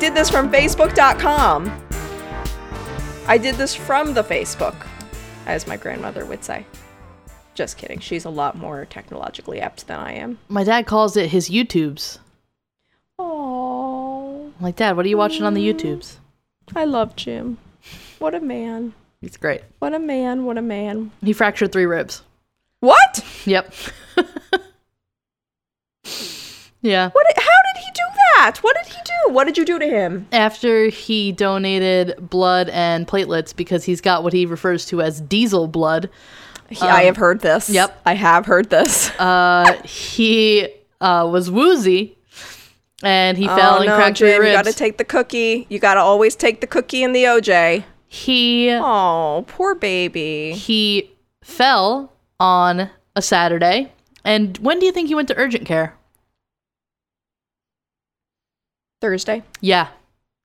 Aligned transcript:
I 0.00 0.08
did 0.08 0.14
this 0.14 0.30
from 0.30 0.50
Facebook.com. 0.50 1.70
I 3.26 3.36
did 3.36 3.56
this 3.56 3.74
from 3.74 4.14
the 4.14 4.24
Facebook, 4.24 4.86
as 5.44 5.66
my 5.66 5.76
grandmother 5.76 6.24
would 6.24 6.42
say. 6.42 6.64
Just 7.52 7.76
kidding. 7.76 7.98
She's 7.98 8.24
a 8.24 8.30
lot 8.30 8.56
more 8.56 8.86
technologically 8.86 9.60
apt 9.60 9.86
than 9.88 10.00
I 10.00 10.12
am. 10.12 10.38
My 10.48 10.64
dad 10.64 10.86
calls 10.86 11.18
it 11.18 11.28
his 11.28 11.50
YouTubes. 11.50 12.16
Oh, 13.18 14.50
like, 14.58 14.76
Dad, 14.76 14.96
what 14.96 15.04
are 15.04 15.10
you 15.10 15.18
watching 15.18 15.42
on 15.42 15.52
the 15.52 15.70
YouTubes? 15.70 16.16
I 16.74 16.86
love 16.86 17.14
Jim. 17.14 17.58
What 18.20 18.34
a 18.34 18.40
man. 18.40 18.94
He's 19.20 19.36
great. 19.36 19.60
What 19.80 19.92
a 19.92 19.98
man. 19.98 20.46
What 20.46 20.56
a 20.56 20.62
man. 20.62 21.10
He 21.22 21.34
fractured 21.34 21.72
three 21.72 21.84
ribs. 21.84 22.22
What? 22.80 23.22
Yep. 23.44 23.74
yeah. 26.80 27.10
What? 27.10 27.26
How 27.36 27.60
do 27.94 28.02
that? 28.36 28.56
What 28.62 28.76
did 28.76 28.86
he 28.92 28.98
do? 29.04 29.32
What 29.34 29.44
did 29.44 29.58
you 29.58 29.64
do 29.64 29.78
to 29.78 29.86
him? 29.86 30.26
After 30.32 30.88
he 30.88 31.32
donated 31.32 32.30
blood 32.30 32.68
and 32.70 33.06
platelets 33.06 33.54
because 33.54 33.84
he's 33.84 34.00
got 34.00 34.22
what 34.22 34.32
he 34.32 34.46
refers 34.46 34.86
to 34.86 35.00
as 35.02 35.20
diesel 35.20 35.66
blood, 35.68 36.08
He- 36.68 36.80
I 36.86 37.04
have 37.04 37.16
heard 37.16 37.40
this. 37.40 37.68
yep. 37.70 38.00
I 38.06 38.14
have 38.14 38.46
heard 38.46 38.70
this. 38.70 39.10
uh, 39.18 39.80
he 39.84 40.68
uh, 41.00 41.28
was 41.30 41.50
woozy 41.50 42.16
and 43.02 43.38
he 43.38 43.46
fell 43.46 43.74
oh 43.74 43.78
and 43.78 43.86
no, 43.86 43.96
cracked 43.96 44.18
Jim, 44.18 44.28
you 44.28 44.40
ribs. 44.40 44.56
gotta 44.56 44.72
take 44.72 44.98
the 44.98 45.04
cookie. 45.04 45.66
You 45.68 45.78
gotta 45.78 46.00
always 46.00 46.36
take 46.36 46.60
the 46.60 46.66
cookie 46.66 47.02
and 47.02 47.14
the 47.16 47.24
OJ. 47.24 47.84
he 48.08 48.70
Oh, 48.72 49.44
poor 49.48 49.74
baby. 49.74 50.52
he 50.52 51.10
fell 51.42 52.12
on 52.38 52.90
a 53.16 53.22
Saturday. 53.22 53.92
And 54.24 54.58
when 54.58 54.78
do 54.78 54.86
you 54.86 54.92
think 54.92 55.08
he 55.08 55.14
went 55.14 55.28
to 55.28 55.36
urgent 55.36 55.64
care? 55.66 55.94
Thursday. 59.00 59.42
Yeah. 59.60 59.88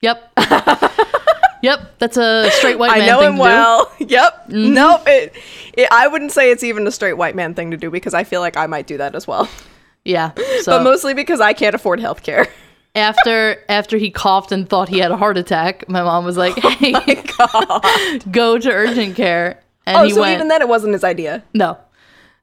Yep. 0.02 0.34
yep. 1.62 1.98
That's 2.00 2.18
a 2.18 2.50
straight 2.52 2.78
white 2.80 2.92
man 2.98 3.02
I 3.02 3.06
know 3.08 3.22
him 3.22 3.38
well. 3.38 3.92
yep. 4.00 4.48
Mhm. 4.50 4.74
Nope. 4.74 5.02
It, 5.08 5.34
it, 5.74 5.88
I 5.92 6.08
wouldn't 6.08 6.32
say 6.32 6.52
it's 6.52 6.64
even 6.64 6.86
a 6.88 6.92
straight 6.92 7.14
white 7.14 7.36
man 7.36 7.54
thing 7.54 7.72
to 7.72 7.78
do 7.78 7.90
because 7.90 8.14
I 8.14 8.24
feel 8.24 8.42
like 8.42 8.58
I 8.58 8.68
might 8.68 8.88
do 8.88 8.98
that 8.98 9.16
as 9.16 9.28
well. 9.28 9.50
Yeah. 10.04 10.32
So 10.62 10.78
but 10.78 10.84
mostly 10.84 11.14
because 11.14 11.42
I 11.42 11.54
can't 11.54 11.76
afford 11.76 12.00
health 12.00 12.24
care. 12.24 12.48
after 12.96 13.58
after 13.70 13.98
he 13.98 14.10
coughed 14.10 14.52
and 14.52 14.68
thought 14.68 14.90
he 14.90 15.00
had 15.00 15.12
a 15.12 15.18
heart 15.18 15.38
attack, 15.38 15.88
my 15.90 16.02
mom 16.02 16.26
was 16.26 16.38
like, 16.38 16.56
"Hey, 16.58 16.94
go 18.32 18.58
to 18.58 18.72
urgent 18.72 19.16
care." 19.16 19.62
And 19.86 19.98
oh, 19.98 20.04
he 20.04 20.12
so 20.12 20.22
went. 20.22 20.34
even 20.34 20.48
then 20.48 20.62
it 20.62 20.68
wasn't 20.68 20.94
his 20.94 21.04
idea. 21.04 21.44
no, 21.54 21.78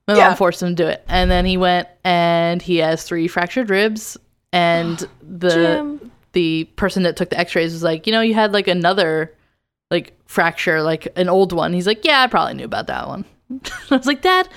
my 0.07 0.15
Yeah. 0.17 0.29
mom 0.29 0.37
forced 0.37 0.63
him 0.63 0.69
to 0.69 0.75
do 0.85 0.87
it, 0.89 1.03
and 1.09 1.31
then 1.31 1.45
he 1.45 1.57
went 1.57 1.89
and 2.05 2.63
he 2.63 2.77
has 2.79 3.03
three 3.03 3.27
fractured 3.27 3.71
ribs, 3.71 4.17
and 4.53 4.99
the 5.23 5.49
Jim. 5.51 6.02
The 6.33 6.65
person 6.77 7.03
that 7.05 7.17
took 7.17 7.31
the 7.31 7.39
X-rays 7.39 7.73
was 7.73 7.83
like, 7.83 8.07
"You 8.07 8.13
know, 8.13 8.21
you 8.21 8.35
had 8.35 8.53
like 8.53 8.69
another 8.69 9.33
like 9.91 10.19
fracture, 10.27 10.83
like 10.83 11.09
an 11.17 11.29
old 11.29 11.53
one." 11.53 11.73
He's 11.73 11.87
like, 11.87 12.05
"Yeah, 12.05 12.23
I 12.23 12.27
probably 12.27 12.55
knew 12.55 12.65
about 12.65 12.87
that 12.89 13.09
one." 13.09 13.25
I 13.91 13.97
was 13.97 14.07
like, 14.07 14.23
"Dad." 14.23 14.49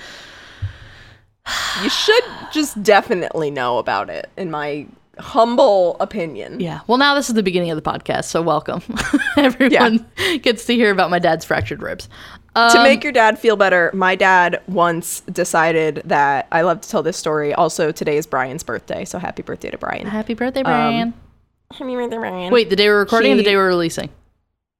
You 1.82 1.88
should 1.90 2.24
just 2.52 2.82
definitely 2.82 3.52
know 3.52 3.78
about 3.78 4.10
it, 4.10 4.28
in 4.36 4.50
my 4.50 4.86
humble 5.18 5.96
opinion. 6.00 6.60
Yeah. 6.60 6.80
Well, 6.86 6.98
now 6.98 7.14
this 7.14 7.28
is 7.28 7.34
the 7.34 7.42
beginning 7.42 7.70
of 7.70 7.82
the 7.82 7.88
podcast, 7.88 8.24
so 8.24 8.42
welcome. 8.42 8.82
Everyone 9.36 10.04
gets 10.42 10.64
to 10.66 10.74
hear 10.74 10.90
about 10.90 11.10
my 11.10 11.18
dad's 11.18 11.44
fractured 11.44 11.82
ribs. 11.82 12.08
Um, 12.54 12.72
to 12.72 12.82
make 12.82 13.04
your 13.04 13.12
dad 13.12 13.38
feel 13.38 13.56
better, 13.56 13.90
my 13.94 14.14
dad 14.14 14.62
once 14.66 15.20
decided 15.20 16.02
that 16.06 16.48
I 16.50 16.62
love 16.62 16.80
to 16.80 16.88
tell 16.88 17.02
this 17.02 17.16
story. 17.16 17.52
Also, 17.54 17.92
today 17.92 18.16
is 18.16 18.26
Brian's 18.26 18.62
birthday, 18.62 19.04
so 19.04 19.18
happy 19.18 19.42
birthday 19.42 19.70
to 19.70 19.78
Brian. 19.78 20.06
happy 20.06 20.34
birthday, 20.34 20.62
Brian. 20.62 20.92
Happy 20.92 21.04
birthday, 21.04 21.12
Brian. 21.12 21.25
Wait, 21.80 22.70
the 22.70 22.76
day 22.76 22.88
we're 22.88 22.98
recording 23.00 23.32
or 23.32 23.36
the 23.36 23.42
He- 23.42 23.48
day 23.48 23.56
we're 23.56 23.68
releasing? 23.68 24.08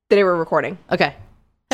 the 0.08 0.16
day 0.16 0.24
we're 0.24 0.36
recording. 0.36 0.78
Okay. 0.92 1.04
Happy 1.06 1.16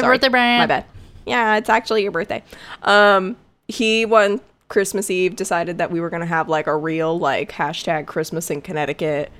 Sorry, 0.00 0.16
birthday, 0.16 0.28
Brian. 0.30 0.58
My 0.60 0.66
bad. 0.66 0.86
Yeah, 1.26 1.56
it's 1.56 1.68
actually 1.68 2.02
your 2.02 2.12
birthday. 2.12 2.42
Um, 2.82 3.36
he 3.68 4.06
one 4.06 4.40
Christmas 4.68 5.10
Eve 5.10 5.36
decided 5.36 5.76
that 5.78 5.90
we 5.90 6.00
were 6.00 6.08
gonna 6.08 6.24
have 6.26 6.48
like 6.48 6.66
a 6.66 6.74
real 6.76 7.18
like 7.18 7.52
hashtag 7.52 8.06
Christmas 8.06 8.50
in 8.50 8.62
Connecticut 8.62 9.30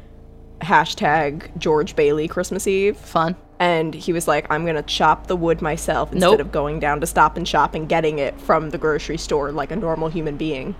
hashtag 0.60 1.56
George 1.58 1.96
Bailey 1.96 2.28
Christmas 2.28 2.66
Eve. 2.66 2.96
Fun. 2.98 3.34
and 3.58 3.94
he 3.94 4.12
was 4.12 4.28
like, 4.28 4.46
"I'm 4.50 4.66
gonna 4.66 4.82
chop 4.82 5.26
the 5.28 5.36
wood 5.36 5.62
myself 5.62 6.12
instead 6.12 6.30
Nope. 6.32 6.40
of 6.40 6.52
going 6.52 6.78
down 6.80 7.00
to 7.00 7.06
Stop 7.06 7.36
and 7.36 7.48
Shop 7.48 7.74
and 7.74 7.88
getting 7.88 8.18
it 8.18 8.38
from 8.40 8.70
the 8.70 8.78
grocery 8.78 9.16
store 9.16 9.50
like 9.52 9.70
a 9.72 9.76
normal 9.76 10.08
human 10.08 10.36
being." 10.36 10.74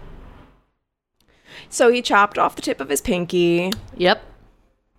So 1.70 1.90
he 1.90 2.02
chopped 2.02 2.38
off 2.38 2.56
the 2.56 2.62
tip 2.62 2.80
of 2.80 2.88
his 2.90 3.00
pinky 3.00 3.70
Yep. 3.96 4.22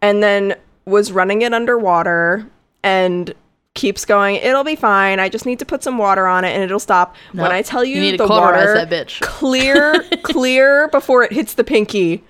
And 0.04 0.22
then 0.22 0.56
was 0.86 1.12
running 1.12 1.42
it 1.42 1.54
underwater 1.54 2.46
and 2.84 3.34
keeps 3.74 4.06
going. 4.06 4.36
It'll 4.36 4.64
be 4.64 4.76
fine. 4.76 5.20
I 5.20 5.30
just 5.30 5.46
need 5.48 5.58
to 5.60 5.66
put 5.66 5.82
some 5.82 5.98
water 5.98 6.28
on 6.28 6.44
it 6.46 6.50
and 6.50 6.62
it'll 6.62 6.80
stop. 6.80 7.16
Nope. 7.34 7.44
When 7.44 7.52
I 7.52 7.62
tell 7.64 7.84
you, 7.84 8.02
You 8.02 8.18
the 8.18 8.28
water 8.28 8.76
that 8.76 8.90
bitch. 8.90 9.22
clear, 9.22 10.04
clear 10.24 10.90
before 10.90 11.24
it 11.24 11.32
hits 11.32 11.56
the 11.56 11.64
pinky, 11.64 12.24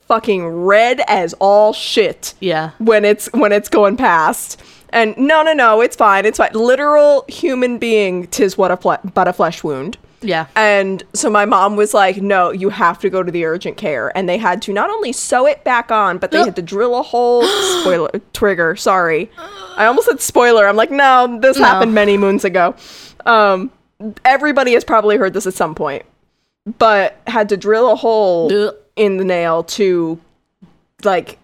fucking 0.00 0.46
red 0.46 1.02
as 1.06 1.34
all 1.34 1.72
shit 1.74 2.34
Yeah. 2.40 2.70
when 2.78 3.04
it's 3.04 3.28
when 3.32 3.52
it's 3.52 3.68
going 3.68 3.96
past. 3.98 4.62
And 4.90 5.14
no, 5.18 5.42
no, 5.42 5.52
no, 5.52 5.82
it's 5.82 5.96
fine. 5.96 6.24
It's 6.24 6.38
fine. 6.38 6.52
Literal 6.54 7.26
human 7.28 7.76
being, 7.76 8.26
tis 8.28 8.56
what 8.56 8.70
a 8.70 8.76
fle- 8.78 8.96
but 9.12 9.28
a 9.28 9.34
flesh 9.34 9.62
wound. 9.62 9.98
Yeah. 10.20 10.46
And 10.56 11.02
so 11.14 11.30
my 11.30 11.44
mom 11.44 11.76
was 11.76 11.94
like, 11.94 12.16
"No, 12.20 12.50
you 12.50 12.70
have 12.70 12.98
to 13.00 13.10
go 13.10 13.22
to 13.22 13.30
the 13.30 13.44
urgent 13.44 13.76
care." 13.76 14.10
And 14.16 14.28
they 14.28 14.36
had 14.38 14.60
to 14.62 14.72
not 14.72 14.90
only 14.90 15.12
sew 15.12 15.46
it 15.46 15.62
back 15.64 15.92
on, 15.92 16.18
but 16.18 16.30
they 16.32 16.38
had 16.38 16.56
to 16.56 16.62
drill 16.62 16.98
a 16.98 17.02
hole. 17.02 17.42
spoiler 17.80 18.10
trigger. 18.32 18.74
Sorry, 18.76 19.30
I 19.76 19.86
almost 19.86 20.08
said 20.08 20.20
spoiler. 20.20 20.66
I'm 20.66 20.76
like, 20.76 20.90
no, 20.90 21.38
this 21.40 21.56
No. 21.58 21.64
happened 21.64 21.94
many 21.94 22.16
moons 22.16 22.44
ago. 22.44 22.74
Um, 23.26 23.70
everybody 24.24 24.72
has 24.74 24.84
probably 24.84 25.16
heard 25.16 25.34
this 25.34 25.46
at 25.46 25.54
some 25.54 25.74
point, 25.74 26.04
but 26.78 27.16
had 27.26 27.48
to 27.50 27.56
drill 27.56 27.90
a 27.92 27.94
hole 27.96 28.52
Ugh. 28.52 28.74
in 28.96 29.18
the 29.18 29.24
nail 29.24 29.62
to, 29.64 30.18
like, 31.04 31.37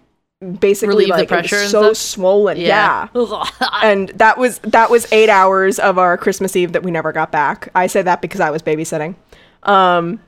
basically 0.59 0.95
Relieve 0.95 1.09
like 1.09 1.27
pressure 1.27 1.65
so 1.67 1.93
swollen. 1.93 2.57
yeah 2.57 3.07
Ugh. 3.15 3.47
and 3.81 4.09
that 4.09 4.37
was 4.37 4.59
that 4.59 4.89
was 4.89 5.11
eight 5.11 5.29
hours 5.29 5.79
of 5.79 5.97
our 5.97 6.17
Christmas 6.17 6.55
Eve 6.55 6.73
that 6.73 6.83
we 6.83 6.91
never 6.91 7.11
got 7.11 7.31
back. 7.31 7.69
I 7.73 7.87
say 7.87 8.01
that 8.01 8.21
because 8.21 8.41
I 8.41 8.49
was 8.51 8.61
babysitting. 8.61 9.15
Um, 9.63 10.19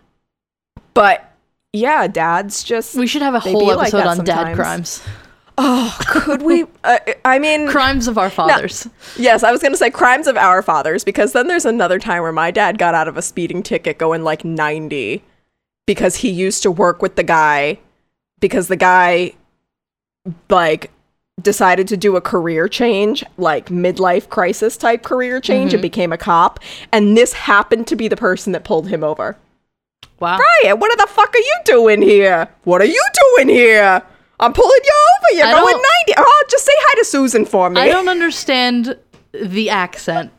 but 0.93 1.31
yeah, 1.73 2.07
dads 2.07 2.63
just. 2.63 2.95
we 2.95 3.05
should 3.07 3.21
have 3.21 3.35
a 3.35 3.39
whole 3.39 3.65
like 3.67 3.93
episode 3.93 3.97
that 3.97 4.07
on 4.07 4.25
dad 4.25 4.55
crimes. 4.55 5.03
oh, 5.57 5.97
could 6.07 6.41
we? 6.41 6.65
Uh, 6.83 6.99
I 7.25 7.37
mean, 7.37 7.67
Crimes 7.67 8.07
of 8.07 8.17
our 8.17 8.29
fathers. 8.29 8.87
yes, 9.17 9.43
I 9.43 9.51
was 9.51 9.61
gonna 9.61 9.75
say 9.75 9.89
crimes 9.91 10.25
of 10.27 10.37
our 10.37 10.61
fathers 10.61 11.03
because 11.03 11.33
then 11.33 11.47
there's 11.47 11.65
another 11.65 11.99
time 11.99 12.21
where 12.23 12.31
my 12.31 12.49
dad 12.49 12.77
got 12.77 12.95
out 12.95 13.09
of 13.09 13.17
a 13.17 13.21
speeding 13.21 13.61
ticket 13.61 13.97
going 13.97 14.23
like 14.23 14.45
ninety 14.45 15.21
because 15.85 16.17
he 16.17 16.29
used 16.29 16.63
to 16.63 16.71
work 16.71 17.01
with 17.01 17.17
the 17.17 17.23
guy 17.23 17.77
because 18.39 18.69
the 18.69 18.77
guy 18.77 19.33
like 20.49 20.91
decided 21.41 21.87
to 21.89 21.97
do 21.97 22.15
a 22.15 22.21
career 22.21 22.67
change, 22.67 23.23
like 23.37 23.67
midlife 23.67 24.27
crisis 24.29 24.75
type 24.77 25.03
career 25.03 25.39
change, 25.39 25.73
and 25.73 25.81
became 25.81 26.11
a 26.11 26.17
cop. 26.17 26.59
And 26.91 27.15
this 27.15 27.33
happened 27.33 27.87
to 27.87 27.95
be 27.95 28.07
the 28.07 28.17
person 28.17 28.53
that 28.53 28.63
pulled 28.63 28.87
him 28.87 29.03
over. 29.03 29.37
Wow. 30.19 30.37
Brian, 30.37 30.79
what 30.79 30.97
the 30.97 31.07
fuck 31.07 31.33
are 31.35 31.37
you 31.39 31.55
doing 31.65 32.01
here? 32.01 32.47
What 32.63 32.81
are 32.81 32.85
you 32.85 33.03
doing 33.35 33.49
here? 33.49 34.01
I'm 34.39 34.53
pulling 34.53 34.79
you 34.83 34.93
over. 34.93 35.37
You're 35.37 35.47
I 35.47 35.51
going 35.61 35.73
don't- 35.73 35.85
90. 36.07 36.13
Oh, 36.17 36.43
just 36.49 36.65
say 36.65 36.71
hi 36.75 36.99
to 36.99 37.05
Susan 37.05 37.45
for 37.45 37.69
me. 37.69 37.81
I 37.81 37.87
don't 37.87 38.07
understand 38.09 38.97
the 39.31 39.69
accent. 39.69 40.31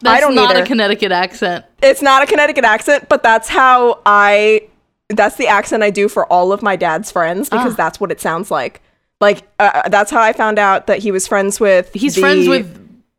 That's 0.00 0.20
don't 0.20 0.34
not 0.34 0.50
either. 0.54 0.64
a 0.64 0.66
Connecticut 0.66 1.12
accent. 1.12 1.64
It's 1.82 2.02
not 2.02 2.22
a 2.22 2.26
Connecticut 2.26 2.64
accent, 2.64 3.08
but 3.08 3.22
that's 3.22 3.48
how 3.48 4.00
I. 4.06 4.68
That's 5.10 5.36
the 5.36 5.48
accent 5.48 5.82
I 5.82 5.90
do 5.90 6.08
for 6.08 6.26
all 6.32 6.52
of 6.52 6.62
my 6.62 6.76
dad's 6.76 7.10
friends 7.10 7.48
because 7.50 7.72
Ah. 7.74 7.76
that's 7.76 8.00
what 8.00 8.10
it 8.10 8.20
sounds 8.20 8.50
like. 8.50 8.80
Like 9.24 9.42
uh, 9.58 9.88
that's 9.88 10.10
how 10.10 10.20
I 10.20 10.32
found 10.32 10.58
out 10.58 10.86
that 10.86 10.98
he 10.98 11.10
was 11.10 11.26
friends 11.26 11.58
with. 11.60 11.92
He's 11.94 12.14
the- 12.14 12.20
friends 12.20 12.48
with 12.48 12.66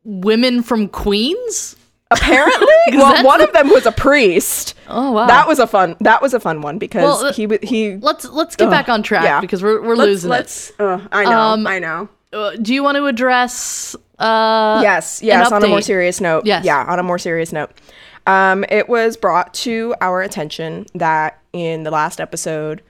women 0.04 0.62
from 0.63 0.88
Queens. 0.88 1.75
Apparently, 2.12 2.68
well, 2.94 3.24
one 3.25 3.40
the- 3.40 3.48
of 3.48 3.54
them 3.54 3.69
was 3.69 3.86
a 3.88 3.92
priest. 3.92 4.75
Oh 4.88 5.12
wow. 5.12 5.25
That 5.25 5.48
was 5.48 5.57
a 5.57 5.66
fun. 5.66 5.96
That 6.02 6.22
was 6.22 6.34
a 6.36 6.40
fun 6.40 6.62
one 6.62 6.78
because 6.78 7.04
Well, 7.04 7.25
uh, 7.25 7.34
he 7.34 7.48
he. 7.63 7.96
let's 7.98 8.25
let's 8.25 8.56
get 8.56 8.69
back 8.69 8.88
on 8.90 9.02
track 9.02 9.24
yeah. 9.24 9.42
because 9.42 9.63
we're 9.63 9.81
we're 9.81 9.96
Let's, 9.96 10.07
losing 10.10 10.30
let's. 10.30 10.72
Uh, 10.80 11.00
I 11.12 11.24
know. 11.24 11.40
Um, 11.40 11.66
I 11.68 11.80
know. 11.80 12.08
Uh, 12.31 12.51
do 12.62 12.74
you 12.75 12.84
want 12.84 12.98
to 12.98 13.06
address? 13.08 13.96
Uh, 14.19 14.80
Yes, 14.84 15.22
yes. 15.24 15.51
On 15.51 15.63
a 15.63 15.68
more 15.68 15.81
serious 15.81 16.22
note. 16.22 16.46
Yes. 16.46 16.63
Yeah, 16.63 16.86
on 16.88 17.00
a 17.00 17.04
more 17.04 17.18
serious 17.18 17.51
note. 17.51 17.72
Um, 18.28 18.63
it 18.69 18.88
was 18.88 19.18
brought 19.18 19.54
to 19.66 19.96
our 20.01 20.22
attention 20.22 20.86
that 20.96 21.40
in 21.54 21.84
the 21.84 21.92
last 21.92 22.22
episode, 22.22 22.81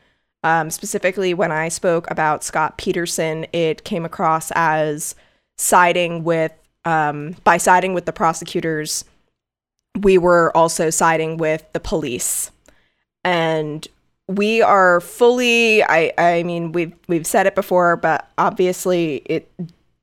um, 0.46 0.70
specifically 0.70 1.34
when 1.34 1.52
I 1.52 1.70
spoke 1.70 2.10
about 2.10 2.44
Scott 2.44 2.78
Peterson, 2.78 3.48
it 3.52 3.84
came 3.84 4.06
across 4.06 4.52
as 4.52 5.16
siding 5.58 6.24
with, 6.24 6.52
um, 6.86 7.36
by 7.44 7.58
siding 7.58 7.96
with 7.96 8.06
the 8.06 8.14
prosecutors, 8.14 9.04
we 10.02 10.20
were 10.20 10.56
also 10.56 10.92
siding 10.92 11.38
with 11.38 11.66
the 11.74 11.80
police. 11.80 12.52
And 13.24 13.88
we 14.28 14.62
are 14.62 15.02
fully 15.02 15.84
I 15.84 16.12
I 16.18 16.44
mean 16.44 16.72
we've 16.72 16.94
we've 17.08 17.28
said 17.28 17.48
it 17.48 17.56
before, 17.56 17.96
but 17.96 18.30
obviously 18.38 19.24
it 19.26 19.52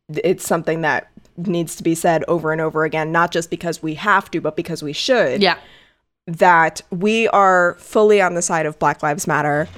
it's 0.08 0.46
something 0.46 0.80
that 0.82 1.08
needs 1.36 1.76
to 1.76 1.82
be 1.84 1.94
said 1.94 2.24
over 2.26 2.50
and 2.50 2.60
over 2.60 2.84
again, 2.84 3.12
not 3.12 3.30
just 3.30 3.48
because 3.48 3.80
we 3.82 3.94
have 3.94 4.28
to, 4.32 4.40
but 4.40 4.56
because 4.56 4.82
we 4.82 4.92
should. 4.92 5.40
Yeah. 5.40 5.58
That 6.26 6.82
we 6.90 7.28
are 7.28 7.74
fully 7.78 8.20
on 8.20 8.34
the 8.34 8.42
side 8.42 8.66
of 8.66 8.78
Black 8.80 9.04
Lives 9.04 9.28
Matter. 9.28 9.68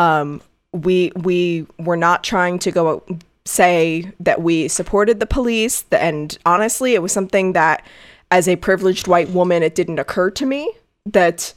Um, 0.00 0.40
we 0.72 1.12
we 1.14 1.66
were 1.78 1.96
not 1.96 2.24
trying 2.24 2.58
to 2.60 2.72
go 2.72 3.04
say 3.44 4.10
that 4.18 4.42
we 4.42 4.66
supported 4.68 5.20
the 5.20 5.26
police, 5.26 5.84
and 5.92 6.36
honestly, 6.46 6.94
it 6.94 7.02
was 7.02 7.12
something 7.12 7.52
that, 7.52 7.86
as 8.30 8.48
a 8.48 8.56
privileged 8.56 9.06
white 9.06 9.28
woman, 9.30 9.62
it 9.62 9.74
didn't 9.74 9.98
occur 9.98 10.30
to 10.30 10.46
me 10.46 10.72
that 11.06 11.52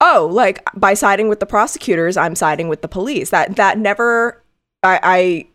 oh, 0.00 0.28
like 0.30 0.62
by 0.74 0.94
siding 0.94 1.28
with 1.28 1.40
the 1.40 1.46
prosecutors, 1.46 2.16
I'm 2.16 2.34
siding 2.34 2.68
with 2.68 2.82
the 2.82 2.88
police. 2.88 3.30
That 3.30 3.56
that 3.56 3.78
never 3.78 4.42
I, 4.82 5.46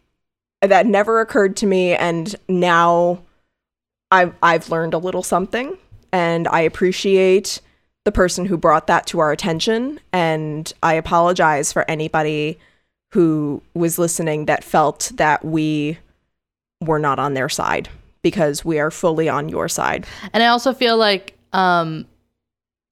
I 0.62 0.68
that 0.68 0.86
never 0.86 1.22
occurred 1.22 1.56
to 1.58 1.66
me 1.66 1.96
and 1.96 2.36
now 2.48 3.22
I've 4.12 4.34
I've 4.42 4.70
learned 4.70 4.94
a 4.94 4.98
little 4.98 5.24
something 5.24 5.78
and 6.12 6.48
I 6.48 6.62
appreciate 6.62 7.62
the 8.10 8.14
person 8.14 8.44
who 8.44 8.58
brought 8.58 8.88
that 8.88 9.06
to 9.06 9.20
our 9.20 9.32
attention 9.32 10.00
and 10.12 10.74
I 10.82 10.96
apologize 10.96 11.72
for 11.72 11.86
anybody 11.88 12.58
who 13.12 13.62
was 13.76 14.00
listening 14.00 14.46
that 14.46 14.64
felt 14.64 15.12
that 15.18 15.46
we 15.46 16.00
were 16.82 16.98
not 16.98 17.20
on 17.20 17.36
their 17.36 17.50
side 17.50 17.88
because 18.24 18.66
we 18.66 18.80
are 18.80 18.90
fully 18.90 19.30
on 19.30 19.48
your 19.48 19.70
side. 19.70 20.08
And 20.34 20.42
I 20.42 20.48
also 20.48 20.74
feel 20.74 20.98
like 20.98 21.38
um 21.54 22.08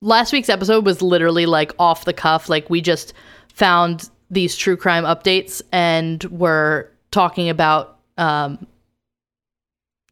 last 0.04 0.34
week's 0.34 0.50
episode 0.50 0.86
was 0.86 1.02
literally 1.02 1.48
like 1.48 1.72
off 1.80 2.06
the 2.06 2.14
cuff. 2.14 2.48
Like 2.48 2.70
we 2.70 2.80
just 2.80 3.16
found 3.52 4.12
these 4.30 4.56
true 4.56 4.78
crime 4.78 5.04
updates 5.04 5.64
and 5.72 6.24
we're 6.26 6.90
talking 7.10 7.50
about 7.50 7.98
um, 8.20 8.68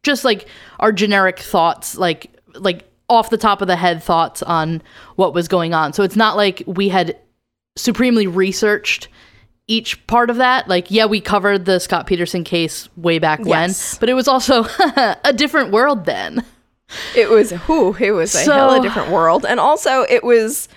just 0.02 0.24
like 0.24 0.48
our 0.80 0.90
generic 0.90 1.38
thoughts, 1.38 1.96
like 1.96 2.32
like 2.56 2.90
off 3.08 3.30
the 3.30 3.38
top 3.38 3.60
of 3.62 3.68
the 3.68 3.76
head 3.76 4.02
thoughts 4.02 4.42
on 4.42 4.82
what 5.16 5.32
was 5.34 5.48
going 5.48 5.72
on. 5.74 5.92
So 5.92 6.02
it's 6.02 6.16
not 6.16 6.36
like 6.36 6.62
we 6.66 6.88
had 6.88 7.16
supremely 7.76 8.26
researched 8.26 9.08
each 9.68 10.04
part 10.06 10.30
of 10.30 10.36
that. 10.36 10.68
Like, 10.68 10.90
yeah, 10.90 11.06
we 11.06 11.20
covered 11.20 11.64
the 11.64 11.78
Scott 11.78 12.06
Peterson 12.06 12.44
case 12.44 12.88
way 12.96 13.18
back 13.18 13.40
Yes. 13.44 13.94
when, 13.94 14.00
but 14.00 14.08
it 14.08 14.14
was 14.14 14.28
also 14.28 14.64
a 15.24 15.32
different 15.34 15.70
world 15.72 16.04
then. 16.04 16.44
It 17.16 17.28
was 17.30 17.50
whew, 17.50 17.94
it 17.98 18.12
was 18.12 18.34
a 18.34 18.38
So- 18.38 18.52
hella 18.52 18.80
different 18.80 19.10
world. 19.10 19.44
And 19.44 19.58
also 19.60 20.02
it 20.08 20.22
was 20.24 20.68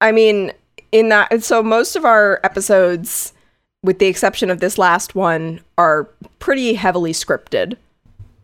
I 0.00 0.10
mean, 0.12 0.52
in 0.90 1.08
that 1.10 1.42
so 1.44 1.62
most 1.62 1.94
of 1.96 2.04
our 2.04 2.40
episodes, 2.44 3.32
with 3.84 3.98
the 3.98 4.06
exception 4.06 4.50
of 4.50 4.60
this 4.60 4.78
last 4.78 5.14
one, 5.14 5.60
are 5.78 6.04
pretty 6.38 6.74
heavily 6.74 7.12
scripted. 7.12 7.76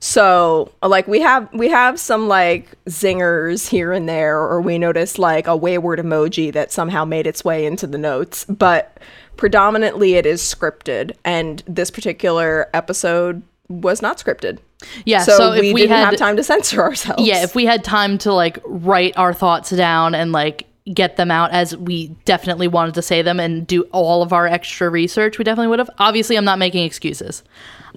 So 0.00 0.72
like 0.82 1.08
we 1.08 1.20
have 1.20 1.52
we 1.52 1.68
have 1.68 1.98
some 1.98 2.28
like 2.28 2.72
zingers 2.86 3.68
here 3.68 3.92
and 3.92 4.08
there, 4.08 4.38
or 4.38 4.60
we 4.60 4.78
notice 4.78 5.18
like 5.18 5.46
a 5.46 5.56
wayward 5.56 5.98
emoji 5.98 6.52
that 6.52 6.70
somehow 6.70 7.04
made 7.04 7.26
its 7.26 7.44
way 7.44 7.66
into 7.66 7.86
the 7.86 7.98
notes, 7.98 8.44
but 8.44 8.98
predominantly 9.36 10.14
it 10.14 10.24
is 10.24 10.40
scripted. 10.40 11.16
And 11.24 11.62
this 11.66 11.90
particular 11.90 12.68
episode 12.74 13.42
was 13.68 14.00
not 14.00 14.18
scripted. 14.18 14.58
Yeah, 15.04 15.22
so, 15.22 15.36
so, 15.36 15.52
if 15.52 15.60
we, 15.60 15.72
we, 15.72 15.80
didn't 15.82 15.96
had 15.96 16.04
have 16.10 16.16
time 16.16 16.36
to 16.36 16.44
censor 16.44 16.82
ourselves. 16.82 17.26
Yeah, 17.26 17.42
if 17.42 17.56
we 17.56 17.64
had 17.64 17.82
time 17.82 18.16
to 18.18 18.32
like 18.32 18.58
write 18.64 19.16
our 19.16 19.34
thoughts 19.34 19.70
down 19.70 20.14
and 20.14 20.30
like 20.30 20.66
get 20.94 21.16
them 21.16 21.30
out 21.30 21.50
as 21.50 21.76
we 21.76 22.08
definitely 22.24 22.68
wanted 22.68 22.94
to 22.94 23.02
say 23.02 23.20
them 23.20 23.40
and 23.40 23.66
do 23.66 23.82
all 23.92 24.22
of 24.22 24.32
our 24.32 24.46
extra 24.46 24.88
research, 24.88 25.38
we 25.38 25.44
definitely 25.44 25.68
would 25.68 25.80
have. 25.80 25.90
Obviously, 25.98 26.36
I'm 26.36 26.44
not 26.44 26.60
making 26.60 26.84
excuses. 26.84 27.42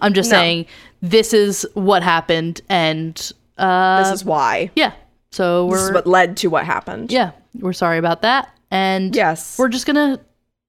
I'm 0.02 0.14
just 0.14 0.32
No. 0.32 0.38
saying 0.38 0.66
this 1.02 1.34
is 1.34 1.66
what 1.74 2.04
happened 2.04 2.62
and 2.70 3.32
uh 3.58 4.04
this 4.04 4.14
is 4.14 4.26
why. 4.26 4.70
yeah. 4.76 4.94
So 5.32 5.66
we're 5.68 5.78
This 5.78 5.86
is 5.88 5.92
what 5.94 6.08
led 6.08 6.38
to 6.38 6.48
what 6.50 6.66
happened. 6.66 7.12
yeah, 7.12 7.32
we're 7.60 7.74
sorry 7.74 7.98
about 7.98 8.22
that. 8.24 8.50
And 8.70 9.16
Yes. 9.16 9.58
we're 9.58 9.70
just 9.70 9.86
going 9.86 9.96
to 10.18 10.22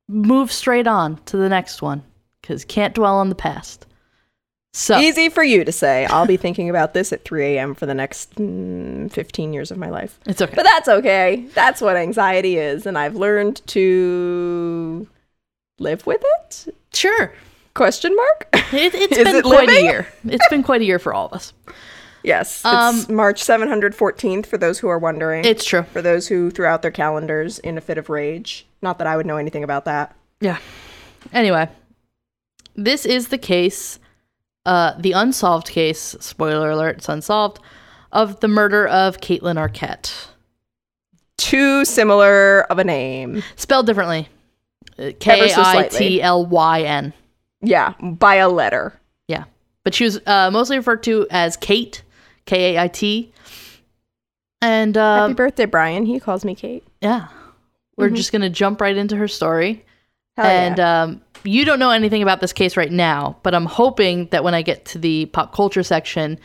move 0.09 0.51
straight 0.53 0.87
on 0.87 1.17
to 1.27 1.37
the 1.37 1.49
next 1.49 1.83
one 1.83 2.03
cuz 2.43 2.65
can't 2.65 2.95
dwell 2.95 3.17
on 3.17 3.29
the 3.29 3.35
past. 3.35 3.87
So 4.75 4.99
Easy 4.99 5.29
for 5.29 5.43
you 5.43 5.65
to 5.65 5.73
say. 5.73 6.07
I'll 6.07 6.27
be 6.27 6.39
thinking 6.39 6.71
about 6.71 6.95
this 6.95 7.13
at 7.13 7.25
3 7.27 7.45
a.m. 7.57 7.75
for 7.75 7.85
the 7.87 7.93
next 7.95 8.37
mm, 8.37 9.11
15 9.13 9.53
years 9.53 9.71
of 9.71 9.77
my 9.77 9.91
life. 9.91 10.19
it's 10.27 10.41
okay. 10.41 10.55
But 10.55 10.63
that's 10.65 10.89
okay. 10.89 11.45
That's 11.55 11.81
what 11.83 11.97
anxiety 11.97 12.57
is. 12.57 12.87
And 12.87 12.97
I've 12.97 13.15
learned 13.15 13.61
to 13.69 15.07
live 15.79 16.07
with 16.07 16.23
it? 16.41 16.75
sure. 16.95 17.33
Question 17.75 18.15
mark? 18.17 18.49
It, 18.73 18.95
it's 18.95 19.13
Is 19.19 19.25
been 19.25 19.37
it 19.37 19.45
quite 19.45 19.69
a 19.69 19.83
year. 19.83 20.09
It's 20.25 20.49
been 20.49 20.63
quite 20.63 20.81
a 20.81 20.85
year 20.85 20.99
for 20.99 21.13
all 21.13 21.27
of 21.27 21.35
us. 21.35 21.53
yes. 22.23 22.65
Um, 22.65 23.01
it's 23.01 23.09
March 23.11 23.43
714th 23.45 24.47
for 24.47 24.57
those 24.57 24.79
who 24.79 24.89
are 24.89 24.99
wondering. 24.99 25.45
It's 25.45 25.65
true. 25.65 25.83
for 25.83 26.01
those 26.01 26.27
who 26.29 26.51
threw 26.51 26.65
out 26.65 26.81
their 26.81 26.91
calendars 26.91 27.59
in 27.59 27.77
a 27.77 27.83
fit 27.83 27.99
of 27.99 28.09
rage. 28.09 28.67
Not 28.81 28.97
that 28.99 29.07
I 29.07 29.17
would 29.17 29.27
know 29.27 29.37
anything 29.37 29.63
about 29.63 29.85
that. 29.85 30.17
Yeah. 30.41 30.59
Anyway, 31.35 31.69
this 32.75 33.05
is 33.05 33.29
the 33.29 33.37
case, 33.39 33.99
uh, 34.65 34.95
the 34.99 35.13
unsolved 35.13 35.69
case, 35.69 36.17
spoiler 36.19 36.71
alert, 36.71 36.97
it's 36.99 37.09
unsolved, 37.11 37.61
of 38.11 38.41
the 38.41 38.49
murder 38.49 38.87
of 38.89 39.19
Kaitlyn 39.19 39.57
Arquette. 39.57 40.29
Too 41.37 41.85
similar 41.85 42.63
of 42.71 42.79
a 42.79 42.85
name. 42.85 43.43
Spelled 43.57 43.87
differently. 43.87 44.29
So 44.99 45.11
slightly. 45.21 45.99
T 45.99 46.23
L 46.23 46.47
Y 46.47 46.83
N. 46.83 47.13
Yeah, 47.63 47.95
by 48.01 48.37
a 48.37 48.49
letter. 48.49 48.99
Yeah. 49.29 49.45
But 49.85 49.95
she 49.95 50.05
was 50.05 50.21
uh, 50.27 50.51
mostly 50.53 50.77
referred 50.77 51.03
to 51.05 51.27
as 51.31 51.57
Kate, 51.57 52.03
K 52.47 52.75
A 52.77 52.83
I 52.83 52.89
T. 52.89 53.33
And 54.61 54.95
Happy 54.97 55.31
um, 55.31 55.35
birthday, 55.35 55.65
Brian. 55.67 56.07
He 56.07 56.21
calls 56.21 56.45
me 56.45 56.55
Kate. 56.55 56.85
yeah, 57.01 57.29
we're 57.97 58.11
Mhm. 58.11 58.17
just 58.17 58.31
going 58.33 58.43
to 58.43 58.51
jump 58.51 58.81
right 58.81 58.97
into 58.97 59.17
her 59.17 59.29
story. 59.29 59.85
Hell 60.37 60.47
and 60.47 60.79
yeah. 60.79 61.03
um, 61.03 61.21
you 61.45 61.65
don't 61.65 61.79
know 61.79 61.91
anything 61.91 62.23
about 62.23 62.41
this 62.41 62.53
case 62.53 62.77
right 62.77 62.91
now, 62.93 63.37
but 63.43 63.55
I'm 63.55 63.67
hoping 63.67 64.27
that 64.31 64.45
when 64.45 64.55
I 64.55 64.63
get 64.63 64.85
to 64.87 64.99
the 64.99 65.27
pop 65.27 65.53
culture 65.55 65.83
section, 65.83 66.39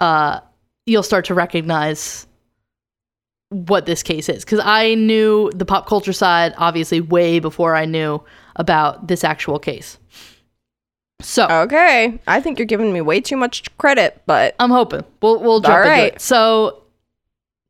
uh, 0.00 0.40
you'll 0.86 1.02
start 1.04 1.24
to 1.26 1.34
recognize 1.34 2.26
what 3.50 3.86
this 3.86 4.02
case 4.02 4.28
is. 4.28 4.44
Because 4.44 4.60
I 4.62 4.94
knew 4.94 5.50
the 5.54 5.64
pop 5.64 5.86
culture 5.86 6.12
side, 6.12 6.54
obviously, 6.58 7.00
way 7.00 7.38
before 7.38 7.74
I 7.76 7.84
knew 7.84 8.22
about 8.56 9.08
this 9.08 9.24
actual 9.24 9.58
case. 9.58 9.96
So 11.22 11.46
Okay, 11.48 12.18
I 12.26 12.40
think 12.40 12.58
you're 12.58 12.66
giving 12.66 12.92
me 12.92 13.00
way 13.00 13.20
too 13.20 13.36
much 13.36 13.76
credit, 13.78 14.22
but 14.26 14.54
I'm 14.58 14.70
hoping 14.70 15.04
we'll 15.22 15.40
we'll 15.40 15.60
jump 15.60 15.84
All 15.86 15.92
into 15.92 16.14
it. 16.14 16.20
So 16.20 16.82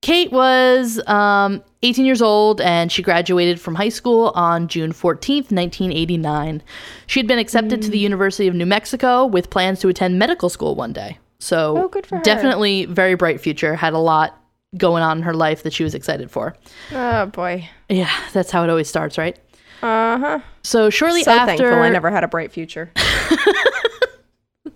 Kate 0.03 0.33
was 0.33 0.99
um, 1.07 1.63
18 1.83 2.07
years 2.07 2.23
old 2.23 2.61
and 2.63 2.91
she 2.91 3.03
graduated 3.03 3.61
from 3.61 3.75
high 3.75 3.91
school 3.91 4.33
on 4.35 4.67
June 4.67 4.93
14th, 4.93 5.53
1989. 5.53 6.63
She 7.07 7.21
had 7.21 7.27
been 7.27 7.39
accepted 7.39 7.83
to 7.83 7.91
the 7.91 7.99
University 7.99 8.49
of 8.49 8.55
New 8.55 8.65
Mexico 8.65 9.27
with 9.27 9.51
plans 9.51 9.81
to 9.81 9.89
attend 9.89 10.19
medical 10.19 10.49
school 10.49 10.75
one 10.75 10.95
day. 10.95 11.19
So 11.39 11.77
Oh, 11.85 11.89
good 11.89 12.07
for 12.07 12.17
her. 12.17 12.23
definitely 12.23 12.87
very 12.87 13.15
bright 13.15 13.41
future. 13.43 13.75
Had 13.75 13.93
a 13.93 13.99
lot 13.99 14.37
going 14.79 15.03
on 15.03 15.19
in 15.19 15.23
her 15.25 15.35
life 15.35 15.65
that 15.65 15.73
she 15.75 15.85
was 15.85 15.95
excited 15.95 16.31
for. 16.31 16.55
oh 16.93 17.27
boy, 17.27 17.69
Yeah, 17.91 18.11
that's 18.33 18.51
how 18.51 18.63
it 18.65 18.71
always 18.71 18.89
starts, 18.89 19.19
right? 19.19 19.39
Uh 19.83 20.19
huh. 20.19 20.41
So 20.63 20.91
shortly 20.91 21.23
So 21.23 21.33
after, 21.33 21.47
thankful 21.47 21.83
I 21.83 21.91
never 21.91 22.11
had 22.11 22.25
a 22.25 22.29
bright 22.29 22.53
future. 22.53 22.91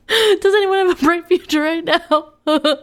does 0.08 0.54
anyone 0.54 0.86
have 0.86 1.02
a 1.02 1.04
bright 1.04 1.26
future 1.26 1.60
right 1.60 1.84
now? 1.84 2.32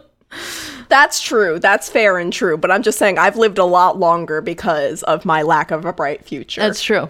That's 0.90 1.22
true. 1.22 1.60
That's 1.60 1.90
fair 1.90 2.18
and 2.18 2.32
true. 2.34 2.58
But 2.58 2.72
I'm 2.72 2.84
just 2.84 2.98
saying 2.98 3.18
I've 3.18 3.38
lived 3.38 3.58
a 3.58 3.66
lot 3.66 3.98
longer 3.98 4.42
because 4.42 5.04
of 5.04 5.26
my 5.26 5.42
lack 5.42 5.72
of 5.72 5.86
a 5.86 5.94
bright 5.94 6.26
future. 6.26 6.62
That's 6.62 6.82
true. 6.82 7.10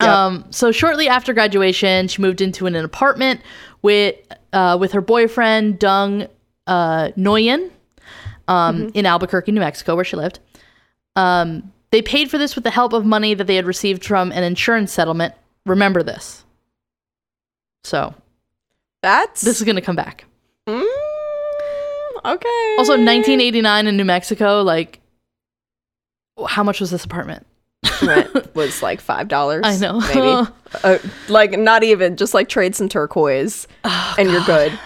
Yep. 0.00 0.10
Um, 0.10 0.44
so 0.50 0.72
shortly 0.72 1.08
after 1.08 1.32
graduation, 1.32 2.08
she 2.08 2.22
moved 2.22 2.40
into 2.40 2.66
an 2.66 2.74
apartment 2.76 3.40
with 3.82 4.16
uh, 4.52 4.76
with 4.80 4.92
her 4.92 5.00
boyfriend 5.00 5.78
Dung 5.78 6.26
uh, 6.66 7.10
Nguyen 7.16 7.70
um, 8.48 8.90
in 8.94 9.06
Albuquerque, 9.06 9.52
New 9.52 9.60
Mexico, 9.60 9.94
where 9.94 10.04
she 10.04 10.16
lived. 10.16 10.40
Um, 11.16 11.72
they 11.92 12.02
paid 12.02 12.30
for 12.30 12.38
this 12.38 12.56
with 12.56 12.64
the 12.64 12.70
help 12.70 12.92
of 12.92 13.04
money 13.04 13.34
that 13.34 13.46
they 13.46 13.54
had 13.54 13.66
received 13.66 14.04
from 14.04 14.32
an 14.32 14.42
insurance 14.42 14.92
settlement. 14.92 15.34
Remember 15.64 16.02
this. 16.02 16.44
So 17.84 18.14
That's 19.02 19.42
this 19.42 19.58
is 19.58 19.64
going 19.64 19.76
to 19.76 19.82
come 19.82 19.96
back. 19.96 20.24
Mm, 20.66 20.80
okay. 22.24 22.74
Also, 22.78 22.92
1989 22.92 23.86
in 23.86 23.96
New 23.96 24.04
Mexico, 24.04 24.62
like, 24.62 25.00
how 26.48 26.62
much 26.62 26.80
was 26.80 26.90
this 26.90 27.04
apartment? 27.04 27.46
rent 28.00 28.54
was 28.54 28.82
like 28.82 29.00
five 29.00 29.28
dollars. 29.28 29.62
I 29.64 29.76
know. 29.76 30.00
maybe. 30.00 30.50
uh, 30.84 30.98
like 31.28 31.58
not 31.58 31.82
even 31.82 32.16
just 32.16 32.32
like 32.32 32.48
trade 32.48 32.74
some 32.74 32.88
turquoise, 32.88 33.66
and 33.84 34.30
you're 34.30 34.44
good. 34.44 34.78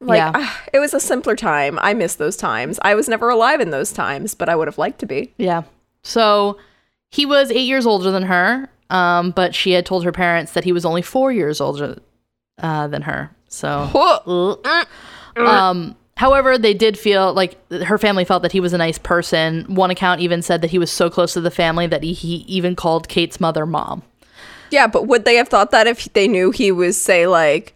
Like 0.00 0.18
Yeah. 0.18 0.32
ah, 0.34 0.64
it 0.72 0.78
was 0.78 0.94
a 0.94 1.00
simpler 1.00 1.34
time. 1.34 1.78
I 1.82 1.94
miss 1.94 2.14
those 2.14 2.36
times. 2.36 2.78
I 2.82 2.94
was 2.94 3.08
never 3.08 3.28
alive 3.28 3.60
in 3.60 3.70
those 3.70 3.92
times, 3.92 4.34
but 4.36 4.48
I 4.48 4.54
would 4.54 4.68
have 4.68 4.78
liked 4.78 5.00
to 5.00 5.06
be. 5.06 5.34
Yeah. 5.36 5.62
So 6.02 6.58
He 7.10 7.24
was 7.26 7.50
eight 7.50 7.66
years 7.66 7.86
older 7.86 8.10
than 8.10 8.24
her, 8.24 8.68
um, 8.90 9.30
but 9.30 9.54
she 9.54 9.72
had 9.72 9.86
told 9.86 10.04
her 10.04 10.12
parents 10.12 10.52
that 10.52 10.64
he 10.64 10.72
was 10.72 10.84
only 10.84 11.02
four 11.02 11.32
years 11.32 11.60
older 11.60 11.98
uh, 12.58 12.86
than 12.88 13.02
her. 13.02 13.30
So, 13.48 13.90
um, 15.36 15.96
however, 16.16 16.58
they 16.58 16.74
did 16.74 16.98
feel 16.98 17.32
like 17.32 17.56
her 17.84 17.96
family 17.98 18.24
felt 18.24 18.42
that 18.42 18.52
he 18.52 18.60
was 18.60 18.72
a 18.72 18.78
nice 18.78 18.98
person. 18.98 19.74
One 19.74 19.90
account 19.90 20.20
even 20.20 20.42
said 20.42 20.60
that 20.62 20.70
he 20.70 20.78
was 20.78 20.90
so 20.90 21.08
close 21.08 21.32
to 21.34 21.40
the 21.40 21.50
family 21.50 21.86
that 21.86 22.02
he, 22.02 22.12
he 22.12 22.36
even 22.46 22.76
called 22.76 23.08
Kate's 23.08 23.40
mother 23.40 23.64
mom. 23.64 24.02
Yeah, 24.70 24.86
but 24.86 25.06
would 25.06 25.24
they 25.24 25.36
have 25.36 25.48
thought 25.48 25.70
that 25.70 25.86
if 25.86 26.12
they 26.12 26.28
knew 26.28 26.50
he 26.50 26.70
was, 26.70 27.00
say, 27.00 27.26
like 27.26 27.74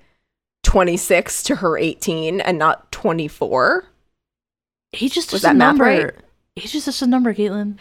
26 0.62 1.42
to 1.44 1.56
her 1.56 1.78
18 1.78 2.40
and 2.42 2.58
not 2.58 2.92
24? 2.92 3.86
He's 4.92 5.14
just, 5.14 5.32
Was 5.32 5.40
just 5.42 5.50
a 5.50 5.56
number. 5.56 5.84
right? 5.84 6.10
He's 6.54 6.72
just, 6.72 6.84
just 6.84 7.00
a 7.00 7.06
number, 7.06 7.32
Caitlin. 7.32 7.78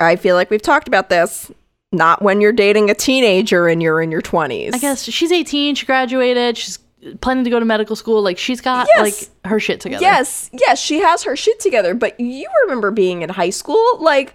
I 0.00 0.16
feel 0.16 0.34
like 0.36 0.50
we've 0.50 0.62
talked 0.62 0.88
about 0.88 1.08
this. 1.08 1.50
Not 1.92 2.22
when 2.22 2.40
you're 2.40 2.52
dating 2.52 2.90
a 2.90 2.94
teenager 2.94 3.68
and 3.68 3.80
you're 3.82 4.00
in 4.02 4.10
your 4.10 4.20
20s. 4.22 4.74
I 4.74 4.78
guess 4.78 5.04
she's 5.04 5.30
18. 5.30 5.76
She 5.76 5.86
graduated. 5.86 6.58
She's 6.58 6.78
planning 7.20 7.44
to 7.44 7.50
go 7.50 7.60
to 7.60 7.64
medical 7.64 7.94
school. 7.94 8.20
Like 8.22 8.36
she's 8.38 8.60
got 8.60 8.88
Yes. 8.96 9.00
like 9.44 9.50
her 9.50 9.60
shit 9.60 9.80
together. 9.80 10.02
Yes, 10.02 10.50
yes, 10.52 10.80
she 10.80 10.98
has 11.00 11.22
her 11.22 11.36
shit 11.36 11.60
together, 11.60 11.94
but 11.94 12.18
you 12.18 12.48
remember 12.64 12.90
being 12.90 13.22
in 13.22 13.28
high 13.28 13.50
school? 13.50 13.98
Like, 14.00 14.34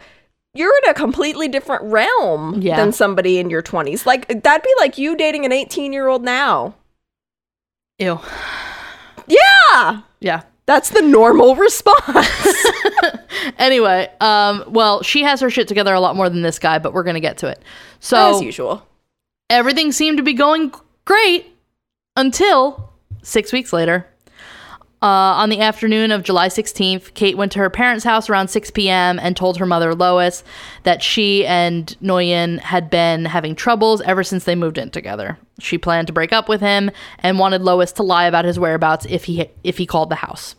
you're 0.53 0.73
in 0.83 0.89
a 0.89 0.93
completely 0.93 1.47
different 1.49 1.83
realm 1.83 2.61
Yeah. 2.61 2.77
than 2.77 2.93
somebody 2.93 3.39
in 3.39 3.49
your 3.49 3.61
20s. 3.61 4.05
Like, 4.05 4.27
that'd 4.43 4.63
be 4.63 4.73
like 4.79 4.97
you 4.97 5.15
dating 5.17 5.45
an 5.45 5.51
18 5.51 5.91
year 5.93 6.07
old 6.07 6.23
now. 6.23 6.75
Ew. 7.99 8.19
Yeah, 9.27 10.01
Yeah. 10.21 10.41
That's 10.69 10.91
the 10.91 11.01
normal 11.01 11.55
response. 11.55 12.27
Anyway, 13.57 14.09
um, 14.21 14.63
well, 14.67 15.01
she 15.01 15.23
has 15.23 15.39
her 15.39 15.49
shit 15.49 15.67
together 15.67 15.93
a 15.93 15.99
lot 15.99 16.15
more 16.15 16.29
than 16.29 16.41
this 16.43 16.59
guy, 16.59 16.77
but 16.77 16.93
we're 16.93 17.03
gonna 17.03 17.19
get 17.19 17.37
to 17.39 17.47
it. 17.47 17.61
So 17.99 18.35
As 18.35 18.41
usual. 18.41 18.85
everything 19.49 19.91
seemed 19.91 20.17
to 20.17 20.23
be 20.23 20.33
going 20.33 20.71
great 21.05 21.47
until 22.15 22.91
six 23.23 23.51
weeks 23.51 23.73
later. 23.73 24.05
Uh, 25.01 25.05
on 25.05 25.49
the 25.49 25.61
afternoon 25.61 26.11
of 26.11 26.23
July 26.23 26.49
16th, 26.49 27.13
Kate 27.13 27.37
went 27.37 27.53
to 27.53 27.59
her 27.59 27.69
parents' 27.69 28.03
house 28.03 28.29
around 28.29 28.49
6 28.49 28.69
p.m. 28.71 29.17
and 29.17 29.35
told 29.35 29.57
her 29.57 29.65
mother, 29.65 29.95
Lois, 29.95 30.43
that 30.83 31.01
she 31.01 31.45
and 31.45 31.95
Nguyen 32.01 32.59
had 32.59 32.89
been 32.89 33.23
having 33.23 33.55
troubles 33.55 34.01
ever 34.01 34.23
since 34.23 34.43
they 34.43 34.55
moved 34.55 34.77
in 34.77 34.89
together. 34.89 35.37
She 35.59 35.77
planned 35.77 36.07
to 36.07 36.13
break 36.13 36.33
up 36.33 36.49
with 36.49 36.59
him 36.59 36.91
and 37.19 37.39
wanted 37.39 37.61
Lois 37.61 37.93
to 37.93 38.03
lie 38.03 38.25
about 38.25 38.43
his 38.43 38.59
whereabouts 38.59 39.05
if 39.09 39.25
he 39.25 39.49
if 39.63 39.77
he 39.77 39.85
called 39.85 40.09
the 40.09 40.15
house. 40.15 40.55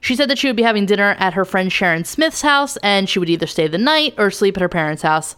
She 0.00 0.16
said 0.16 0.30
that 0.30 0.38
she 0.38 0.46
would 0.46 0.56
be 0.56 0.62
having 0.62 0.86
dinner 0.86 1.16
at 1.18 1.34
her 1.34 1.44
friend 1.44 1.70
Sharon 1.70 2.04
Smith's 2.04 2.42
house 2.42 2.78
and 2.78 3.08
she 3.08 3.18
would 3.18 3.28
either 3.28 3.46
stay 3.46 3.66
the 3.66 3.78
night 3.78 4.14
or 4.16 4.30
sleep 4.30 4.56
at 4.56 4.62
her 4.62 4.68
parents' 4.68 5.02
house. 5.02 5.36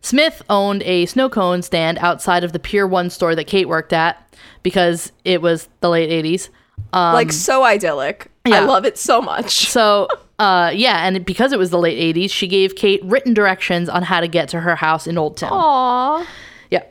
Smith 0.00 0.42
owned 0.48 0.82
a 0.84 1.06
snow 1.06 1.28
cone 1.28 1.62
stand 1.62 1.98
outside 1.98 2.42
of 2.42 2.52
the 2.52 2.58
Pier 2.58 2.86
1 2.86 3.10
store 3.10 3.34
that 3.34 3.46
Kate 3.46 3.68
worked 3.68 3.92
at 3.92 4.34
because 4.62 5.12
it 5.24 5.42
was 5.42 5.68
the 5.80 5.90
late 5.90 6.10
80s. 6.10 6.48
Um, 6.92 7.14
like, 7.14 7.32
so 7.32 7.64
idyllic. 7.64 8.30
I 8.46 8.60
love 8.60 8.84
it 8.84 8.98
so 8.98 9.20
much. 9.20 9.50
so, 9.70 10.08
uh, 10.38 10.72
yeah, 10.74 11.06
and 11.06 11.24
because 11.24 11.52
it 11.52 11.58
was 11.58 11.70
the 11.70 11.78
late 11.78 12.16
80s, 12.16 12.30
she 12.30 12.48
gave 12.48 12.74
Kate 12.74 13.00
written 13.04 13.34
directions 13.34 13.88
on 13.88 14.02
how 14.02 14.20
to 14.20 14.28
get 14.28 14.48
to 14.50 14.60
her 14.60 14.76
house 14.76 15.06
in 15.06 15.18
Old 15.18 15.36
Town. 15.36 15.52
Aww. 15.52 16.26
Yeah. 16.70 16.84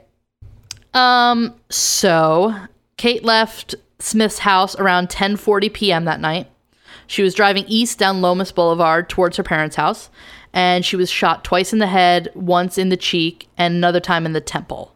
Um, 0.93 1.55
so 1.69 2.53
Kate 2.97 3.23
left 3.23 3.75
Smith's 3.99 4.39
house 4.39 4.75
around 4.77 5.09
10:40 5.09 5.73
p.m. 5.73 6.05
that 6.05 6.19
night. 6.19 6.47
She 7.07 7.23
was 7.23 7.33
driving 7.33 7.65
east 7.67 7.97
down 7.97 8.21
Lomas 8.21 8.51
Boulevard 8.51 9.09
towards 9.09 9.35
her 9.37 9.43
parents' 9.43 9.75
house, 9.75 10.09
and 10.53 10.85
she 10.85 10.95
was 10.95 11.09
shot 11.09 11.43
twice 11.43 11.73
in 11.73 11.79
the 11.79 11.87
head, 11.87 12.29
once 12.35 12.77
in 12.77 12.89
the 12.89 12.97
cheek, 12.97 13.47
and 13.57 13.75
another 13.75 13.99
time 13.99 14.25
in 14.25 14.33
the 14.33 14.41
temple 14.41 14.95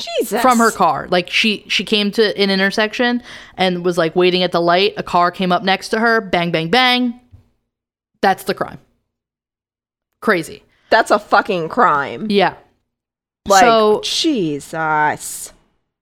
Jesus. 0.00 0.42
from 0.42 0.58
her 0.58 0.70
car. 0.70 1.06
Like 1.10 1.30
she 1.30 1.64
she 1.68 1.84
came 1.84 2.10
to 2.12 2.36
an 2.40 2.50
intersection 2.50 3.22
and 3.56 3.84
was 3.84 3.98
like 3.98 4.16
waiting 4.16 4.42
at 4.42 4.52
the 4.52 4.60
light. 4.60 4.94
A 4.96 5.02
car 5.02 5.30
came 5.30 5.52
up 5.52 5.62
next 5.62 5.90
to 5.90 6.00
her. 6.00 6.20
Bang 6.20 6.50
bang 6.50 6.70
bang. 6.70 7.20
That's 8.20 8.44
the 8.44 8.54
crime. 8.54 8.78
Crazy. 10.20 10.62
That's 10.90 11.10
a 11.10 11.18
fucking 11.18 11.68
crime. 11.68 12.26
Yeah. 12.30 12.54
Like, 13.46 13.60
so 13.60 14.00
Jesus. 14.04 15.52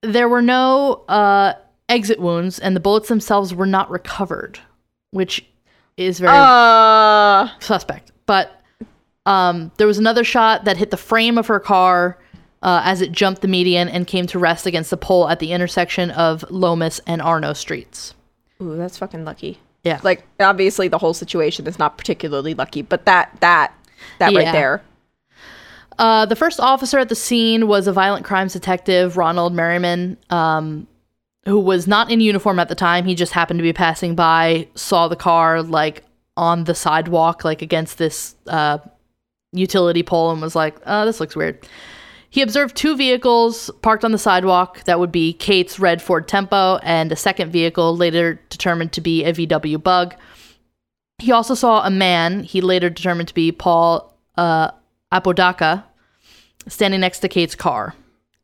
there 0.02 0.28
were 0.28 0.42
no 0.42 1.04
uh, 1.09 1.54
exit 1.88 2.20
wounds, 2.20 2.59
and 2.59 2.76
the 2.76 2.80
bullets 2.80 3.09
themselves 3.09 3.54
were 3.54 3.66
not 3.66 3.90
recovered, 3.90 4.59
which 5.12 5.47
is 5.97 6.20
very 6.20 6.32
Uh, 6.37 7.49
suspect. 7.61 8.12
But 8.26 8.62
um, 9.25 9.70
there 9.78 9.87
was 9.87 9.97
another 9.99 10.25
shot 10.25 10.64
that 10.64 10.76
hit 10.76 10.90
the 10.90 10.97
frame 10.99 11.38
of 11.38 11.47
her 11.47 11.61
car 11.61 12.18
uh, 12.62 12.82
as 12.84 13.00
it 13.00 13.12
jumped 13.12 13.42
the 13.42 13.48
median 13.48 13.88
and 13.88 14.06
came 14.06 14.26
to 14.26 14.38
rest 14.38 14.66
against 14.66 14.90
the 14.90 14.96
pole 14.96 15.28
at 15.28 15.38
the 15.38 15.52
intersection 15.52 16.10
of 16.10 16.44
Lomas 16.50 17.00
and 17.06 17.22
Arno 17.22 17.52
streets. 17.52 18.14
ooh, 18.62 18.76
that's 18.76 18.98
fucking 18.98 19.24
lucky. 19.24 19.58
Yeah. 19.84 19.98
Like, 20.02 20.24
obviously, 20.38 20.88
the 20.88 20.98
whole 20.98 21.14
situation 21.14 21.66
is 21.66 21.78
not 21.78 21.96
particularly 21.96 22.52
lucky, 22.52 22.82
but 22.82 23.06
that, 23.06 23.34
that, 23.40 23.72
that 24.18 24.32
Yeah. 24.32 24.38
right 24.40 24.52
there. 24.52 24.82
Uh, 25.98 26.26
the 26.26 26.36
first 26.36 26.60
officer 26.60 26.98
at 26.98 27.08
the 27.08 27.14
scene 27.14 27.66
was 27.66 27.86
a 27.86 27.92
violent 27.92 28.24
crimes 28.24 28.52
detective, 28.52 29.16
Ronald 29.16 29.54
Merriman, 29.54 30.16
um, 30.30 30.86
who 31.46 31.58
was 31.58 31.86
not 31.86 32.10
in 32.10 32.20
uniform 32.20 32.58
at 32.58 32.68
the 32.68 32.74
time. 32.74 33.04
He 33.06 33.14
just 33.14 33.32
happened 33.32 33.58
to 33.58 33.62
be 33.62 33.72
passing 33.72 34.14
by, 34.14 34.68
saw 34.74 35.08
the 35.08 35.16
car 35.16 35.62
like 35.62 36.04
on 36.36 36.64
the 36.64 36.74
sidewalk, 36.74 37.44
like 37.44 37.60
against 37.62 37.96
this 37.98 38.34
uh, 38.46 38.78
utility 39.52 40.02
pole, 40.02 40.30
and 40.30 40.40
was 40.40 40.54
like, 40.54 40.76
"Oh, 40.86 41.04
this 41.06 41.20
looks 41.20 41.34
weird." 41.36 41.66
He 42.32 42.42
observed 42.42 42.76
two 42.76 42.96
vehicles 42.96 43.70
parked 43.82 44.04
on 44.04 44.12
the 44.12 44.18
sidewalk. 44.18 44.84
That 44.84 45.00
would 45.00 45.10
be 45.10 45.32
Kate's 45.32 45.80
red 45.80 46.00
Ford 46.00 46.28
Tempo 46.28 46.76
and 46.82 47.10
a 47.10 47.16
second 47.16 47.50
vehicle 47.50 47.96
later 47.96 48.40
determined 48.50 48.92
to 48.92 49.00
be 49.00 49.25
a 49.25 49.32
VW 49.32 49.82
Bug. 49.82 50.14
He 51.18 51.32
also 51.32 51.54
saw 51.54 51.84
a 51.84 51.90
man 51.90 52.44
he 52.44 52.60
later 52.60 52.88
determined 52.88 53.28
to 53.28 53.34
be 53.34 53.50
Paul 53.50 54.16
uh, 54.38 54.70
Apodaca 55.10 55.84
standing 56.68 57.00
next 57.00 57.18
to 57.20 57.28
Kate's 57.28 57.56
car. 57.56 57.94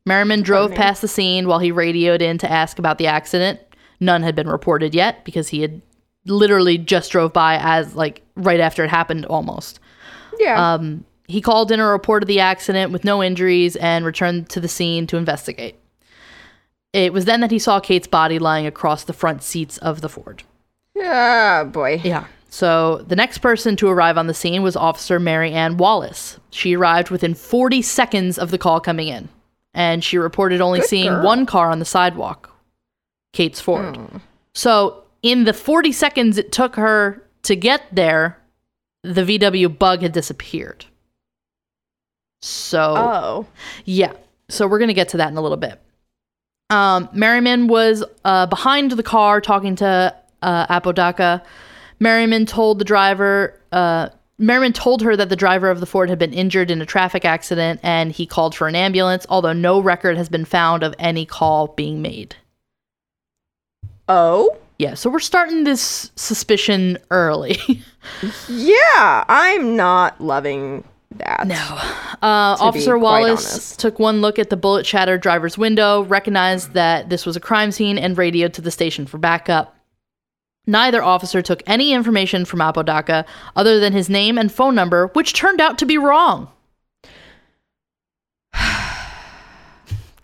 Merriman 0.04 0.42
drove 0.42 0.70
me. 0.70 0.76
past 0.76 1.00
the 1.00 1.08
scene 1.08 1.46
while 1.46 1.60
he 1.60 1.70
radioed 1.70 2.22
in 2.22 2.38
to 2.38 2.50
ask 2.50 2.78
about 2.78 2.98
the 2.98 3.06
accident. 3.06 3.60
None 4.00 4.22
had 4.22 4.34
been 4.34 4.48
reported 4.48 4.94
yet 4.94 5.24
because 5.24 5.48
he 5.48 5.62
had 5.62 5.80
literally 6.26 6.76
just 6.76 7.12
drove 7.12 7.32
by 7.32 7.58
as 7.60 7.94
like 7.94 8.22
right 8.34 8.60
after 8.60 8.84
it 8.84 8.90
happened 8.90 9.26
almost. 9.26 9.78
Yeah. 10.38 10.74
Um, 10.74 11.04
he 11.28 11.40
called 11.40 11.72
in 11.72 11.80
a 11.80 11.86
report 11.86 12.22
of 12.22 12.26
the 12.28 12.40
accident 12.40 12.92
with 12.92 13.04
no 13.04 13.22
injuries 13.22 13.76
and 13.76 14.04
returned 14.04 14.48
to 14.50 14.60
the 14.60 14.68
scene 14.68 15.06
to 15.08 15.16
investigate. 15.16 15.76
It 16.92 17.12
was 17.12 17.24
then 17.24 17.40
that 17.40 17.50
he 17.50 17.58
saw 17.58 17.80
Kate's 17.80 18.06
body 18.06 18.38
lying 18.38 18.66
across 18.66 19.04
the 19.04 19.12
front 19.12 19.42
seats 19.42 19.76
of 19.78 20.00
the 20.00 20.08
Ford. 20.08 20.42
yeah, 20.94 21.64
boy. 21.64 22.00
Yeah. 22.02 22.26
So 22.48 22.98
the 23.06 23.16
next 23.16 23.38
person 23.38 23.76
to 23.76 23.88
arrive 23.88 24.16
on 24.16 24.28
the 24.28 24.34
scene 24.34 24.62
was 24.62 24.76
Officer 24.76 25.18
Mary 25.20 25.52
Ann 25.52 25.76
Wallace. 25.76 26.38
She 26.50 26.74
arrived 26.76 27.10
within 27.10 27.34
40 27.34 27.82
seconds 27.82 28.38
of 28.38 28.50
the 28.50 28.56
call 28.56 28.80
coming 28.80 29.08
in, 29.08 29.28
and 29.74 30.02
she 30.02 30.16
reported 30.16 30.60
only 30.62 30.78
Good 30.80 30.88
seeing 30.88 31.10
girl. 31.12 31.24
one 31.24 31.44
car 31.44 31.70
on 31.70 31.80
the 31.80 31.84
sidewalk, 31.84 32.50
Kate's 33.34 33.60
Ford. 33.60 33.96
Hmm. 33.96 34.18
So 34.54 35.02
in 35.22 35.44
the 35.44 35.52
40 35.52 35.92
seconds 35.92 36.38
it 36.38 36.50
took 36.50 36.76
her 36.76 37.22
to 37.42 37.56
get 37.56 37.82
there, 37.92 38.38
the 39.02 39.22
VW 39.22 39.78
bug 39.78 40.00
had 40.00 40.12
disappeared. 40.12 40.86
So 42.42 42.94
Oh. 42.96 43.46
yeah. 43.84 44.12
So 44.48 44.66
we're 44.66 44.78
going 44.78 44.88
to 44.88 44.94
get 44.94 45.08
to 45.10 45.16
that 45.16 45.30
in 45.30 45.36
a 45.36 45.40
little 45.40 45.56
bit. 45.56 45.80
Um, 46.70 47.08
Merriman 47.12 47.66
was 47.68 48.04
uh, 48.24 48.46
behind 48.46 48.92
the 48.92 49.02
car 49.02 49.40
talking 49.40 49.76
to 49.76 50.14
uh, 50.42 50.66
Apodaca. 50.68 51.42
Merriman 52.00 52.44
told 52.46 52.78
the 52.78 52.84
driver, 52.84 53.58
uh, 53.72 54.08
Merriman 54.38 54.72
told 54.72 55.00
her 55.02 55.16
that 55.16 55.28
the 55.28 55.36
driver 55.36 55.70
of 55.70 55.80
the 55.80 55.86
Ford 55.86 56.10
had 56.10 56.18
been 56.18 56.32
injured 56.32 56.70
in 56.70 56.80
a 56.82 56.86
traffic 56.86 57.24
accident 57.24 57.80
and 57.82 58.12
he 58.12 58.26
called 58.26 58.54
for 58.54 58.68
an 58.68 58.74
ambulance, 58.76 59.26
although 59.28 59.52
no 59.52 59.80
record 59.80 60.16
has 60.16 60.28
been 60.28 60.44
found 60.44 60.82
of 60.82 60.94
any 60.98 61.24
call 61.24 61.68
being 61.68 62.02
made. 62.02 62.36
Oh? 64.08 64.56
Yeah, 64.78 64.94
so 64.94 65.08
we're 65.08 65.20
starting 65.20 65.64
this 65.64 66.10
suspicion 66.16 66.98
early. 67.10 67.58
Yeah, 68.48 69.24
I'm 69.28 69.74
not 69.74 70.20
loving 70.20 70.84
that. 71.18 71.46
No. 71.46 71.54
Uh, 72.22 72.56
Officer 72.60 72.98
Wallace 72.98 73.52
honest. 73.52 73.80
took 73.80 73.98
one 73.98 74.20
look 74.20 74.38
at 74.38 74.50
the 74.50 74.56
bullet 74.56 74.86
shattered 74.86 75.20
driver's 75.20 75.56
window, 75.58 76.02
recognized 76.04 76.72
that 76.72 77.08
this 77.10 77.26
was 77.26 77.36
a 77.36 77.40
crime 77.40 77.72
scene, 77.72 77.98
and 77.98 78.16
radioed 78.16 78.54
to 78.54 78.62
the 78.62 78.70
station 78.70 79.06
for 79.06 79.18
backup. 79.18 79.76
Neither 80.66 81.02
officer 81.02 81.42
took 81.42 81.62
any 81.66 81.92
information 81.92 82.44
from 82.44 82.60
Apodaca 82.60 83.24
other 83.54 83.78
than 83.78 83.92
his 83.92 84.08
name 84.10 84.36
and 84.36 84.50
phone 84.50 84.74
number, 84.74 85.08
which 85.08 85.32
turned 85.32 85.60
out 85.60 85.78
to 85.78 85.86
be 85.86 85.96
wrong. 85.96 86.48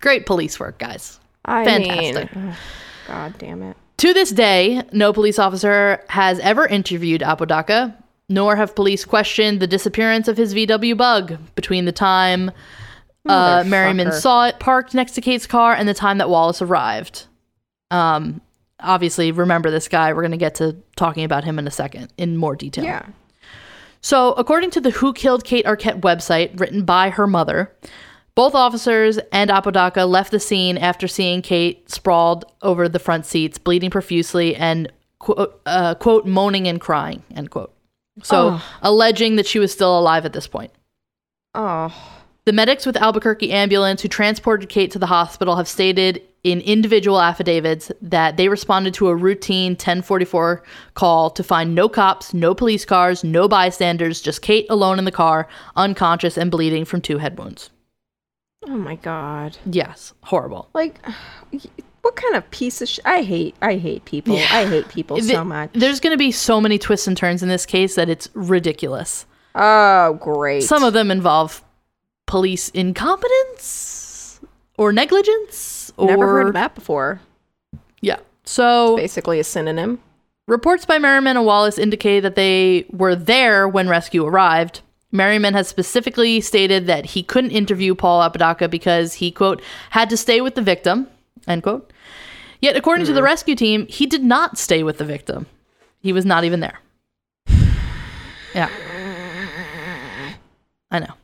Great 0.01 0.27
police 0.27 0.59
work, 0.59 0.79
guys. 0.79 1.21
I 1.45 1.65
Fantastic. 1.65 2.35
mean, 2.35 2.49
ugh, 2.49 2.57
God 3.07 3.39
damn 3.39 3.63
it. 3.63 3.77
To 3.99 4.13
this 4.13 4.31
day, 4.31 4.83
no 4.93 5.13
police 5.13 5.39
officer 5.39 6.05
has 6.09 6.41
ever 6.41 6.67
interviewed 6.67 7.23
Apodaca, 7.23 7.97
nor 8.33 8.57
have 8.57 8.75
police 8.75 9.05
questioned 9.05 9.61
the 9.61 9.67
disappearance 9.67 10.29
of 10.29 10.37
his 10.37 10.55
VW 10.55 10.97
bug 10.97 11.39
between 11.55 11.85
the 11.85 11.93
time 11.93 12.51
uh, 13.29 13.65
Merriman 13.67 14.13
saw 14.13 14.47
it 14.47 14.59
parked 14.59 14.95
next 14.95 15.13
to 15.13 15.21
Kate's 15.21 15.47
car 15.47 15.75
and 15.75 15.89
the 15.89 15.95
time 15.95 16.19
that 16.19 16.29
Wallace 16.29 16.61
arrived. 16.61 17.27
Um, 17.91 18.41
obviously, 18.81 19.31
remember 19.33 19.71
this 19.71 19.89
guy. 19.89 20.13
We're 20.13 20.23
going 20.23 20.33
to 20.33 20.37
get 20.37 20.57
to 20.57 20.77
talking 20.97 21.25
about 21.25 21.45
him 21.45 21.59
in 21.59 21.67
a 21.67 21.71
second 21.71 22.13
in 22.17 22.37
more 22.37 22.57
detail. 22.57 22.85
Yeah. 22.85 23.07
So, 24.01 24.33
according 24.33 24.71
to 24.73 24.81
the 24.81 24.91
Who 24.91 25.13
Killed 25.13 25.45
Kate 25.45 25.65
Arquette 25.65 26.01
website, 26.01 26.59
written 26.59 26.85
by 26.85 27.11
her 27.11 27.29
mother, 27.29 27.73
both 28.35 28.55
officers 28.55 29.19
and 29.31 29.51
Apodaca 29.51 30.05
left 30.05 30.33
the 30.33 30.41
scene 30.41 30.77
after 30.77 31.07
seeing 31.07 31.43
Kate 31.43 31.89
sprawled 31.89 32.45
over 32.63 32.89
the 32.89 32.99
front 32.99 33.27
seats, 33.27 33.59
bleeding 33.59 33.91
profusely 33.91 34.57
and 34.57 34.91
quote, 35.21 35.61
uh, 35.67 35.95
quote 35.95 36.27
moaning 36.27 36.67
and 36.67 36.81
crying 36.81 37.23
end 37.37 37.51
quote. 37.51 37.73
So, 38.23 38.51
Oh. 38.55 38.63
alleging 38.83 39.37
that 39.37 39.47
she 39.47 39.59
was 39.59 39.73
still 39.73 39.99
alive 39.99 40.25
at 40.27 40.33
this 40.33 40.47
point. 40.47 40.71
Oh. 41.55 41.93
The 42.45 42.53
medics 42.53 42.85
with 42.85 42.97
Albuquerque 42.97 43.53
ambulance 43.53 44.03
who 44.03 44.09
transported 44.09 44.69
Kate 44.69 44.91
to 44.91 44.99
the 44.99 45.07
hospital 45.07 45.57
have 45.57 45.69
stated 45.69 46.21
in 46.43 46.61
individual 46.61 47.21
affidavits 47.21 47.93
that 48.03 48.37
they 48.37 48.49
responded 48.49 48.93
to 48.95 49.07
a 49.09 49.15
routine 49.15 49.73
1044 49.73 50.63
call 50.95 51.31
to 51.31 51.43
find 51.45 51.73
no 51.73 51.89
cops, 51.89 52.35
no 52.35 52.53
police 52.53 52.85
cars, 52.85 53.23
no 53.23 53.47
bystanders, 53.47 54.21
just 54.21 54.43
Kate 54.43 54.67
alone 54.69 54.99
in 54.99 55.05
the 55.05 55.13
car, 55.13 55.47
unconscious 55.77 56.37
and 56.37 56.51
bleeding 56.51 56.85
from 56.85 57.01
two 57.01 57.19
head 57.19 57.39
wounds. 57.39 57.71
Oh 58.67 58.77
my 58.77 58.97
god. 58.97 59.57
Yes, 59.65 60.13
horrible. 60.25 60.69
Like, 60.75 61.01
what 62.03 62.17
kind 62.17 62.35
of 62.35 62.49
piece 62.51 62.83
of 62.83 62.89
sh- 62.89 62.99
I 63.05 63.23
hate. 63.23 63.55
I 63.63 63.77
hate 63.77 64.05
people. 64.05 64.37
Yeah. 64.37 64.49
I 64.51 64.67
hate 64.67 64.89
people 64.89 65.17
Th- 65.19 65.31
so 65.31 65.45
much. 65.45 65.71
There's 65.73 66.01
going 66.01 66.13
to 66.13 66.19
be 66.19 66.33
so 66.33 66.61
many 66.61 66.79
twists 66.79 67.07
and 67.07 67.17
turns 67.17 67.43
in 67.43 67.49
this 67.49 67.65
case 67.65 67.95
that 67.95 68.09
it's 68.09 68.29
ridiculous. 68.35 69.25
Oh, 69.55 70.15
great. 70.15 70.63
Some 70.63 70.83
of 70.85 70.93
them 70.93 71.11
involve 71.11 71.63
police 72.27 72.69
incompetence 72.71 74.41
or 74.79 74.93
negligence 74.93 75.93
or 75.97 76.07
never 76.09 76.27
heard 76.27 76.47
of 76.49 76.55
that 76.55 76.75
before. 76.75 77.21
Yeah. 78.01 78.19
So 78.45 78.97
Basically, 78.97 79.39
a 79.39 79.45
synonym. 79.45 80.01
Reports 80.49 80.85
by 80.85 80.99
Merriman 80.99 81.37
and 81.37 81.47
Wallace 81.47 81.79
indicate 81.79 82.21
that 82.21 82.35
they 82.35 82.85
were 82.91 83.15
there 83.15 83.69
when 83.69 83.89
rescue 83.89 84.27
arrived. 84.27 84.81
Merriman 85.13 85.55
has 85.55 85.69
specifically 85.69 86.41
stated 86.41 86.87
that 86.87 87.07
he 87.07 87.23
couldn't 87.23 87.51
interview 87.51 87.95
Paul 87.95 88.23
Apodaca 88.23 88.69
because 88.69 89.15
he, 89.15 89.31
quote, 89.31 89.63
had 89.91 90.11
to 90.11 90.17
stay 90.17 90.41
with 90.41 90.55
the 90.55 90.63
victim, 90.63 91.07
end 91.47 91.63
quote. 91.63 91.92
Yet, 92.63 92.77
according 92.77 93.07
to 93.07 93.13
the 93.13 93.19
mm-hmm. 93.19 93.27
rescue 93.27 93.57
team, 93.57 93.87
he 93.89 94.07
did 94.07 94.23
not 94.23 94.57
stay 94.57 94.85
with 94.85 94.99
the 94.99 95.05
victim. 95.05 95.47
He 96.01 96.13
was 96.13 96.25
not 96.25 96.45
even 96.45 96.61
there. 96.61 96.79
Yeah. 98.55 98.69
I 100.91 100.99
know. 100.99 101.15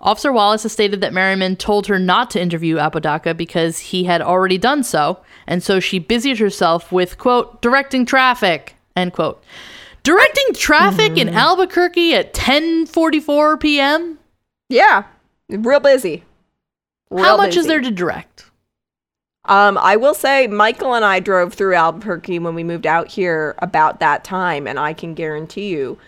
Officer 0.00 0.32
Wallace 0.32 0.62
has 0.62 0.72
stated 0.72 1.02
that 1.02 1.12
Merriman 1.12 1.56
told 1.56 1.86
her 1.88 1.98
not 1.98 2.30
to 2.30 2.40
interview 2.40 2.78
Apodaca 2.78 3.34
because 3.34 3.78
he 3.78 4.04
had 4.04 4.22
already 4.22 4.56
done 4.56 4.82
so, 4.82 5.20
and 5.46 5.62
so 5.62 5.78
she 5.78 5.98
busied 5.98 6.38
herself 6.38 6.90
with, 6.90 7.18
quote, 7.18 7.60
directing 7.60 8.06
traffic, 8.06 8.76
end 8.96 9.12
quote. 9.12 9.44
Directing 10.04 10.54
traffic 10.54 11.18
in 11.18 11.28
mm-hmm. 11.28 11.36
Albuquerque 11.36 12.14
at 12.14 12.32
10:44 12.32 13.60
p.m. 13.60 14.18
Yeah, 14.70 15.04
real 15.50 15.80
busy. 15.80 16.24
How 17.10 17.16
Real 17.16 17.36
much 17.36 17.56
is 17.56 17.66
there 17.66 17.80
to 17.80 17.90
direct? 17.90 18.50
Um, 19.46 19.76
I 19.78 19.96
will 19.96 20.14
say, 20.14 20.46
Michael 20.46 20.94
and 20.94 21.04
I 21.04 21.20
drove 21.20 21.52
through 21.52 21.74
Albuquerque 21.74 22.38
when 22.38 22.54
we 22.54 22.64
moved 22.64 22.86
out 22.86 23.08
here 23.08 23.54
about 23.58 24.00
that 24.00 24.24
time, 24.24 24.66
and 24.66 24.78
I 24.78 24.94
can 24.94 25.12
guarantee 25.14 25.68
you, 25.68 25.98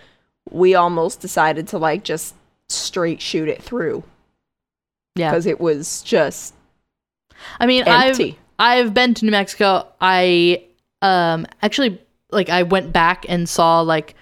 we 0.51 0.75
almost 0.75 1.21
decided 1.21 1.69
to 1.69 1.79
like 1.79 2.03
just 2.05 2.35
straight 2.69 3.21
shoot 3.21 3.49
it 3.49 3.63
through 3.63 4.03
Yeah. 5.17 5.31
because 5.31 5.47
it 5.47 5.61
was 5.61 6.03
just 6.03 6.55
I 7.61 7.67
mean, 7.67 7.85
empty. 7.87 8.39
I've 8.59 8.87
I've 8.87 8.95
been 8.95 9.13
to 9.15 9.25
New 9.25 9.31
Mexico. 9.33 9.87
I 10.01 10.63
um 11.03 11.47
actually 11.63 12.01
like 12.31 12.49
I 12.49 12.63
went 12.63 12.93
back 12.93 13.27
and 13.29 13.49
saw 13.49 13.81
like 13.83 14.15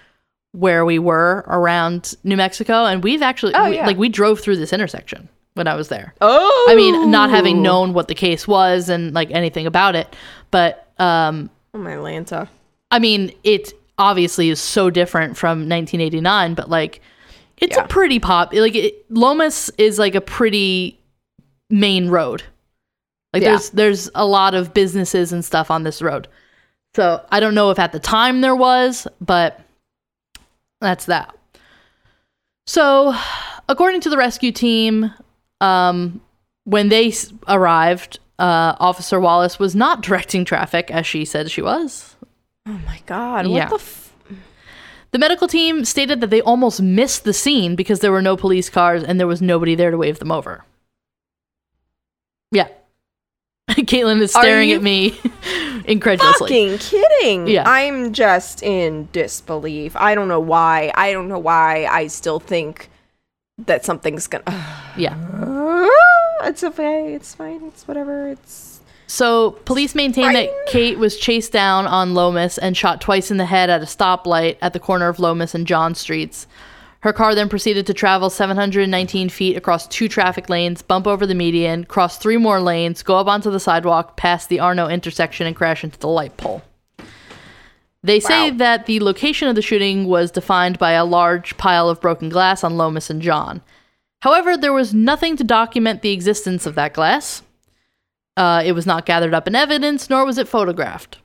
where 0.51 0.83
we 0.85 0.99
were 0.99 1.43
around 1.47 2.15
New 2.23 2.37
Mexico, 2.37 2.85
and 2.85 3.03
we've 3.03 3.21
actually 3.21 3.53
Oh, 3.55 3.69
we- 3.69 3.75
yeah. 3.77 3.85
like 3.87 3.97
we 3.97 4.09
drove 4.09 4.39
through 4.41 4.57
this 4.57 4.73
intersection 4.73 5.29
when 5.55 5.67
I 5.67 5.75
was 5.75 5.87
there. 5.89 6.13
oh, 6.21 6.67
I 6.69 6.75
mean, 6.75 7.09
not 7.11 7.29
having 7.29 7.61
known 7.61 7.93
what 7.93 8.07
the 8.07 8.15
case 8.15 8.47
was 8.47 8.87
and 8.89 9.13
like 9.13 9.31
anything 9.31 9.65
about 9.67 9.95
it, 9.95 10.13
but 10.51 10.87
um, 10.99 11.49
oh 11.73 11.79
my 11.79 11.93
Lanta. 11.93 12.47
I 12.91 12.99
mean, 12.99 13.33
it 13.43 13.73
obviously 13.97 14.49
is 14.49 14.59
so 14.59 14.89
different 14.89 15.35
from 15.37 15.59
1989, 15.67 16.53
but 16.53 16.69
like 16.69 17.01
it's 17.57 17.75
Yeah. 17.77 17.85
a 17.85 17.87
pretty 17.87 18.19
pop. 18.19 18.53
Like 18.53 18.75
it, 18.75 19.09
Lomas 19.09 19.69
is 19.77 19.97
like 19.97 20.13
a 20.15 20.21
pretty 20.21 20.99
main 21.69 22.09
road. 22.09 22.43
Like 23.33 23.41
Yeah. 23.43 23.51
there's 23.51 23.69
there's 23.71 24.09
a 24.13 24.25
lot 24.25 24.53
of 24.55 24.73
businesses 24.73 25.31
and 25.33 25.43
stuff 25.43 25.71
on 25.71 25.83
this 25.83 26.01
road. 26.01 26.27
So 26.95 27.25
I 27.31 27.39
don't 27.39 27.55
know 27.55 27.71
if 27.71 27.79
at 27.79 27.91
the 27.93 27.99
time 27.99 28.41
there 28.41 28.55
was, 28.55 29.07
but 29.21 29.59
that's 30.81 31.05
that. 31.05 31.33
So, 32.67 33.13
according 33.69 34.01
to 34.01 34.09
the 34.09 34.17
rescue 34.17 34.51
team, 34.51 35.11
um, 35.61 36.21
when 36.65 36.89
they 36.89 37.07
s- 37.09 37.31
arrived, 37.47 38.19
uh, 38.39 38.75
Officer 38.79 39.19
Wallace 39.19 39.57
was 39.59 39.75
not 39.75 40.01
directing 40.01 40.45
traffic 40.45 40.91
as 40.91 41.05
she 41.07 41.25
said 41.25 41.49
she 41.51 41.61
was. 41.61 42.15
Oh 42.67 42.79
my 42.85 42.99
god. 43.05 43.47
Yeah. 43.47 43.69
The 43.69 43.75
f- 43.75 44.01
The 45.11 45.19
medical 45.19 45.47
team 45.47 45.85
stated 45.85 46.19
that 46.21 46.29
they 46.29 46.41
almost 46.41 46.81
missed 46.81 47.23
the 47.23 47.31
scene 47.33 47.75
because 47.75 47.99
there 48.01 48.11
were 48.11 48.21
no 48.21 48.35
police 48.35 48.69
cars 48.69 49.01
and 49.03 49.17
there 49.19 49.27
was 49.27 49.41
nobody 49.41 49.73
there 49.75 49.91
to 49.91 49.97
wave 49.97 50.19
them 50.19 50.31
over. 50.31 50.65
Yeah. 52.51 52.67
Caitlin 53.69 54.21
is 54.21 54.31
staring 54.31 54.71
at 54.71 54.81
me 54.81 55.17
incredulously. 55.85 56.49
fucking 56.49 56.77
kidding? 56.79 57.47
Yeah. 57.47 57.63
I'm 57.65 58.11
just 58.13 58.61
in 58.63 59.07
disbelief. 59.11 59.95
I 59.95 60.15
don't 60.15 60.27
know 60.27 60.39
why. 60.39 60.91
I 60.95 61.11
don't 61.13 61.27
know 61.27 61.39
why 61.39 61.85
I 61.89 62.07
still 62.07 62.39
think 62.39 62.89
that 63.59 63.85
something's 63.85 64.27
gonna. 64.27 64.43
Yeah. 64.97 65.17
Ah, 65.33 66.47
it's 66.47 66.63
okay. 66.63 67.13
It's 67.15 67.35
fine. 67.35 67.61
It's 67.65 67.85
whatever. 67.85 68.29
It's 68.29 68.79
So, 69.07 69.51
police 69.65 69.93
maintain 69.93 70.31
that 70.31 70.49
Kate 70.67 70.97
was 70.97 71.17
chased 71.17 71.51
down 71.51 71.85
on 71.85 72.13
Lomas 72.13 72.57
and 72.57 72.77
shot 72.77 73.01
twice 73.01 73.29
in 73.29 73.35
the 73.35 73.45
head 73.45 73.69
at 73.69 73.81
a 73.81 73.85
stoplight 73.85 74.55
at 74.61 74.71
the 74.71 74.79
corner 74.79 75.09
of 75.09 75.19
Lomas 75.19 75.53
and 75.53 75.67
John 75.67 75.95
Streets. 75.95 76.47
Her 77.01 77.11
car 77.11 77.35
then 77.35 77.49
proceeded 77.49 77.85
to 77.87 77.93
travel 77.93 78.29
719 78.29 79.27
feet 79.27 79.57
across 79.57 79.85
two 79.85 80.07
traffic 80.07 80.47
lanes, 80.47 80.81
bump 80.81 81.07
over 81.07 81.27
the 81.27 81.35
median, 81.35 81.83
cross 81.83 82.17
three 82.17 82.37
more 82.37 82.61
lanes, 82.61 83.03
go 83.03 83.17
up 83.17 83.27
onto 83.27 83.51
the 83.51 83.59
sidewalk, 83.59 84.15
past 84.15 84.47
the 84.47 84.61
Arno 84.61 84.87
intersection, 84.87 85.45
and 85.45 85.57
crash 85.57 85.83
into 85.83 85.99
the 85.99 86.07
light 86.07 86.37
pole. 86.37 86.63
They 88.05 88.19
say 88.19 88.51
that 88.51 88.85
the 88.85 88.99
location 88.99 89.47
of 89.47 89.55
the 89.55 89.63
shooting 89.63 90.05
was 90.05 90.29
defined 90.29 90.77
by 90.77 90.91
a 90.91 91.03
large 91.03 91.57
pile 91.57 91.89
of 91.89 91.99
broken 91.99 92.29
glass 92.29 92.63
on 92.63 92.77
Lomas 92.77 93.09
and 93.09 93.19
John. 93.19 93.63
However, 94.21 94.55
there 94.55 94.73
was 94.73 94.93
nothing 94.93 95.35
to 95.37 95.43
document 95.43 96.03
the 96.03 96.11
existence 96.11 96.67
of 96.67 96.75
that 96.75 96.93
glass. 96.93 97.41
Uh, 98.37 98.61
it 98.63 98.73
was 98.73 98.85
not 98.85 99.07
gathered 99.07 99.33
up 99.33 99.47
in 99.47 99.55
evidence, 99.55 100.07
nor 100.07 100.23
was 100.23 100.37
it 100.37 100.47
photographed. 100.47 101.17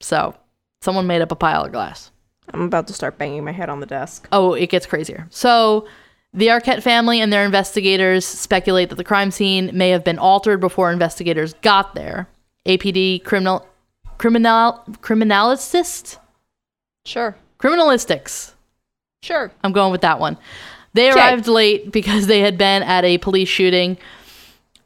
So, 0.00 0.36
someone 0.80 1.08
made 1.08 1.22
up 1.22 1.32
a 1.32 1.36
pile 1.36 1.64
of 1.64 1.72
glass. 1.72 2.12
I'm 2.54 2.62
about 2.62 2.86
to 2.86 2.92
start 2.92 3.18
banging 3.18 3.44
my 3.44 3.52
head 3.52 3.68
on 3.68 3.80
the 3.80 3.86
desk. 3.86 4.28
Oh, 4.30 4.54
it 4.54 4.70
gets 4.70 4.86
crazier. 4.86 5.26
So, 5.30 5.88
the 6.32 6.48
Arquette 6.48 6.84
family 6.84 7.20
and 7.20 7.32
their 7.32 7.44
investigators 7.44 8.24
speculate 8.24 8.90
that 8.90 8.96
the 8.96 9.02
crime 9.02 9.32
scene 9.32 9.72
may 9.74 9.90
have 9.90 10.04
been 10.04 10.20
altered 10.20 10.60
before 10.60 10.92
investigators 10.92 11.54
got 11.54 11.96
there. 11.96 12.28
APD 12.66 13.24
criminal 13.24 13.66
criminal 14.18 14.82
criminalist 15.02 16.18
Sure. 17.04 17.36
criminalistics. 17.60 18.52
Sure. 19.22 19.50
I'm 19.64 19.72
going 19.72 19.92
with 19.92 20.00
that 20.02 20.20
one. 20.20 20.36
They 20.94 21.10
Okay. 21.10 21.18
arrived 21.18 21.46
late 21.48 21.92
because 21.92 22.26
they 22.26 22.40
had 22.40 22.56
been 22.56 22.82
at 22.82 23.04
a 23.04 23.18
police 23.18 23.48
shooting. 23.48 23.98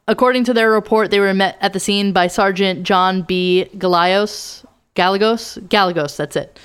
According 0.07 0.43
to 0.45 0.53
their 0.53 0.69
report, 0.71 1.09
they 1.11 1.19
were 1.19 1.33
met 1.33 1.57
at 1.61 1.73
the 1.73 1.79
scene 1.79 2.11
by 2.11 2.27
Sergeant 2.27 2.83
John 2.83 3.21
B. 3.21 3.65
Gallegos. 3.77 4.65
Galagos. 4.95 5.57
Gallegos, 5.69 6.17
that's 6.17 6.35
it. 6.35 6.59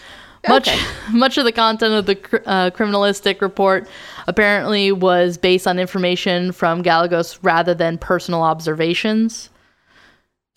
Much, 0.49 0.69
Okay. 0.69 0.81
much 1.13 1.39
of 1.39 1.45
the 1.45 1.53
content 1.53 1.93
of 1.95 2.07
the 2.07 2.15
cr- 2.17 2.37
uh, 2.47 2.71
criminalistic 2.71 3.41
report 3.41 3.87
apparently 4.27 4.91
was 4.91 5.37
based 5.39 5.67
on 5.67 5.79
information 5.79 6.51
from 6.53 6.83
Galagos 6.83 7.39
rather 7.43 7.75
than 7.75 7.99
personal 7.99 8.43
observations. 8.43 9.51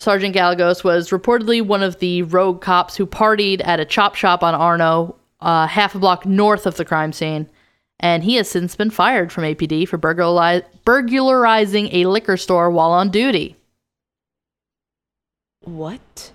Sergeant 0.00 0.32
Gallegos 0.32 0.82
was 0.82 1.10
reportedly 1.10 1.60
one 1.60 1.82
of 1.82 1.98
the 1.98 2.22
rogue 2.22 2.62
cops 2.62 2.96
who 2.96 3.06
partied 3.06 3.60
at 3.66 3.80
a 3.80 3.84
chop 3.84 4.14
shop 4.14 4.42
on 4.42 4.54
Arno, 4.54 5.14
uh, 5.40 5.66
half 5.66 5.94
a 5.94 5.98
block 5.98 6.24
north 6.24 6.64
of 6.64 6.76
the 6.76 6.86
crime 6.86 7.12
scene, 7.12 7.46
and 8.00 8.24
he 8.24 8.36
has 8.36 8.48
since 8.48 8.74
been 8.74 8.90
fired 8.90 9.30
from 9.30 9.44
APD 9.44 9.86
for 9.86 9.98
burglari- 9.98 10.64
burglarizing 10.86 11.94
a 11.94 12.06
liquor 12.06 12.38
store 12.38 12.70
while 12.70 12.92
on 12.92 13.10
duty. 13.10 13.56
What? 15.64 16.32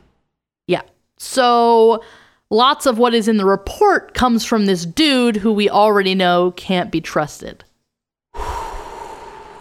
Yeah. 0.68 0.84
So 1.18 2.04
lots 2.52 2.86
of 2.86 3.00
what 3.00 3.16
is 3.16 3.28
in 3.28 3.38
the 3.38 3.46
report 3.46 4.14
comes 4.14 4.46
from 4.46 4.68
this 4.68 4.86
dude 4.86 5.38
who 5.38 5.52
we 5.52 5.72
already 5.72 6.14
know 6.14 6.52
can't 6.52 6.92
be 6.92 7.02
trusted. 7.02 7.64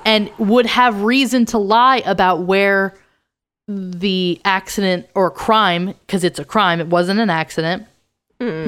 And 0.06 0.30
would 0.36 0.66
have 0.66 1.00
reason 1.00 1.46
to 1.46 1.56
lie 1.56 2.02
about 2.04 2.42
where 2.42 2.92
the 3.66 4.40
accident 4.44 5.06
or 5.14 5.30
crime, 5.30 5.94
because 6.06 6.24
it's 6.24 6.38
a 6.38 6.44
crime, 6.44 6.80
it 6.80 6.88
wasn't 6.88 7.20
an 7.20 7.30
accident, 7.30 7.86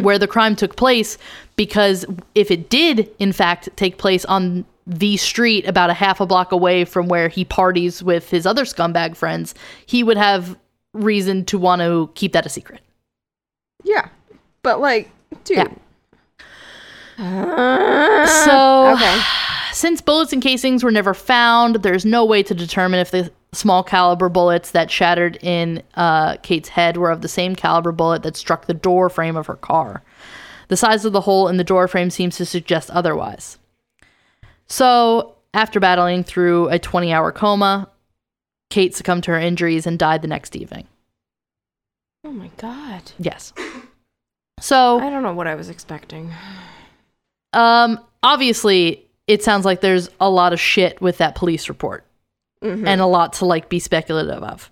where 0.03 0.19
the 0.19 0.27
crime 0.29 0.57
took 0.57 0.77
place. 0.77 1.19
Because 1.57 2.07
if 2.35 2.51
it 2.51 2.71
did, 2.71 3.11
in 3.19 3.33
fact, 3.33 3.69
take 3.77 3.99
place 3.99 4.25
on 4.25 4.65
the 4.87 5.17
street 5.17 5.67
about 5.67 5.91
a 5.91 5.95
half 5.95 6.21
a 6.21 6.27
block 6.27 6.53
away 6.53 6.85
from 6.85 7.09
where 7.09 7.29
he 7.29 7.45
parties 7.45 8.03
with 8.03 8.31
his 8.31 8.47
other 8.47 8.65
scumbag 8.65 9.17
friends, 9.17 9.55
he 9.85 10.03
would 10.03 10.17
have 10.17 10.57
reason 10.95 11.45
to 11.47 11.59
want 11.59 11.83
to 11.83 12.11
keep 12.15 12.33
that 12.33 12.47
a 12.47 12.49
secret. 12.49 12.81
Yeah. 13.85 14.09
But 14.63 14.81
like, 14.81 15.11
dude. 15.45 15.59
Yeah. 15.59 15.69
Uh, 17.19 18.27
So, 18.27 18.95
okay. 18.95 19.21
since 19.73 20.01
bullets 20.01 20.33
and 20.33 20.43
casings 20.43 20.83
were 20.85 20.91
never 20.91 21.15
found, 21.15 21.77
there's 21.77 22.05
no 22.05 22.25
way 22.25 22.43
to 22.43 22.55
determine 22.55 23.01
if 23.01 23.11
the 23.11 23.31
small 23.57 23.83
caliber 23.83 24.29
bullets 24.29 24.71
that 24.73 24.91
shattered 24.91 25.39
in 25.43 25.83
uh, 25.95 26.37
Kate's 26.39 26.69
head 26.69 26.97
were 26.97 27.11
of 27.11 27.23
the 27.23 27.29
same 27.29 27.57
caliber 27.57 27.93
bullet 27.93 28.23
that 28.23 28.37
struck 28.37 28.67
the 28.67 28.75
door 28.75 29.09
frame 29.09 29.37
of 29.37 29.47
her 29.47 29.57
car. 29.57 30.03
The 30.69 30.77
size 30.77 31.05
of 31.05 31.13
the 31.13 31.23
hole 31.23 31.49
in 31.49 31.57
the 31.57 31.65
door 31.65 31.89
frame 31.89 32.11
seems 32.11 32.37
to 32.37 32.47
suggest 32.47 32.91
otherwise. 32.91 33.59
So, 34.67 35.37
after 35.55 35.79
battling 35.79 36.25
through 36.25 36.69
a 36.69 36.79
20 36.79 37.13
hour 37.13 37.33
coma, 37.33 37.89
Kate 38.71 38.95
succumbed 38.95 39.25
to 39.25 39.31
her 39.33 39.39
injuries 39.39 39.87
and 39.87 39.99
died 39.99 40.23
the 40.23 40.29
next 40.29 40.57
evening. 40.57 40.87
Oh 42.25 42.33
my 42.33 42.51
god. 42.57 43.13
Yes. 43.19 43.53
So, 44.59 44.99
I 44.99 45.11
don't 45.11 45.23
know 45.23 45.35
what 45.35 45.47
I 45.47 45.55
was 45.55 45.69
expecting. 45.69 46.33
Um, 47.53 48.01
obviously, 48.23 49.07
it 49.27 49.45
sounds 49.45 49.65
like 49.65 49.83
there's 49.83 50.09
a 50.19 50.31
lot 50.31 50.53
of 50.53 50.61
shit 50.61 51.01
with 51.01 51.19
that 51.19 51.35
police 51.35 51.69
report 51.69 52.06
and 52.87 53.01
a 53.01 53.07
lot 53.07 53.33
to 53.35 53.45
like 53.45 53.69
be 53.69 53.79
speculative 53.79 54.43
of. 54.43 54.71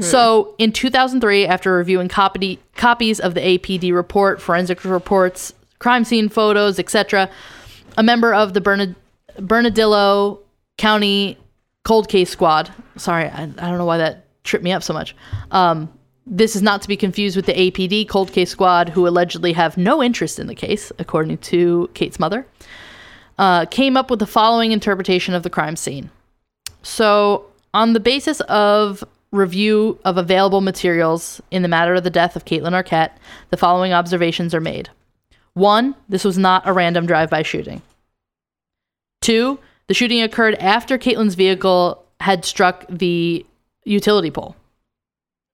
So, 0.00 0.54
in 0.58 0.70
2003, 0.70 1.44
after 1.46 1.72
reviewing 1.72 2.08
copy- 2.08 2.60
copies 2.76 3.18
of 3.18 3.34
the 3.34 3.40
APD 3.40 3.92
report, 3.92 4.40
forensic 4.40 4.84
reports, 4.84 5.52
crime 5.80 6.04
scene 6.04 6.28
photos, 6.28 6.78
etc., 6.78 7.28
a 7.98 8.02
member 8.02 8.32
of 8.32 8.54
the 8.54 8.60
Bernard- 8.60 8.94
Bernardillo 9.40 10.38
County 10.78 11.36
Cold 11.84 12.08
Case 12.08 12.30
Squad. 12.30 12.70
Sorry, 12.96 13.24
I, 13.24 13.42
I 13.42 13.46
don't 13.46 13.78
know 13.78 13.84
why 13.84 13.98
that 13.98 14.26
tripped 14.44 14.64
me 14.64 14.70
up 14.72 14.84
so 14.84 14.92
much. 14.92 15.16
Um, 15.50 15.92
this 16.26 16.54
is 16.54 16.62
not 16.62 16.82
to 16.82 16.88
be 16.88 16.96
confused 16.96 17.34
with 17.34 17.46
the 17.46 17.54
APD 17.54 18.08
Cold 18.08 18.32
Case 18.32 18.50
Squad, 18.50 18.88
who 18.90 19.08
allegedly 19.08 19.52
have 19.54 19.76
no 19.76 20.00
interest 20.02 20.38
in 20.38 20.46
the 20.46 20.54
case, 20.54 20.92
according 21.00 21.38
to 21.38 21.90
Kate's 21.94 22.20
mother. 22.20 22.46
Uh, 23.38 23.64
came 23.66 23.96
up 23.96 24.10
with 24.10 24.20
the 24.20 24.26
following 24.26 24.70
interpretation 24.70 25.34
of 25.34 25.42
the 25.42 25.50
crime 25.50 25.74
scene. 25.74 26.10
So, 26.82 27.46
on 27.74 27.92
the 27.92 28.00
basis 28.00 28.40
of 28.42 29.02
review 29.30 29.98
of 30.04 30.18
available 30.18 30.60
materials 30.60 31.40
in 31.50 31.62
the 31.62 31.68
matter 31.68 31.94
of 31.94 32.04
the 32.04 32.10
death 32.10 32.36
of 32.36 32.44
Kaitlyn 32.44 32.72
Arquette, 32.72 33.12
the 33.50 33.56
following 33.56 33.92
observations 33.92 34.54
are 34.54 34.60
made. 34.60 34.90
One, 35.54 35.94
this 36.08 36.24
was 36.24 36.38
not 36.38 36.66
a 36.66 36.72
random 36.72 37.06
drive 37.06 37.30
by 37.30 37.42
shooting. 37.42 37.82
Two, 39.20 39.58
the 39.86 39.94
shooting 39.94 40.22
occurred 40.22 40.54
after 40.56 40.98
Kaitlyn's 40.98 41.34
vehicle 41.34 42.04
had 42.20 42.44
struck 42.44 42.84
the 42.88 43.44
utility 43.84 44.30
pole. 44.30 44.56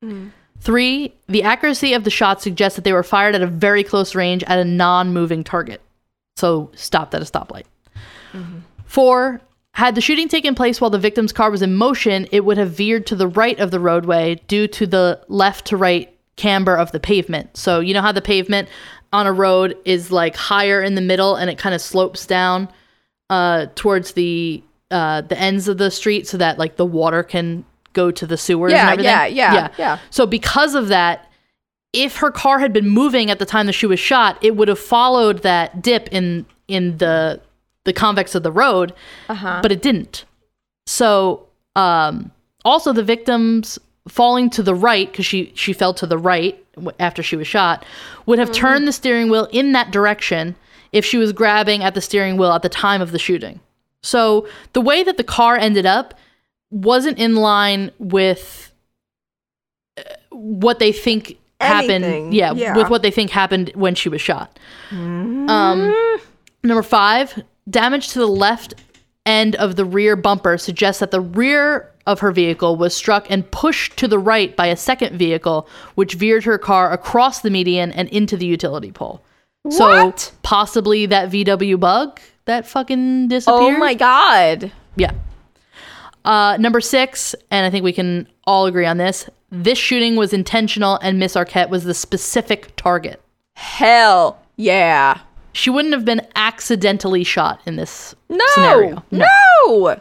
Mm. 0.04 0.30
Three, 0.60 1.14
the 1.28 1.42
accuracy 1.42 1.92
of 1.92 2.04
the 2.04 2.10
shots 2.10 2.42
suggests 2.42 2.76
that 2.76 2.82
they 2.82 2.92
were 2.92 3.02
fired 3.02 3.34
at 3.34 3.42
a 3.42 3.46
very 3.46 3.84
close 3.84 4.14
range 4.14 4.42
at 4.44 4.58
a 4.58 4.64
non 4.64 5.12
moving 5.12 5.44
target. 5.44 5.80
So 6.36 6.70
stopped 6.74 7.14
at 7.14 7.22
a 7.22 7.24
stoplight. 7.24 7.64
Mm-hmm. 8.32 8.58
Four, 8.84 9.40
had 9.78 9.94
the 9.94 10.00
shooting 10.00 10.26
taken 10.26 10.56
place 10.56 10.80
while 10.80 10.90
the 10.90 10.98
victim's 10.98 11.32
car 11.32 11.52
was 11.52 11.62
in 11.62 11.72
motion, 11.76 12.26
it 12.32 12.44
would 12.44 12.58
have 12.58 12.72
veered 12.72 13.06
to 13.06 13.14
the 13.14 13.28
right 13.28 13.56
of 13.60 13.70
the 13.70 13.78
roadway 13.78 14.34
due 14.48 14.66
to 14.66 14.88
the 14.88 15.20
left 15.28 15.66
to 15.66 15.76
right 15.76 16.12
camber 16.34 16.74
of 16.76 16.90
the 16.90 16.98
pavement. 16.98 17.56
So, 17.56 17.78
you 17.78 17.94
know 17.94 18.02
how 18.02 18.10
the 18.10 18.20
pavement 18.20 18.68
on 19.12 19.28
a 19.28 19.32
road 19.32 19.76
is 19.84 20.10
like 20.10 20.34
higher 20.34 20.82
in 20.82 20.96
the 20.96 21.00
middle 21.00 21.36
and 21.36 21.48
it 21.48 21.58
kind 21.58 21.76
of 21.76 21.80
slopes 21.80 22.26
down 22.26 22.68
uh, 23.30 23.66
towards 23.76 24.14
the 24.14 24.64
uh, 24.90 25.20
the 25.20 25.38
ends 25.38 25.68
of 25.68 25.78
the 25.78 25.92
street 25.92 26.26
so 26.26 26.36
that 26.38 26.58
like 26.58 26.74
the 26.74 26.84
water 26.84 27.22
can 27.22 27.64
go 27.92 28.10
to 28.10 28.26
the 28.26 28.36
sewers 28.36 28.72
and 28.72 28.78
Yeah, 28.78 28.90
everything. 28.92 29.36
yeah, 29.36 29.54
yeah, 29.54 29.68
yeah. 29.78 29.98
So 30.10 30.26
because 30.26 30.74
of 30.74 30.88
that, 30.88 31.30
if 31.92 32.16
her 32.16 32.32
car 32.32 32.58
had 32.58 32.72
been 32.72 32.88
moving 32.88 33.30
at 33.30 33.38
the 33.38 33.46
time 33.46 33.66
that 33.66 33.74
she 33.74 33.86
was 33.86 34.00
shot, 34.00 34.38
it 34.42 34.56
would 34.56 34.66
have 34.66 34.78
followed 34.80 35.42
that 35.42 35.82
dip 35.82 36.08
in 36.10 36.46
in 36.66 36.98
the 36.98 37.40
the 37.88 37.92
convex 37.92 38.35
of 38.35 38.42
the 38.42 38.53
road, 38.53 38.92
Uh-huh. 39.29 39.61
but 39.62 39.72
it 39.72 39.83
didn't. 39.83 40.24
So 40.87 41.46
um, 41.74 42.31
also 42.64 42.92
the 42.92 43.03
victims 43.03 43.79
falling 44.09 44.48
to 44.51 44.62
the 44.62 44.74
right 44.74 45.11
because 45.11 45.27
she 45.27 45.53
she 45.55 45.72
fell 45.72 45.92
to 45.94 46.07
the 46.07 46.16
right 46.18 46.55
after 46.98 47.22
she 47.22 47.37
was 47.37 47.46
shot 47.46 47.85
would 48.27 48.38
have 48.38 48.53
turned 48.53 48.87
the 48.88 48.92
steering 48.92 49.29
wheel 49.31 49.48
in 49.53 49.72
that 49.72 49.90
direction 49.90 50.55
if 50.92 51.05
she 51.05 51.18
was 51.18 51.33
grabbing 51.33 51.83
at 51.83 51.94
the 51.94 52.01
steering 52.01 52.37
wheel 52.38 52.53
at 52.53 52.62
the 52.62 52.68
time 52.70 53.03
of 53.03 53.11
the 53.12 53.18
shooting. 53.18 53.61
So 54.03 54.46
the 54.72 54.81
way 54.81 55.03
that 55.03 55.16
the 55.18 55.24
car 55.24 55.57
ended 55.57 55.85
up 55.85 56.14
wasn't 56.70 57.18
in 57.18 57.35
line 57.37 57.90
with 57.98 58.72
uh, 59.98 60.03
what 60.31 60.79
they 60.79 60.92
think 60.92 61.37
happened. 61.61 62.33
Yeah, 62.33 62.53
yeah. 62.53 62.77
with 62.77 62.88
what 62.88 63.03
they 63.03 63.11
think 63.11 63.31
happened 63.31 63.72
when 63.74 63.94
she 63.94 64.09
was 64.09 64.20
shot. 64.22 64.59
Um, 64.92 65.92
number 66.62 66.83
five, 66.83 67.42
damage 67.68 68.09
to 68.09 68.18
the 68.18 68.28
left 68.28 68.74
end 69.26 69.57
of 69.57 69.76
the 69.76 69.85
rear 69.85 70.16
bumper 70.16 70.59
suggests 70.59 71.00
that 71.00 71.11
the 71.11 71.20
rear 71.20 71.92
of 72.07 72.20
her 72.20 72.33
vehicle 72.33 72.76
was 72.76 72.96
struck 72.96 73.31
and 73.31 73.50
pushed 73.50 73.96
to 73.98 74.09
the 74.09 74.18
right 74.18 74.57
by 74.57 74.66
a 74.66 74.76
second 74.76 75.18
vehicle, 75.18 75.68
which 75.94 76.14
veered 76.14 76.44
her 76.44 76.57
car 76.57 76.90
across 76.92 77.40
the 77.40 77.50
median 77.50 77.92
and 77.92 78.09
into 78.09 78.37
the 78.37 78.46
utility 78.46 78.90
pole. 78.90 79.22
So 79.70 80.14
possibly 80.42 81.04
that 81.07 81.31
VW 81.31 81.78
bug 81.78 82.20
that 82.46 82.66
fucking 82.66 83.28
disappeared. 83.28 83.74
Oh 83.74 83.78
my 83.78 83.92
god. 83.92 84.72
Yeah. 84.96 85.12
Uh, 86.24 86.57
number 86.59 86.81
six, 86.81 87.35
and 87.50 87.66
I 87.66 87.70
think 87.70 87.85
we 87.85 87.92
can 87.92 88.26
all 88.44 88.66
agree 88.66 88.87
on 88.87 88.96
this. 88.96 89.28
This 89.50 89.78
shooting 89.78 90.16
was 90.16 90.33
intentional, 90.33 90.98
and 91.02 91.18
Miss 91.18 91.35
Arquette 91.35 91.68
was 91.68 91.85
the 91.85 91.94
specific 91.94 92.74
target. 92.76 93.22
Hell 93.54 94.38
yeah. 94.57 95.20
She 95.58 95.70
wouldn't 95.70 95.92
have 95.92 96.04
been 96.04 96.24
accidentally 96.36 97.24
shot 97.24 97.60
in 97.66 97.74
this 97.74 98.14
No. 98.28 98.44
scenario. 98.54 99.02
No. 99.10 99.96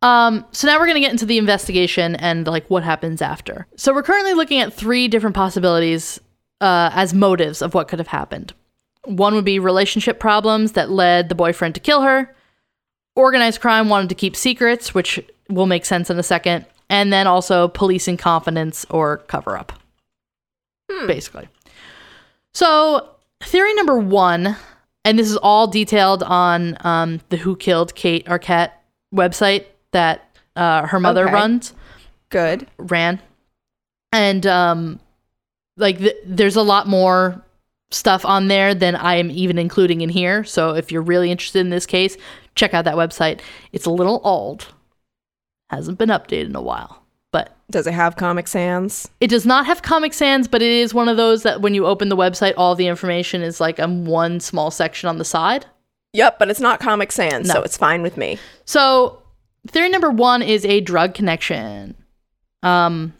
Um, 0.00 0.44
so 0.52 0.66
now 0.66 0.78
we're 0.78 0.86
going 0.86 0.94
to 0.94 1.00
get 1.00 1.10
into 1.12 1.26
the 1.26 1.36
investigation 1.36 2.16
and 2.16 2.46
like 2.46 2.66
what 2.70 2.82
happens 2.82 3.20
after. 3.20 3.66
So 3.76 3.92
we're 3.92 4.02
currently 4.02 4.32
looking 4.32 4.60
at 4.60 4.72
three 4.72 5.06
different 5.08 5.36
possibilities 5.36 6.18
uh, 6.62 6.90
as 6.94 7.12
motives 7.12 7.60
of 7.60 7.74
what 7.74 7.88
could 7.88 7.98
have 7.98 8.08
happened. 8.08 8.54
One 9.04 9.34
would 9.34 9.44
be 9.44 9.58
relationship 9.58 10.18
problems 10.18 10.72
that 10.72 10.90
led 10.90 11.28
the 11.28 11.34
boyfriend 11.34 11.74
to 11.74 11.80
kill 11.80 12.00
her. 12.02 12.34
Organized 13.16 13.60
crime 13.60 13.88
wanted 13.90 14.08
to 14.08 14.14
keep 14.14 14.34
secrets, 14.34 14.94
which 14.94 15.20
will 15.50 15.66
make 15.66 15.84
sense 15.84 16.08
in 16.08 16.18
a 16.18 16.22
second. 16.22 16.64
And 16.88 17.12
then 17.12 17.26
also 17.26 17.68
police 17.68 18.08
incompetence 18.08 18.86
or 18.88 19.18
cover 19.18 19.58
up, 19.58 19.72
basically. 21.06 21.48
So, 22.54 23.10
theory 23.42 23.74
number 23.74 23.98
one, 23.98 24.56
and 25.04 25.18
this 25.18 25.30
is 25.30 25.36
all 25.36 25.66
detailed 25.66 26.22
on 26.22 26.76
um, 26.80 27.20
the 27.28 27.36
Who 27.36 27.56
Killed 27.56 27.94
Kate 27.94 28.24
Arquette 28.26 28.70
website 29.14 29.66
that 29.92 30.28
uh, 30.56 30.86
her 30.86 30.98
mother 31.00 31.24
Okay. 31.24 31.32
runs. 31.34 31.74
Good. 32.30 32.66
ran. 32.78 33.20
And 34.12 34.46
um 34.46 35.00
like 35.76 35.98
th- 35.98 36.16
there's 36.24 36.56
a 36.56 36.62
lot 36.62 36.88
more 36.88 37.44
stuff 37.90 38.24
on 38.24 38.48
there 38.48 38.74
than 38.74 38.96
i 38.96 39.14
am 39.14 39.30
even 39.30 39.58
including 39.58 40.00
in 40.00 40.08
here. 40.08 40.42
So 40.42 40.74
if 40.74 40.90
you're 40.90 41.02
really 41.02 41.30
interested 41.30 41.60
in 41.60 41.70
this 41.70 41.86
case 41.86 42.16
check 42.54 42.72
out 42.74 42.86
that 42.86 42.96
website. 42.96 43.40
It's 43.72 43.84
a 43.86 43.90
little 43.90 44.20
old. 44.24 44.68
Hasn't 45.70 45.98
been 45.98 46.08
updated 46.08 46.46
in 46.46 46.56
a 46.56 46.62
while 46.62 47.02
Does 47.70 47.86
it 47.86 47.94
have 47.94 48.16
Comic 48.16 48.46
Sans? 48.48 49.08
it 49.20 49.26
does 49.28 49.44
not 49.46 49.66
have 49.66 49.82
comic 49.82 50.12
sans 50.14 50.46
but 50.48 50.62
it 50.62 50.70
is 50.70 50.94
one 50.94 51.08
of 51.08 51.16
those 51.16 51.42
that 51.42 51.60
when 51.60 51.74
you 51.74 51.84
open 51.86 52.08
the 52.08 52.16
website 52.16 52.54
all 52.56 52.74
the 52.74 52.86
information 52.86 53.42
is 53.42 53.60
like 53.60 53.80
on 53.80 54.04
one 54.04 54.38
small 54.40 54.70
section 54.70 55.08
on 55.08 55.18
the 55.18 55.24
side 55.24 55.66
Yep, 56.12 56.38
but 56.38 56.48
it's 56.48 56.60
not 56.60 56.80
Comic 56.80 57.12
Sans, 57.12 57.46
No. 57.46 57.54
so 57.54 57.62
it's 57.62 57.76
fine 57.76 58.00
with 58.00 58.16
me. 58.16 58.38
So, 58.64 59.20
theory 59.68 59.90
number 59.90 60.10
one 60.10 60.40
is 60.40 60.64
a 60.64 60.80
drug 60.80 61.12
connection. 61.12 61.94
Um, 62.62 63.12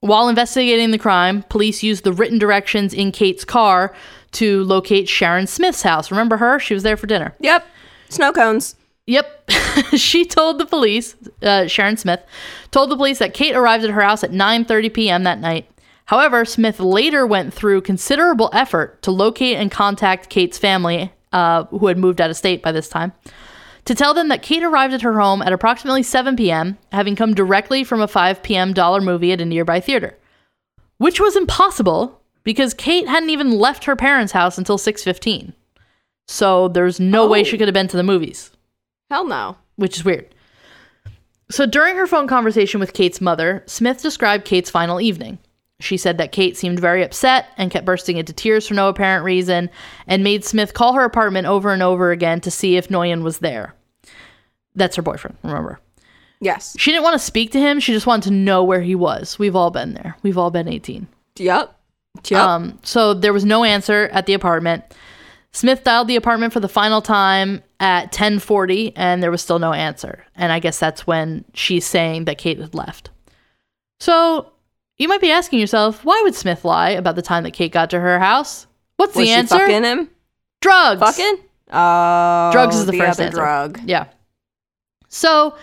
while 0.00 0.28
investigating 0.28 0.90
the 0.90 0.98
crime, 0.98 1.42
police 1.44 1.82
used 1.82 2.04
the 2.04 2.12
written 2.12 2.38
directions 2.38 2.92
in 2.92 3.12
Kate's 3.12 3.46
car 3.46 3.94
to 4.32 4.62
locate 4.64 5.08
Sharon 5.08 5.46
Smith's 5.46 5.80
house. 5.82 6.10
Remember 6.10 6.36
her? 6.36 6.58
She 6.58 6.74
was 6.74 6.82
there 6.82 6.98
for 6.98 7.06
dinner. 7.06 7.34
Yep. 7.40 7.66
Snow 8.10 8.30
cones. 8.30 8.76
Yep. 9.06 9.50
she 9.96 10.24
told 10.24 10.58
the 10.58 10.66
police, 10.66 11.14
uh, 11.42 11.66
Sharon 11.66 11.96
Smith, 11.96 12.20
told 12.70 12.90
the 12.90 12.96
police 12.96 13.18
that 13.18 13.34
Kate 13.34 13.54
arrived 13.54 13.84
at 13.84 13.90
her 13.90 14.02
house 14.02 14.24
at 14.24 14.32
9:30 14.32 14.92
p.m. 14.92 15.22
that 15.24 15.40
night, 15.40 15.68
However, 16.06 16.44
Smith 16.44 16.78
later 16.78 17.26
went 17.26 17.52
through 17.52 17.80
considerable 17.80 18.48
effort 18.52 19.02
to 19.02 19.10
locate 19.10 19.56
and 19.56 19.70
contact 19.70 20.28
Kate's 20.28 20.56
family, 20.58 21.12
uh, 21.32 21.64
who 21.64 21.88
had 21.88 21.98
moved 21.98 22.20
out 22.20 22.30
of 22.30 22.36
state 22.36 22.62
by 22.62 22.72
this 22.72 22.88
time, 22.88 23.12
to 23.84 23.94
tell 23.94 24.14
them 24.14 24.28
that 24.28 24.42
Kate 24.42 24.62
arrived 24.62 24.94
at 24.94 25.02
her 25.02 25.18
home 25.20 25.42
at 25.42 25.52
approximately 25.52 26.04
7 26.04 26.36
p.m., 26.36 26.78
having 26.92 27.16
come 27.16 27.34
directly 27.34 27.82
from 27.82 28.00
a 28.00 28.08
5 28.08 28.42
p.m. 28.42 28.72
dollar 28.72 29.00
movie 29.00 29.32
at 29.32 29.40
a 29.40 29.44
nearby 29.44 29.80
theater, 29.80 30.16
which 30.98 31.20
was 31.20 31.34
impossible 31.36 32.20
because 32.44 32.72
Kate 32.72 33.08
hadn't 33.08 33.30
even 33.30 33.58
left 33.58 33.84
her 33.84 33.96
parents' 33.96 34.32
house 34.32 34.56
until 34.58 34.78
6:15. 34.78 35.54
So 36.28 36.68
there's 36.68 37.00
no 37.00 37.26
way 37.26 37.40
Oh. 37.40 37.44
she 37.44 37.58
could 37.58 37.68
have 37.68 37.74
been 37.74 37.88
to 37.88 37.96
the 37.96 38.02
movies 38.02 38.52
Hell 39.10 39.26
no. 39.26 39.56
which 39.76 39.96
is 39.96 40.04
weird. 40.04 40.34
So 41.50 41.64
during 41.64 41.96
her 41.96 42.06
phone 42.06 42.26
conversation 42.26 42.80
with 42.80 42.92
Kate's 42.92 43.20
mother, 43.20 43.62
Smith 43.66 44.02
described 44.02 44.44
Kate's 44.44 44.70
final 44.70 45.00
evening. 45.00 45.38
She 45.78 45.96
said 45.96 46.18
that 46.18 46.32
Kate 46.32 46.56
seemed 46.56 46.80
very 46.80 47.04
upset 47.04 47.46
and 47.56 47.70
kept 47.70 47.86
bursting 47.86 48.16
into 48.16 48.32
tears 48.32 48.66
for 48.66 48.74
no 48.74 48.88
apparent 48.88 49.24
reason, 49.24 49.70
and 50.06 50.24
made 50.24 50.44
Smith 50.44 50.74
call 50.74 50.94
her 50.94 51.04
apartment 51.04 51.46
over 51.46 51.72
and 51.72 51.82
over 51.82 52.10
again 52.10 52.40
to 52.40 52.50
see 52.50 52.76
if 52.76 52.88
Nguyen 52.88 53.22
was 53.22 53.38
there. 53.38 53.74
That's 54.74 54.96
her 54.96 55.02
boyfriend, 55.02 55.36
remember. 55.42 55.78
Yes. 56.40 56.74
She 56.78 56.90
didn't 56.90 57.04
want 57.04 57.14
to 57.14 57.18
speak 57.24 57.52
to 57.52 57.60
him, 57.60 57.78
she 57.78 57.92
just 57.92 58.06
wanted 58.06 58.28
to 58.30 58.34
know 58.34 58.64
where 58.64 58.80
he 58.80 58.94
was. 58.94 59.38
We've 59.38 59.56
all 59.56 59.70
been 59.70 59.94
there. 59.94 60.16
We've 60.22 60.38
all 60.38 60.50
been 60.50 60.66
18. 60.66 61.06
Yep. 61.36 61.78
Yep. 62.28 62.40
Um, 62.40 62.78
so 62.82 63.12
there 63.14 63.32
was 63.32 63.44
no 63.44 63.62
answer 63.62 64.08
at 64.12 64.26
the 64.26 64.34
apartment. 64.34 64.82
Smith 65.56 65.84
dialed 65.84 66.06
the 66.06 66.16
apartment 66.16 66.52
for 66.52 66.60
the 66.60 66.68
final 66.68 67.00
time 67.00 67.62
at 67.80 68.12
10:40 68.12 68.92
and 68.94 69.22
there 69.22 69.30
was 69.30 69.40
still 69.40 69.58
no 69.58 69.72
answer. 69.72 70.22
And 70.34 70.52
I 70.52 70.58
guess 70.58 70.78
that's 70.78 71.06
when 71.06 71.46
she's 71.54 71.86
saying 71.86 72.26
that 72.26 72.36
Kate 72.36 72.58
had 72.58 72.74
left. 72.74 73.08
So, 73.98 74.52
you 74.98 75.08
might 75.08 75.22
be 75.22 75.30
asking 75.30 75.60
yourself, 75.60 76.04
why 76.04 76.20
would 76.24 76.34
Smith 76.34 76.66
lie 76.66 76.90
about 76.90 77.16
the 77.16 77.22
time 77.22 77.42
that 77.44 77.52
Kate 77.52 77.72
got 77.72 77.88
to 77.88 78.00
her 78.00 78.18
house? 78.18 78.66
What's 78.98 79.16
Was 79.16 79.26
the 79.26 79.32
answer? 79.32 79.56
fucking 79.56 79.84
him? 79.84 80.10
Drugs. 80.60 81.00
Fucking? 81.00 81.38
Oh, 81.72 82.50
Drugs 82.52 82.76
is 82.76 82.82
oh, 82.82 82.84
the 82.84 82.92
the 82.92 82.98
first 82.98 83.18
other 83.18 83.24
answer. 83.28 83.38
drug. 83.38 83.80
Yeah. 83.86 84.08
So, 85.08 85.56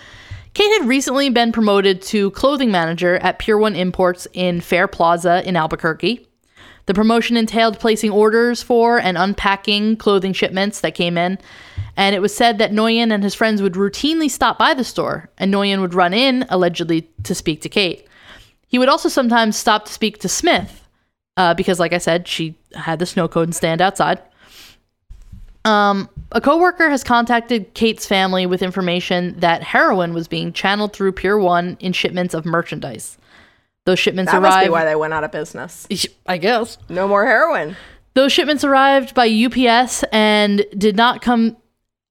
Kate 0.55 0.81
had 0.81 0.87
recently 0.87 1.29
been 1.29 1.51
promoted 1.51 2.01
to 2.03 2.31
clothing 2.31 2.71
manager 2.71 3.17
at 3.17 3.37
Pier 3.37 3.59
1 3.59 3.75
Imports 3.75 4.27
in 4.33 4.59
Fair 4.59 4.87
Plaza 4.87 5.47
in 5.47 5.55
Albuquerque. 5.55 6.27
The 6.85 6.93
promotion 6.93 7.37
entailed 7.37 7.79
placing 7.79 8.11
orders 8.11 8.61
for 8.61 8.99
and 8.99 9.17
unpacking 9.17 9.97
clothing 9.97 10.33
shipments 10.33 10.81
that 10.81 10.95
came 10.95 11.17
in, 11.17 11.39
and 11.95 12.15
it 12.15 12.21
was 12.21 12.35
said 12.35 12.57
that 12.57 12.71
Nguyen 12.71 13.13
and 13.13 13.23
his 13.23 13.33
friends 13.33 13.61
would 13.61 13.73
routinely 13.73 14.29
stop 14.29 14.57
by 14.57 14.73
the 14.73 14.83
store, 14.83 15.29
and 15.37 15.53
Nguyen 15.53 15.79
would 15.79 15.93
run 15.93 16.13
in, 16.13 16.45
allegedly, 16.49 17.09
to 17.23 17.33
speak 17.33 17.61
to 17.61 17.69
Kate. 17.69 18.05
He 18.67 18.79
would 18.79 18.89
also 18.89 19.07
sometimes 19.07 19.55
stop 19.55 19.85
to 19.85 19.93
speak 19.93 20.19
to 20.19 20.27
Smith, 20.27 20.85
uh, 21.37 21.53
because, 21.53 21.79
like 21.79 21.93
I 21.93 21.99
said, 21.99 22.27
she 22.27 22.55
had 22.73 22.99
the 22.99 23.05
snow 23.05 23.27
cone 23.27 23.45
and 23.45 23.55
stand 23.55 23.81
outside. 23.81 24.21
Um, 25.65 26.09
a 26.33 26.41
coworker 26.41 26.89
has 26.89 27.05
contacted 27.05 27.73
Kate's 27.73 28.05
family 28.05 28.45
with 28.45 28.61
information 28.61 29.39
that 29.39 29.63
heroin 29.63 30.13
was 30.13 30.27
being 30.27 30.51
channeled 30.51 30.91
through 30.91 31.13
Pier 31.13 31.37
One 31.39 31.77
in 31.79 31.93
shipments 31.93 32.33
of 32.33 32.43
merchandise. 32.43 33.17
Those 33.85 33.99
shipments 33.99 34.31
That 34.31 34.41
must 34.41 34.55
be 34.57 34.61
arrived. 34.65 34.71
why 34.71 34.85
they 34.85 34.95
went 34.95 35.13
out 35.13 35.23
of 35.23 35.31
business. 35.31 35.87
I 36.25 36.37
guess 36.37 36.77
No 36.89 37.07
more 37.07 37.25
heroin. 37.25 37.75
those 38.13 38.31
shipments 38.31 38.63
arrived 38.63 39.13
by 39.13 39.27
UPS 39.27 40.03
and 40.11 40.65
did 40.77 40.95
not 40.95 41.21
come 41.21 41.57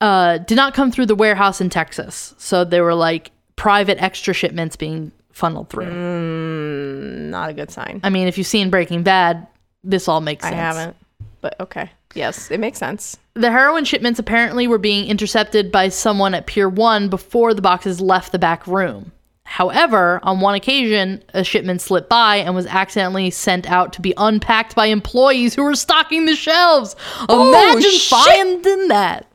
uh, 0.00 0.38
did 0.38 0.56
not 0.56 0.74
come 0.74 0.90
through 0.90 1.06
the 1.06 1.14
warehouse 1.14 1.60
in 1.60 1.70
Texas. 1.70 2.34
So 2.36 2.64
they 2.64 2.80
were 2.80 2.94
like 2.94 3.30
private 3.54 4.02
extra 4.02 4.34
shipments 4.34 4.74
being 4.76 5.12
funneled 5.30 5.70
through. 5.70 5.86
Mm, 5.86 7.30
not 7.30 7.50
a 7.50 7.52
good 7.52 7.70
sign. 7.70 8.00
I 8.02 8.10
mean, 8.10 8.26
if 8.28 8.36
you've 8.36 8.46
seen 8.46 8.68
Breaking 8.68 9.02
Bad, 9.04 9.46
this 9.84 10.08
all 10.08 10.20
makes 10.20 10.42
sense. 10.42 10.54
I 10.54 10.56
haven't. 10.56 10.96
But 11.40 11.54
okay. 11.60 11.90
Yes, 12.14 12.50
it 12.50 12.60
makes 12.60 12.78
sense. 12.78 13.16
The 13.34 13.50
heroin 13.50 13.84
shipments 13.84 14.18
apparently 14.18 14.66
were 14.66 14.76
being 14.78 15.06
intercepted 15.06 15.72
by 15.72 15.88
someone 15.88 16.34
at 16.34 16.46
Pier 16.46 16.68
1 16.68 17.08
before 17.08 17.54
the 17.54 17.62
boxes 17.62 18.00
left 18.00 18.32
the 18.32 18.38
back 18.38 18.66
room. 18.66 19.12
However, 19.52 20.18
on 20.22 20.40
one 20.40 20.54
occasion, 20.54 21.22
a 21.34 21.44
shipment 21.44 21.82
slipped 21.82 22.08
by 22.08 22.36
and 22.36 22.54
was 22.54 22.64
accidentally 22.64 23.28
sent 23.28 23.70
out 23.70 23.92
to 23.92 24.00
be 24.00 24.14
unpacked 24.16 24.74
by 24.74 24.86
employees 24.86 25.54
who 25.54 25.62
were 25.62 25.74
stocking 25.74 26.24
the 26.24 26.34
shelves. 26.34 26.96
Imagine 27.28 27.82
shit. 27.82 28.08
finding 28.08 28.88
that. 28.88 29.26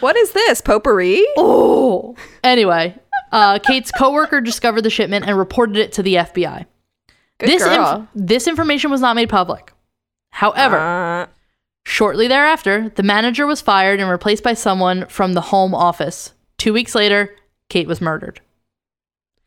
What 0.00 0.16
is 0.16 0.32
this? 0.32 0.62
Potpourri? 0.62 1.22
Oh. 1.36 2.16
Anyway, 2.42 2.98
uh, 3.30 3.58
Kate's 3.58 3.90
coworker 3.90 4.40
discovered 4.40 4.80
the 4.82 4.90
shipment 4.90 5.26
and 5.28 5.36
reported 5.36 5.76
it 5.76 5.92
to 5.92 6.02
the 6.02 6.14
FBI. 6.14 6.64
Good 7.36 7.50
this, 7.50 7.62
inf- 7.62 8.08
this 8.14 8.48
information 8.48 8.90
was 8.90 9.02
not 9.02 9.16
made 9.16 9.28
public. 9.28 9.74
However, 10.30 10.78
Uh, 10.78 11.26
Shortly 11.84 12.26
thereafter, 12.26 12.90
the 12.94 13.02
manager 13.02 13.46
was 13.46 13.60
fired 13.60 14.00
and 14.00 14.08
replaced 14.10 14.42
by 14.42 14.54
someone 14.54 15.04
from 15.08 15.34
the 15.34 15.42
home 15.42 15.74
office. 15.74 16.32
Two 16.56 16.72
weeks 16.72 16.94
later, 16.94 17.36
Kate 17.68 17.86
was 17.86 18.00
murdered. 18.00 18.40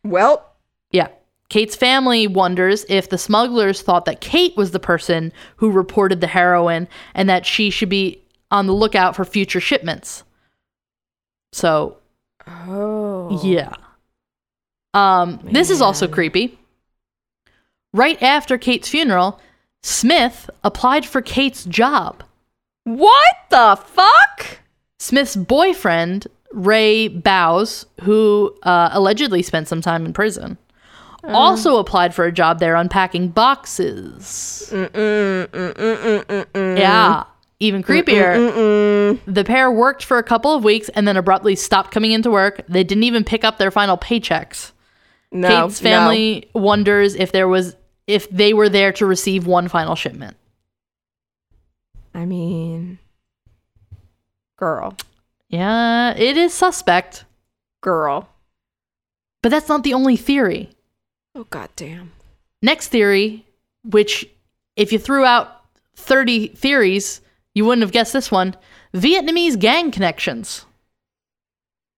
Well, 0.04 0.48
Yeah. 0.92 1.08
Kate's 1.50 1.76
family 1.76 2.28
wonders 2.28 2.86
if 2.88 3.10
the 3.10 3.18
smugglers 3.18 3.82
thought 3.82 4.06
that 4.06 4.22
Kate 4.22 4.56
was 4.56 4.72
the 4.72 4.80
person 4.80 5.34
who 5.58 5.70
reported 5.70 6.22
the 6.22 6.28
heroin 6.28 6.88
and 7.14 7.28
that 7.28 7.46
she 7.46 7.70
should 7.70 7.90
be 7.90 8.22
on 8.52 8.68
the 8.68 8.74
lookout 8.74 9.18
for 9.18 9.26
future 9.26 9.60
shipments. 9.60 10.24
So, 11.52 11.98
oh, 12.48 13.42
yeah. 13.44 13.74
Um, 14.94 15.42
this 15.44 15.70
is 15.70 15.82
also 15.82 16.08
creepy. 16.08 16.58
Right 17.94 18.22
after 18.24 18.58
Kate's 18.58 18.88
funeral, 18.88 19.42
Smith 19.84 20.50
applied 20.64 21.06
for 21.06 21.22
Kate's 21.22 21.66
job. 21.66 22.24
What 22.86 23.36
the 23.50 23.76
fuck? 23.76 24.60
Smith's 25.00 25.36
boyfriend, 25.36 26.28
Ray 26.54 27.08
Bowes, 27.08 27.86
who 28.02 28.56
uh, 28.64 28.90
allegedly 28.92 29.42
spent 29.42 29.68
some 29.68 29.82
time 29.82 30.06
in 30.06 30.14
prison, 30.14 30.58
also 31.24 31.78
applied 31.78 32.14
for 32.16 32.26
a 32.26 32.32
job 32.32 32.60
there 32.60 32.76
unpacking 32.76 33.30
boxes. 33.30 34.70
Mm-mm, 34.72 35.48
mm-mm, 35.48 36.26
mm-mm. 36.26 36.78
Yeah. 36.78 37.24
Even 37.60 37.84
creepier, 37.84 39.20
the 39.28 39.44
pair 39.44 39.72
worked 39.72 40.04
for 40.04 40.18
a 40.18 40.24
couple 40.24 40.56
of 40.56 40.64
weeks 40.64 40.90
and 40.90 41.08
then 41.08 41.16
abruptly 41.16 41.56
stopped 41.56 41.92
coming 41.92 42.12
into 42.12 42.32
work. 42.32 42.62
They 42.68 42.84
didn't 42.84 43.04
even 43.04 43.24
pick 43.24 43.44
up 43.44 43.60
their 43.60 43.70
final 43.70 43.98
paychecks. 43.98 44.72
No, 45.32 45.68
Kate's 45.68 45.80
family 45.80 46.50
wonders 46.56 47.14
if 47.14 47.32
there 47.32 47.48
was 47.48 47.76
if 48.08 48.28
they 48.32 48.56
were 48.56 48.68
there 48.68 48.92
to 48.94 49.06
receive 49.06 49.46
one 49.46 49.68
final 49.68 49.96
shipment. 49.96 50.36
I 52.16 52.26
mean, 52.26 52.98
girl, 54.58 54.96
Yeah, 55.52 56.16
it 56.18 56.38
is 56.38 56.54
suspect, 56.54 57.26
girl. 57.82 58.30
but 59.44 59.50
that's 59.50 59.70
not 59.70 59.84
the 59.84 59.94
only 59.94 60.16
theory. 60.18 60.70
Oh 61.36 61.44
goddamn. 61.46 62.12
Next 62.62 62.88
theory, 62.88 63.46
which 63.84 64.28
if 64.76 64.92
you 64.92 65.00
threw 65.00 65.26
out 65.26 65.62
30 65.96 66.48
theories, 66.50 67.22
you 67.54 67.66
wouldn't 67.66 67.82
have 67.84 67.92
guessed 67.92 68.14
this 68.14 68.32
one. 68.32 68.56
Vietnamese 68.94 69.60
gang 69.60 69.92
connections. 69.92 70.66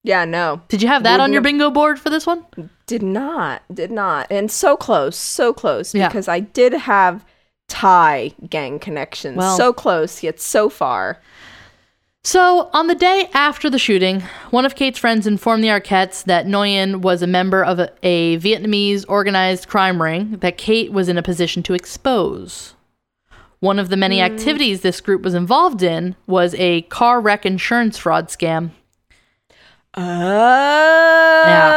Yeah, 0.06 0.26
no, 0.26 0.62
Did 0.68 0.82
you 0.82 0.90
have 0.90 1.04
that 1.04 1.22
on 1.22 1.32
your 1.32 1.42
bingo 1.42 1.70
board 1.72 1.98
for 2.00 2.10
this 2.10 2.26
one? 2.28 2.46
did 2.88 3.02
not, 3.02 3.62
did 3.74 3.90
not, 3.92 4.28
and 4.30 4.52
so 4.52 4.76
close, 4.76 5.16
so 5.16 5.54
close. 5.54 5.96
Yeah. 5.96 6.10
Because 6.10 6.28
I 6.28 6.42
did 6.42 6.74
have 6.74 7.24
Thai 7.70 8.34
gang 8.50 8.80
connections. 8.80 9.38
Well- 9.38 9.56
so 9.56 9.72
close 9.72 10.22
yet 10.24 10.40
so 10.42 10.68
far. 10.70 11.22
So, 12.26 12.70
on 12.72 12.88
the 12.88 12.96
day 12.96 13.30
after 13.34 13.70
the 13.70 13.78
shooting, 13.78 14.22
one 14.50 14.66
of 14.66 14.76
Kate's 14.76 14.98
friends 14.98 15.28
informed 15.28 15.62
the 15.62 15.68
Arquettes 15.68 16.24
that 16.24 16.46
Nguyen 16.46 17.02
was 17.02 17.22
a 17.22 17.28
member 17.28 17.62
of 17.66 17.80
a, 17.80 17.92
a 18.02 18.38
Vietnamese 18.38 19.04
organized 19.10 19.68
crime 19.68 20.02
ring 20.02 20.38
that 20.38 20.58
Kate 20.58 20.94
was 20.94 21.10
in 21.10 21.18
a 21.18 21.22
position 21.24 21.64
to 21.64 21.74
expose. 21.74 22.76
One 23.60 23.78
of 23.78 23.90
the 23.90 23.98
many 23.98 24.22
activities 24.22 24.80
this 24.82 25.02
group 25.02 25.22
was 25.22 25.34
involved 25.34 25.84
in 25.84 26.16
was 26.26 26.56
a 26.56 26.84
car 26.84 27.20
wreck 27.20 27.46
insurance 27.46 27.98
fraud 27.98 28.30
scam. 28.30 28.72
Oh. 29.96 31.44
Yeah. 31.46 31.74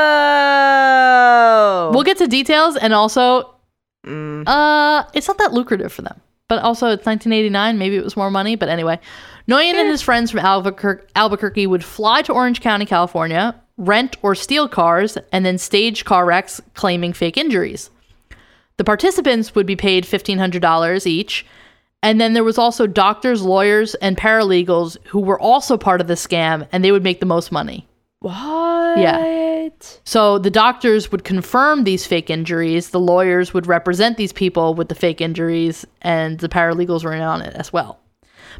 We'll 1.91 2.05
get 2.05 2.19
to 2.19 2.29
details 2.29 2.77
and 2.77 2.95
also 2.95 3.53
Mm. 4.05 4.45
uh 4.47 5.03
it's 5.15 5.27
not 5.27 5.39
that 5.39 5.53
lucrative 5.53 5.93
for 5.93 6.03
them. 6.03 6.21
But 6.49 6.63
also 6.63 6.87
it's 6.87 7.07
1989, 7.07 7.79
maybe 7.79 7.97
it 7.97 8.05
was 8.05 8.17
more 8.17 8.31
money, 8.31 8.55
but 8.57 8.69
anyway. 8.69 9.01
Nguyen 9.49 9.75
and 9.75 9.89
eh. 9.89 9.91
his 9.91 10.03
friends 10.03 10.31
from 10.31 10.41
Albuquerque, 10.41 11.07
Albuquerque 11.17 11.67
would 11.67 11.85
fly 11.85 12.23
to 12.23 12.33
Orange 12.33 12.61
County, 12.61 12.87
California, 12.87 13.55
rent 13.77 14.17
or 14.23 14.35
steal 14.35 14.69
cars, 14.69 15.19
and 15.33 15.45
then 15.45 15.59
stage 15.59 16.05
car 16.05 16.25
wrecks 16.25 16.61
claiming 16.75 17.13
fake 17.13 17.37
injuries. 17.37 17.91
The 18.77 18.85
participants 18.85 19.55
would 19.55 19.67
be 19.67 19.77
paid 19.77 20.05
$1,500 20.05 21.07
each. 21.07 21.47
And 22.03 22.21
then 22.21 22.35
there 22.35 22.45
was 22.45 22.59
also 22.59 22.87
doctors, 22.87 23.43
lawyers, 23.43 23.95
and 23.97 24.17
paralegals 24.17 24.97
who 25.07 25.19
were 25.19 25.41
also 25.41 25.77
part 25.77 26.01
of 26.01 26.07
the 26.07 26.15
scam, 26.15 26.69
and 26.71 26.85
they 26.85 26.93
would 26.93 27.03
make 27.03 27.21
the 27.21 27.27
most 27.27 27.51
money. 27.51 27.89
What? 28.27 28.99
Yeah. 28.99 29.69
So 30.05 30.39
the 30.39 30.51
doctors 30.51 31.13
would 31.13 31.23
confirm 31.23 31.85
these 31.85 32.07
fake 32.07 32.29
injuries, 32.29 32.91
the 32.91 32.99
lawyers 32.99 33.55
would 33.55 33.69
represent 33.69 34.17
these 34.17 34.33
people 34.33 34.75
with 34.75 34.89
the 34.89 34.97
fake 34.97 35.21
injuries, 35.21 35.87
and 36.03 36.41
the 36.41 36.49
paralegals 36.49 37.05
were 37.05 37.13
in 37.13 37.23
on 37.23 37.41
it 37.41 37.55
as 37.55 37.73
well. 37.73 38.01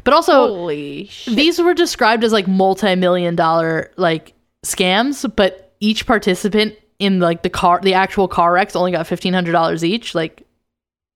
But 0.05 0.13
also, 0.13 0.67
these 0.69 1.59
were 1.59 1.73
described 1.73 2.23
as 2.23 2.31
like 2.31 2.47
multi-million 2.47 3.35
dollar 3.35 3.91
like 3.97 4.33
scams, 4.65 5.29
but 5.35 5.73
each 5.81 6.05
participant 6.05 6.75
in 6.99 7.19
like 7.19 7.43
the 7.43 7.49
car, 7.49 7.81
the 7.81 7.93
actual 7.93 8.29
car 8.29 8.53
wrecks, 8.53 8.73
only 8.73 8.93
got 8.93 9.05
fifteen 9.05 9.33
hundred 9.33 9.51
dollars 9.51 9.83
each. 9.83 10.15
Like, 10.15 10.43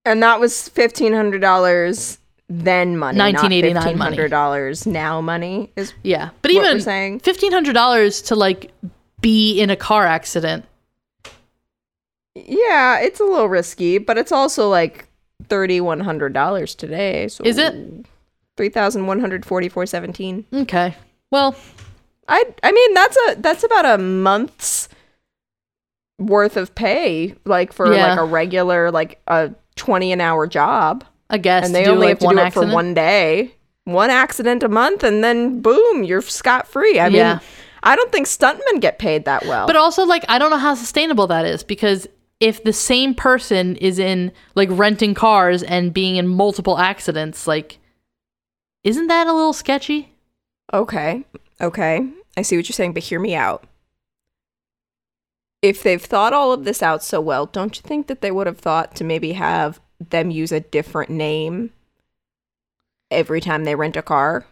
And 0.03 0.21
that 0.23 0.41
was 0.41 0.67
fifteen 0.67 1.13
hundred 1.13 1.39
dollars 1.39 2.17
then 2.53 2.97
money, 2.97 3.17
1989 3.17 3.73
not 3.73 3.83
money. 3.83 3.91
fifteen 3.93 3.97
hundred 4.01 4.29
dollars 4.29 4.85
now 4.85 5.21
money 5.21 5.71
is 5.77 5.93
yeah, 6.03 6.31
but 6.41 6.51
even 6.51 6.81
saying. 6.81 7.19
fifteen 7.21 7.51
hundred 7.51 7.73
dollars 7.73 8.21
to 8.23 8.35
like 8.35 8.71
be 9.21 9.59
in 9.61 9.69
a 9.69 9.75
car 9.75 10.05
accident. 10.05 10.65
Yeah, 12.35 12.99
it's 12.99 13.19
a 13.19 13.23
little 13.23 13.49
risky, 13.49 13.97
but 13.97 14.17
it's 14.17 14.31
also 14.31 14.69
like 14.69 15.07
thirty 15.49 15.81
one 15.81 15.99
hundred 15.99 16.33
dollars 16.33 16.75
today. 16.75 17.27
So 17.27 17.43
Is 17.43 17.57
it? 17.57 18.05
three 18.57 18.69
thousand 18.69 19.07
one 19.07 19.19
hundred 19.19 19.45
forty 19.45 19.69
four 19.69 19.85
seventeen? 19.85 20.45
Okay, 20.53 20.95
well, 21.31 21.55
I 22.27 22.43
I 22.63 22.71
mean 22.71 22.93
that's 22.93 23.17
a 23.29 23.35
that's 23.35 23.63
about 23.63 23.85
a 23.85 23.97
month's 23.97 24.87
worth 26.19 26.55
of 26.57 26.73
pay, 26.75 27.35
like 27.45 27.73
for 27.73 27.93
Yeah. 27.93 28.09
like 28.11 28.19
a 28.19 28.23
regular 28.25 28.91
like 28.91 29.19
a 29.27 29.51
twenty 29.75 30.11
an 30.13 30.21
hour 30.21 30.47
job, 30.47 31.03
I 31.31 31.37
guess 31.39 31.65
and 31.65 31.73
they 31.73 31.87
only 31.87 32.07
like, 32.07 32.09
have 32.09 32.19
to 32.19 32.25
one 32.25 32.35
do 32.35 32.41
accident. 32.41 32.67
it 32.69 32.71
for 32.71 32.75
one 32.75 32.93
day, 32.93 33.55
one 33.85 34.09
accident 34.11 34.61
a 34.61 34.69
month, 34.69 35.03
and 35.03 35.23
then 35.23 35.61
boom, 35.61 36.03
you're 36.03 36.21
scot 36.21 36.67
free. 36.67 36.99
I 36.99 37.07
Yeah. 37.07 37.33
mean, 37.33 37.41
I 37.83 37.95
don't 37.95 38.11
think 38.11 38.27
stuntmen 38.27 38.79
get 38.79 38.99
paid 38.99 39.25
that 39.25 39.45
well. 39.47 39.65
But 39.65 39.75
also, 39.75 40.05
like, 40.05 40.23
I 40.29 40.37
don't 40.37 40.51
know 40.51 40.57
how 40.57 40.75
sustainable 40.75 41.25
that 41.27 41.45
is 41.45 41.63
because 41.63 42.07
if 42.39 42.63
the 42.63 42.73
same 42.73 43.15
person 43.15 43.75
is 43.77 43.97
in 43.97 44.31
like 44.55 44.69
renting 44.71 45.13
cars 45.15 45.63
and 45.63 45.93
being 45.93 46.17
in 46.17 46.27
multiple 46.27 46.77
accidents, 46.77 47.47
like, 47.47 47.79
isn't 48.83 49.07
that 49.07 49.27
a 49.27 49.33
little 49.33 49.53
sketchy? 49.53 50.13
Okay. 50.73 51.23
Okay. 51.59 52.07
I 52.37 52.41
see 52.43 52.57
what 52.57 52.67
you're 52.67 52.73
saying, 52.73 52.93
but 52.93 53.03
hear 53.03 53.19
me 53.19 53.35
out. 53.35 53.63
If 55.61 55.83
they've 55.83 56.01
thought 56.01 56.33
all 56.33 56.51
of 56.53 56.63
this 56.65 56.81
out 56.81 57.03
so 57.03 57.21
well, 57.21 57.45
don't 57.45 57.77
you 57.77 57.83
think 57.83 58.07
that 58.07 58.21
they 58.21 58.31
would 58.31 58.47
have 58.47 58.57
thought 58.57 58.95
to 58.95 59.03
maybe 59.03 59.33
have 59.33 59.79
them 60.09 60.31
use 60.31 60.51
a 60.51 60.59
different 60.59 61.09
name 61.09 61.71
every 63.09 63.41
time 63.41 63.63
they 63.63 63.75
rent 63.75 63.95
a 63.95 64.01
car? 64.01 64.45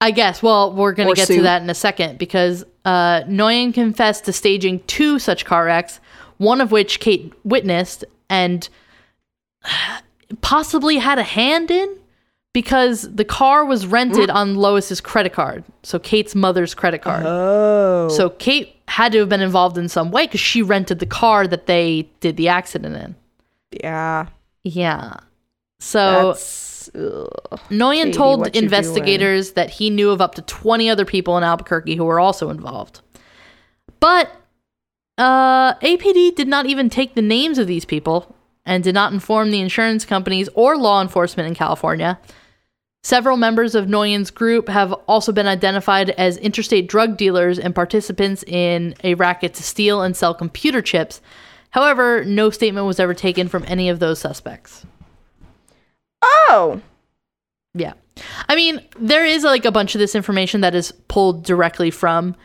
I 0.00 0.10
guess. 0.10 0.42
Well, 0.42 0.72
we're 0.72 0.92
going 0.92 1.08
to 1.08 1.14
get 1.14 1.28
to 1.28 1.42
that 1.42 1.62
in 1.62 1.70
a 1.70 1.74
second 1.74 2.18
because 2.18 2.64
uh, 2.84 3.22
Nguyen 3.22 3.72
confessed 3.72 4.24
to 4.24 4.32
staging 4.32 4.80
two 4.86 5.18
such 5.18 5.44
car 5.44 5.64
wrecks, 5.66 6.00
one 6.38 6.60
of 6.60 6.72
which 6.72 6.98
Kate 6.98 7.32
witnessed 7.44 8.04
and 8.28 8.68
possibly 10.40 10.96
had 10.98 11.18
a 11.18 11.22
hand 11.22 11.70
in 11.70 11.96
because 12.52 13.02
the 13.14 13.24
car 13.24 13.64
was 13.64 13.86
rented 13.86 14.28
on 14.28 14.56
Lois's 14.56 15.00
credit 15.00 15.32
card. 15.32 15.64
So 15.82 15.98
Kate's 15.98 16.34
mother's 16.34 16.74
credit 16.74 17.00
card. 17.02 17.24
Oh. 17.24 18.08
So 18.08 18.30
Kate 18.30 18.76
had 18.88 19.12
to 19.12 19.20
have 19.20 19.28
been 19.28 19.40
involved 19.40 19.78
in 19.78 19.88
some 19.88 20.10
way 20.10 20.26
because 20.26 20.40
she 20.40 20.62
rented 20.62 20.98
the 20.98 21.06
car 21.06 21.46
that 21.46 21.66
they 21.66 22.08
did 22.20 22.36
the 22.36 22.48
accident 22.48 22.96
in. 22.96 23.14
yeah. 23.82 24.26
Yeah. 24.64 25.14
So 25.80 26.28
That's 26.28 26.90
ugh. 26.94 27.28
Nguyen 27.70 28.12
told 28.12 28.54
investigators 28.56 29.52
that 29.52 29.70
he 29.70 29.90
knew 29.90 30.10
of 30.10 30.20
up 30.20 30.34
to 30.36 30.42
20 30.42 30.88
other 30.88 31.04
people 31.04 31.36
in 31.36 31.44
Albuquerque 31.44 31.96
who 31.96 32.04
were 32.04 32.20
also 32.20 32.50
involved. 32.50 33.00
But 34.00 34.30
uh, 35.18 35.74
APD 35.74 36.34
did 36.34 36.48
not 36.48 36.66
even 36.66 36.90
take 36.90 37.14
the 37.14 37.22
names 37.22 37.58
of 37.58 37.66
these 37.66 37.84
people 37.84 38.34
and 38.64 38.84
did 38.84 38.94
not 38.94 39.12
inform 39.12 39.50
the 39.50 39.60
insurance 39.60 40.04
companies 40.04 40.48
or 40.54 40.76
law 40.76 41.02
enforcement 41.02 41.48
in 41.48 41.54
California. 41.54 42.18
Several 43.04 43.36
members 43.36 43.74
of 43.74 43.86
Nguyen's 43.86 44.30
group 44.30 44.68
have 44.68 44.92
also 45.08 45.32
been 45.32 45.48
identified 45.48 46.10
as 46.10 46.36
interstate 46.36 46.88
drug 46.88 47.16
dealers 47.16 47.58
and 47.58 47.74
participants 47.74 48.44
in 48.44 48.94
a 49.02 49.14
racket 49.14 49.54
to 49.54 49.62
steal 49.64 50.02
and 50.02 50.16
sell 50.16 50.34
computer 50.34 50.80
chips. 50.80 51.20
However, 51.72 52.24
no 52.24 52.50
statement 52.50 52.86
was 52.86 53.00
ever 53.00 53.14
taken 53.14 53.48
from 53.48 53.64
any 53.66 53.88
of 53.88 53.98
those 53.98 54.18
suspects. 54.20 54.86
Oh. 56.22 56.80
Yeah. 57.74 57.94
I 58.48 58.56
mean, 58.56 58.80
there 58.98 59.24
is 59.24 59.42
like 59.42 59.64
a 59.64 59.72
bunch 59.72 59.94
of 59.94 59.98
this 59.98 60.14
information 60.14 60.60
that 60.60 60.74
is 60.74 60.92
pulled 61.08 61.44
directly 61.44 61.90
from 61.90 62.36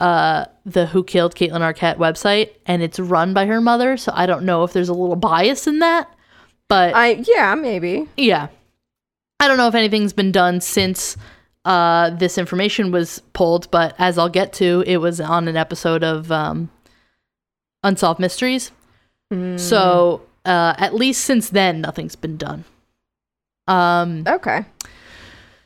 uh 0.00 0.46
the 0.66 0.86
Who 0.86 1.04
Killed 1.04 1.36
Kaitlyn 1.36 1.60
Arquette 1.60 1.96
website 1.96 2.50
and 2.66 2.82
it's 2.82 2.98
run 2.98 3.32
by 3.34 3.46
her 3.46 3.60
mother, 3.60 3.96
so 3.96 4.12
I 4.14 4.26
don't 4.26 4.44
know 4.44 4.64
if 4.64 4.72
there's 4.72 4.88
a 4.88 4.94
little 4.94 5.16
bias 5.16 5.66
in 5.68 5.78
that. 5.78 6.12
But 6.68 6.94
I 6.94 7.22
yeah, 7.26 7.54
maybe. 7.54 8.08
yeah. 8.16 8.48
I 9.38 9.48
don't 9.48 9.58
know 9.58 9.68
if 9.68 9.74
anything's 9.76 10.12
been 10.12 10.32
done 10.32 10.60
since 10.60 11.16
uh 11.64 12.10
this 12.10 12.36
information 12.36 12.90
was 12.90 13.22
pulled, 13.32 13.70
but 13.70 13.94
as 14.00 14.18
I'll 14.18 14.28
get 14.28 14.52
to, 14.54 14.82
it 14.88 14.96
was 14.96 15.20
on 15.20 15.46
an 15.46 15.56
episode 15.56 16.02
of 16.02 16.32
um 16.32 16.68
Unsolved 17.82 18.20
Mysteries. 18.20 18.70
So, 19.56 20.20
uh 20.44 20.74
at 20.76 20.94
least 20.94 21.24
since 21.24 21.48
then 21.48 21.80
nothing's 21.80 22.16
been 22.16 22.36
done. 22.36 22.64
Um 23.66 24.24
Okay. 24.26 24.64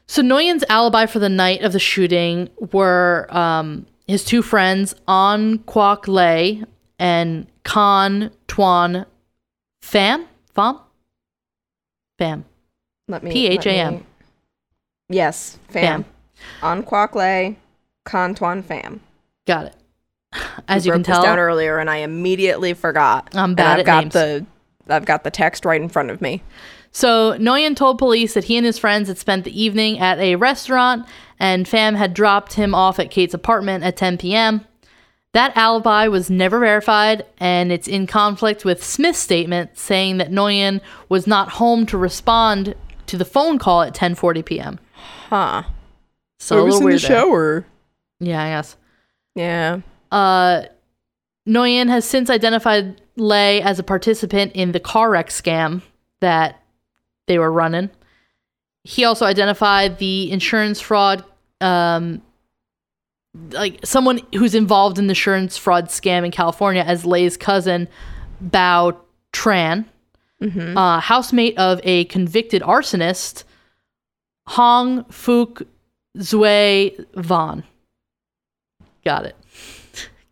so 0.06 0.22
Nguyen's 0.22 0.62
alibi 0.68 1.06
for 1.06 1.18
the 1.18 1.28
night 1.28 1.62
of 1.62 1.72
the 1.72 1.80
shooting 1.80 2.48
were 2.72 3.26
um, 3.30 3.86
his 4.06 4.22
two 4.24 4.42
friends, 4.42 4.94
An 5.08 5.58
Kwok 5.60 6.06
Lei 6.06 6.62
and 6.98 7.48
Khan 7.64 8.30
Tuan 8.46 9.04
Pham? 9.82 10.26
Pham? 10.54 10.80
Pham. 12.20 12.44
Let 13.08 13.22
me 13.24 13.32
P-H-A-M. 13.32 13.92
let 13.94 14.00
me- 14.00 14.06
Yes, 15.08 15.58
fam. 15.68 16.04
On 16.62 16.82
Khan 16.82 17.56
Kantuan 18.06 18.62
fam. 18.64 19.00
Got 19.46 19.66
it. 19.66 19.74
As 20.68 20.84
We 20.84 20.88
you 20.88 20.92
can 20.92 21.02
broke 21.02 21.16
this 21.16 21.24
down 21.24 21.38
earlier, 21.38 21.78
and 21.78 21.88
I 21.88 21.96
immediately 21.98 22.74
forgot. 22.74 23.34
I'm 23.34 23.54
bad 23.54 23.74
I've 23.74 23.80
at 23.80 23.86
got 23.86 24.00
names. 24.04 24.14
the 24.14 24.46
I've 24.88 25.04
got 25.04 25.24
the 25.24 25.30
text 25.30 25.64
right 25.64 25.80
in 25.80 25.88
front 25.88 26.10
of 26.10 26.20
me. 26.20 26.42
So 26.92 27.36
Nguyen 27.38 27.76
told 27.76 27.98
police 27.98 28.34
that 28.34 28.44
he 28.44 28.56
and 28.56 28.64
his 28.64 28.78
friends 28.78 29.08
had 29.08 29.18
spent 29.18 29.44
the 29.44 29.60
evening 29.60 29.98
at 29.98 30.18
a 30.18 30.36
restaurant 30.36 31.06
and 31.38 31.66
Pham 31.66 31.96
had 31.96 32.14
dropped 32.14 32.54
him 32.54 32.74
off 32.74 32.98
at 32.98 33.10
Kate's 33.10 33.34
apartment 33.34 33.84
at 33.84 33.96
10 33.96 34.16
p.m. 34.18 34.64
That 35.32 35.54
alibi 35.56 36.08
was 36.08 36.30
never 36.30 36.58
verified 36.58 37.26
and 37.38 37.70
it's 37.70 37.86
in 37.86 38.06
conflict 38.06 38.64
with 38.64 38.82
Smith's 38.82 39.18
statement 39.18 39.76
saying 39.76 40.16
that 40.18 40.30
Nguyen 40.30 40.80
was 41.10 41.26
not 41.26 41.50
home 41.50 41.84
to 41.86 41.98
respond 41.98 42.74
to 43.06 43.18
the 43.18 43.26
phone 43.26 43.58
call 43.58 43.82
at 43.82 43.94
10:40 43.94 44.44
p.m. 44.44 44.78
Huh. 45.28 45.64
So 46.38 46.62
a 46.62 46.64
little 46.64 46.80
weird 46.80 47.00
there. 47.00 47.08
shower. 47.08 47.66
Yeah, 48.20 48.42
I 48.42 48.48
guess. 48.48 48.76
Yeah. 49.34 49.80
Uh, 50.10 50.62
Nguyen 51.46 51.88
has 51.88 52.04
since 52.04 52.28
identified 52.30 53.00
Lei 53.16 53.60
as 53.62 53.78
a 53.78 53.82
participant 53.82 54.52
in 54.52 54.72
the 54.72 54.80
car 54.80 55.10
wreck 55.10 55.28
scam 55.28 55.82
that 56.20 56.62
they 57.26 57.38
were 57.38 57.52
running. 57.52 57.90
He 58.84 59.04
also 59.04 59.24
identified 59.24 59.98
the 59.98 60.30
insurance 60.30 60.80
fraud, 60.80 61.24
um, 61.60 62.22
like 63.50 63.80
someone 63.84 64.20
who's 64.34 64.54
involved 64.54 64.98
in 64.98 65.06
the 65.06 65.10
insurance 65.12 65.56
fraud 65.56 65.86
scam 65.86 66.24
in 66.24 66.30
California 66.30 66.82
as 66.82 67.04
Lei's 67.04 67.36
cousin, 67.36 67.88
Bao 68.44 68.96
Tran, 69.32 69.84
uh, 70.76 71.00
housemate 71.00 71.58
of 71.58 71.80
a 71.82 72.04
convicted 72.04 72.62
arsonist, 72.62 73.44
Hong 74.48 75.04
Fook 75.04 75.66
Zui 76.18 77.04
Van. 77.14 77.64
Got 79.04 79.26
it. 79.26 79.36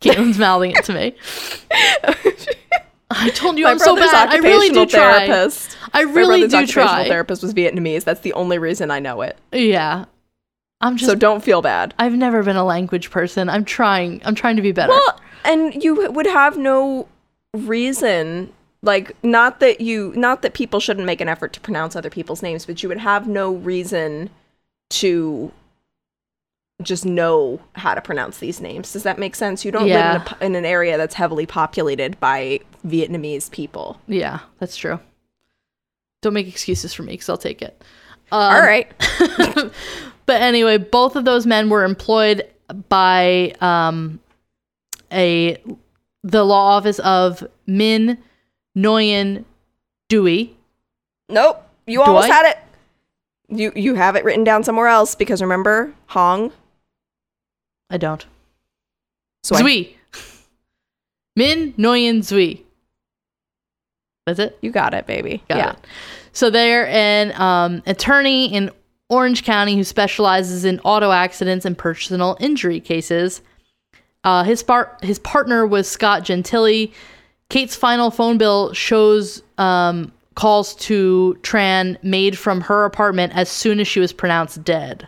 Caitlin's 0.05 0.39
mouthing 0.39 0.73
it 0.73 0.85
to 0.85 0.93
me. 0.95 1.15
I 3.11 3.31
told 3.31 3.59
you 3.59 3.65
My 3.65 3.71
I'm 3.73 3.79
so 3.79 3.95
bad. 3.97 4.29
I 4.31 4.37
really 4.39 4.71
do 4.71 4.87
try. 4.87 5.27
therapist. 5.27 5.77
I 5.93 6.05
My 6.05 6.11
really 6.13 6.41
brother's 6.49 6.69
do 6.69 6.73
try. 6.73 7.09
therapist 7.09 7.43
was 7.43 7.55
Vietnamese. 7.55 8.05
That's 8.05 8.21
the 8.21 8.33
only 8.33 8.59
reason 8.59 8.91
I 8.91 8.99
know 8.99 9.23
it. 9.23 9.39
Yeah. 9.53 10.07
I'm 10.81 10.97
just 10.97 11.11
So 11.11 11.15
don't 11.15 11.43
feel 11.43 11.63
bad. 11.63 11.95
I've 11.99 12.15
never 12.15 12.43
been 12.43 12.57
a 12.57 12.65
language 12.65 13.11
person. 13.11 13.49
I'm 13.49 13.65
trying. 13.65 14.21
I'm 14.25 14.35
trying 14.35 14.57
to 14.57 14.63
be 14.63 14.73
better. 14.73 14.91
Well, 14.93 15.21
and 15.45 15.83
you 15.83 16.11
would 16.11 16.27
have 16.27 16.59
no 16.59 17.07
reason 17.55 18.53
like 18.83 19.17
not 19.23 19.61
that 19.61 19.81
you 19.81 20.13
not 20.17 20.43
that 20.43 20.53
people 20.53 20.81
shouldn't 20.81 21.07
make 21.07 21.21
an 21.21 21.29
effort 21.29 21.53
to 21.55 21.61
pronounce 21.61 21.95
other 21.97 22.11
people's 22.11 22.43
names, 22.43 22.67
but 22.67 22.83
you 22.83 22.89
would 22.89 22.99
have 22.99 23.27
no 23.29 23.53
reason 23.55 24.29
to 24.91 25.53
just 26.83 27.05
know 27.07 27.61
how 27.75 27.95
to 27.95 28.01
pronounce 28.01 28.39
these 28.39 28.61
names. 28.61 28.93
Does 28.93 29.05
that 29.05 29.18
make 29.18 29.35
sense? 29.37 29.64
You 29.64 29.70
don't 29.72 29.87
Yeah. 29.87 30.14
live 30.14 30.22
in, 30.27 30.35
a, 30.41 30.45
in 30.47 30.55
an 30.57 30.64
area 30.64 30.97
that's 30.99 31.14
heavily 31.14 31.47
populated 31.47 32.18
by 32.20 32.61
Vietnamese 32.87 33.51
people. 33.51 34.01
yeah, 34.07 34.41
that's 34.59 34.77
true. 34.77 34.99
Don't 36.22 36.35
make 36.35 36.49
excuses 36.49 36.93
for 36.95 37.03
me 37.03 37.12
because 37.12 37.29
I'll 37.29 37.37
take 37.39 37.62
it. 37.62 37.83
Um, 38.33 38.41
All 38.55 38.61
right. 38.61 38.91
but 40.27 40.41
anyway, 40.43 40.79
both 40.79 41.16
of 41.16 41.25
those 41.25 41.47
men 41.47 41.68
were 41.68 41.85
employed 41.85 42.49
by 42.89 43.55
um, 43.61 44.18
a 45.12 45.59
the 46.22 46.43
law 46.45 46.77
office 46.77 46.99
of 47.01 47.47
Min 47.66 48.16
Nguyen 48.77 49.45
Dewey. 50.09 50.57
Nope. 51.29 51.62
You 51.87 52.03
almost 52.03 52.31
I? 52.31 52.35
had 52.35 52.47
it. 52.47 52.59
You 53.49 53.72
you 53.77 53.95
have 53.95 54.16
it 54.16 54.25
written 54.25 54.43
down 54.45 54.64
somewhere 54.64 54.89
else 54.89 55.14
because 55.14 55.43
remember 55.43 55.93
Hong. 56.07 56.51
I 57.95 57.97
don't. 57.97 58.27
So 59.45 59.55
Zui. 59.55 59.95
Min 61.37 61.73
Nguyen 61.75 62.19
Zui. 62.19 62.63
That's 64.27 64.41
it. 64.41 64.59
you 64.63 64.73
got 64.73 64.95
it, 64.95 65.07
baby. 65.07 65.45
Got 65.49 65.57
yeah. 65.59 65.71
it. 65.73 65.79
So 66.33 66.51
they're 66.51 66.89
an 66.89 67.41
um, 67.41 67.83
attorney 67.87 68.53
in 68.53 68.71
Orange 69.09 69.45
County 69.45 69.77
who 69.77 69.85
specializes 69.85 70.65
in 70.65 70.81
auto 70.81 71.13
accidents 71.13 71.65
and 71.65 71.79
personal 71.79 72.37
injury 72.41 72.81
cases. 72.81 73.43
Uh, 74.25 74.43
his 74.43 74.65
par- 74.65 74.99
his 75.03 75.21
partner 75.21 75.65
was 75.65 75.89
Scott 75.89 76.25
Gentili. 76.25 76.93
Kate's 77.49 77.77
final 77.77 78.11
phone 78.11 78.39
bill 78.39 78.73
shows 78.73 79.41
um, 79.57 80.11
calls 80.35 80.75
to 80.77 81.39
Tran 81.43 82.03
made 82.03 82.37
from 82.37 82.63
her 82.63 82.87
apartment 82.87 83.37
as 83.37 83.49
soon 83.49 83.79
as 83.79 83.87
she 83.87 84.01
was 84.01 84.13
pronounced 84.13 84.65
dead. 84.65 85.07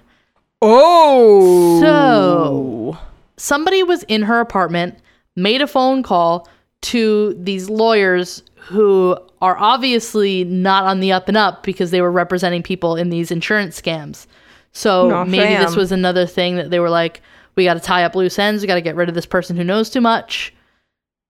Oh. 0.63 1.81
So- 1.81 2.99
Somebody 3.39 3.83
was 3.83 4.03
in 4.05 4.23
her 4.23 4.41
apartment, 4.41 4.99
made 5.37 5.61
a 5.61 5.67
phone 5.67 6.03
call 6.03 6.49
to 6.83 7.35
these 7.39 7.69
lawyers 7.69 8.43
who 8.57 9.17
are 9.43 9.57
obviously 9.59 10.45
not 10.45 10.85
on 10.85 11.01
the 11.01 11.13
up 11.13 11.29
and 11.29 11.37
up 11.37 11.63
because 11.63 11.91
they 11.91 12.01
were 12.01 12.11
representing 12.11 12.63
people 12.63 12.97
in 12.97 13.11
these 13.11 13.31
insurance 13.31 13.79
scams. 13.81 14.27
So 14.73 15.09
maybe 15.31 15.53
this 15.67 15.77
was 15.77 15.93
another 15.93 16.27
thing 16.27 16.57
that 16.57 16.71
they 16.71 16.81
were 16.81 16.89
like, 16.91 17.21
we 17.57 17.65
got 17.65 17.75
to 17.75 17.81
tie 17.81 18.05
up 18.05 18.15
loose 18.15 18.39
ends. 18.39 18.63
We 18.63 18.67
got 18.67 18.75
to 18.77 18.81
get 18.81 18.97
rid 18.97 19.09
of 19.11 19.15
this 19.15 19.27
person 19.27 19.57
who 19.57 19.65
knows 19.65 19.91
too 19.91 20.01
much. 20.01 20.53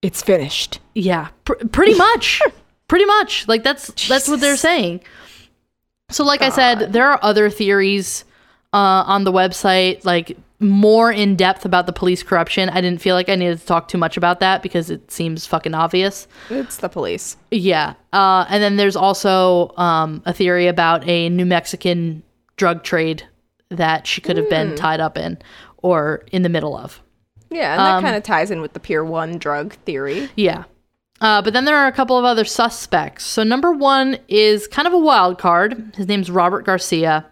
it's 0.03 0.23
finished. 0.23 0.79
Yeah, 0.95 1.29
pr- 1.45 1.55
pretty 1.73 1.95
much. 1.95 2.41
pretty 2.89 3.05
much. 3.05 3.47
Like 3.49 3.65
that's 3.65 3.89
that's 4.09 4.29
what 4.29 4.41
they're 4.41 4.57
saying. 4.57 5.01
So 6.11 6.25
like 6.25 6.43
I 6.43 6.51
said, 6.51 6.93
there 6.93 7.11
are 7.11 7.19
other 7.23 7.51
theories 7.51 8.25
uh, 8.73 9.05
on 9.07 9.25
the 9.25 9.33
website, 9.33 10.05
like 10.05 10.37
more 10.59 11.13
in 11.13 11.37
depth 11.37 11.65
about 11.65 11.87
the 11.87 11.93
police 11.93 12.23
corruption. 12.23 12.69
I 12.71 12.81
didn't 12.81 13.01
feel 13.01 13.15
like 13.15 13.29
I 13.29 13.35
needed 13.35 13.59
to 13.61 13.67
talk 13.67 13.89
too 13.89 13.99
much 13.99 14.17
about 14.17 14.41
that 14.41 14.63
because 14.63 14.89
it 14.91 15.11
seems 15.11 15.47
fucking 15.47 15.75
obvious. 15.75 16.27
It's 16.49 16.79
the 16.79 16.89
police. 16.89 17.37
Yeah. 17.51 17.95
Uh, 18.13 18.47
and 18.49 18.63
then 18.63 18.77
there's 18.77 18.97
also 18.97 19.73
um, 19.77 20.23
a 20.25 20.33
theory 20.33 20.67
about 20.67 21.07
a 21.07 21.29
New 21.29 21.45
Mexican 21.47 22.23
drug 22.57 22.83
trade 22.85 23.23
that 23.69 24.07
she 24.07 24.21
could 24.21 24.37
have 24.39 24.49
been 24.49 24.75
tied 24.77 25.01
up 25.01 25.19
in 25.19 25.37
or 25.79 26.25
in 26.33 26.43
the 26.43 26.49
middle 26.49 26.77
of. 26.77 27.03
Yeah, 27.51 27.73
and 27.73 27.81
that 27.81 27.95
Um, 27.97 28.03
kind 28.03 28.17
of 28.17 28.23
ties 28.23 28.51
in 28.51 28.61
with 28.61 28.73
the 28.73 28.81
Pier 28.81 29.05
One 29.05 29.39
drug 29.39 29.75
theory. 29.85 30.29
Yeah. 30.37 30.65
Uh, 31.21 31.41
but 31.43 31.53
then 31.53 31.65
there 31.65 31.77
are 31.77 31.87
a 31.87 31.93
couple 31.93 32.19
of 32.19 32.25
other 32.25 32.45
suspects. 32.45 33.25
So 33.25 33.43
number 33.43 33.73
one 33.73 34.19
is 34.29 34.67
kind 34.67 34.87
of 34.89 34.95
a 34.95 34.99
wild 34.99 35.39
card. 35.39 35.95
His 35.97 36.09
name's 36.09 36.31
Robert 36.31 36.65
Garcia. 36.65 37.27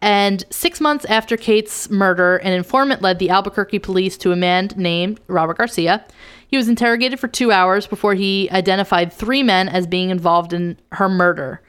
And 0.00 0.44
six 0.50 0.80
months 0.80 1.04
after 1.06 1.36
Kate's 1.36 1.90
murder, 1.90 2.36
an 2.36 2.52
informant 2.52 3.02
led 3.02 3.18
the 3.18 3.30
Albuquerque 3.30 3.78
police 3.78 4.16
to 4.18 4.32
a 4.32 4.36
man 4.36 4.70
named 4.76 5.20
Robert 5.28 5.58
Garcia. 5.58 6.04
He 6.46 6.56
was 6.56 6.68
interrogated 6.68 7.18
for 7.18 7.26
two 7.26 7.50
hours 7.50 7.86
before 7.86 8.14
he 8.14 8.48
identified 8.50 9.12
three 9.12 9.42
men 9.42 9.68
as 9.68 9.86
being 9.86 10.10
involved 10.10 10.52
in 10.52 10.78
her 10.92 11.08
murder. 11.08 11.62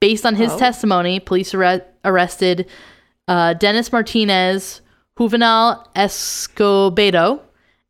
Based 0.00 0.26
on 0.26 0.34
his 0.34 0.54
testimony, 0.56 1.20
police 1.20 1.54
arre- 1.54 1.84
arrested 2.04 2.68
uh, 3.28 3.54
Dennis 3.54 3.92
Martinez, 3.92 4.80
Juvenal 5.18 5.86
Escobedo, 5.94 7.40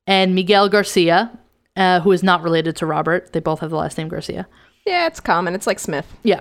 and 0.07 0.35
Miguel 0.35 0.69
Garcia, 0.69 1.37
uh, 1.77 2.01
who 2.01 2.13
is 2.13 2.23
not 2.23 2.43
related 2.43 2.77
to 2.77 2.87
Robert. 2.87 3.33
They 3.33 3.41
both 3.41 3.61
have 3.61 3.71
the 3.71 3.77
last 3.77 3.97
name 3.97 4.09
Garcia. 4.09 4.47
Yeah, 4.87 5.07
it's 5.07 5.21
common. 5.21 5.55
It's 5.55 5.67
like 5.67 5.79
Smith. 5.79 6.07
Yeah. 6.23 6.41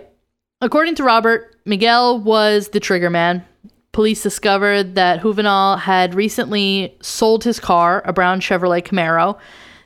According 0.64 0.96
to 0.96 1.04
Robert, 1.04 1.58
Miguel 1.66 2.22
was 2.22 2.70
the 2.70 2.80
trigger 2.80 3.10
man. 3.10 3.46
Police 3.92 4.24
discovered 4.24 4.96
that 4.96 5.22
Juvenal 5.22 5.76
had 5.76 6.16
recently 6.16 6.96
sold 7.02 7.44
his 7.44 7.60
car, 7.60 8.02
a 8.06 8.14
brown 8.14 8.40
Chevrolet 8.40 8.82
Camaro. 8.82 9.38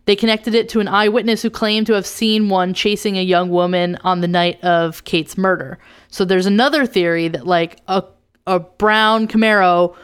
They 0.06 0.16
connected 0.16 0.54
it 0.54 0.70
to 0.70 0.80
an 0.80 0.88
eyewitness 0.88 1.42
who 1.42 1.50
claimed 1.50 1.88
to 1.88 1.94
have 1.94 2.06
seen 2.06 2.48
one 2.48 2.76
chasing 2.76 3.18
a 3.18 3.24
young 3.24 3.50
woman 3.50 3.98
on 4.04 4.22
the 4.22 4.28
night 4.28 4.64
of 4.64 5.04
Kate's 5.04 5.36
murder. 5.36 5.80
So 6.10 6.24
there's 6.24 6.46
another 6.46 6.86
theory 6.86 7.28
that 7.28 7.48
like 7.48 7.80
a 7.88 8.04
a 8.46 8.60
brown 8.60 9.28
Camaro 9.28 9.96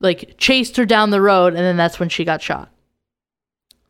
like 0.00 0.36
chased 0.38 0.78
her 0.78 0.86
down 0.86 1.10
the 1.10 1.20
road 1.20 1.52
and 1.52 1.62
then 1.62 1.76
that's 1.76 2.00
when 2.00 2.08
she 2.08 2.24
got 2.24 2.40
shot. 2.40 2.70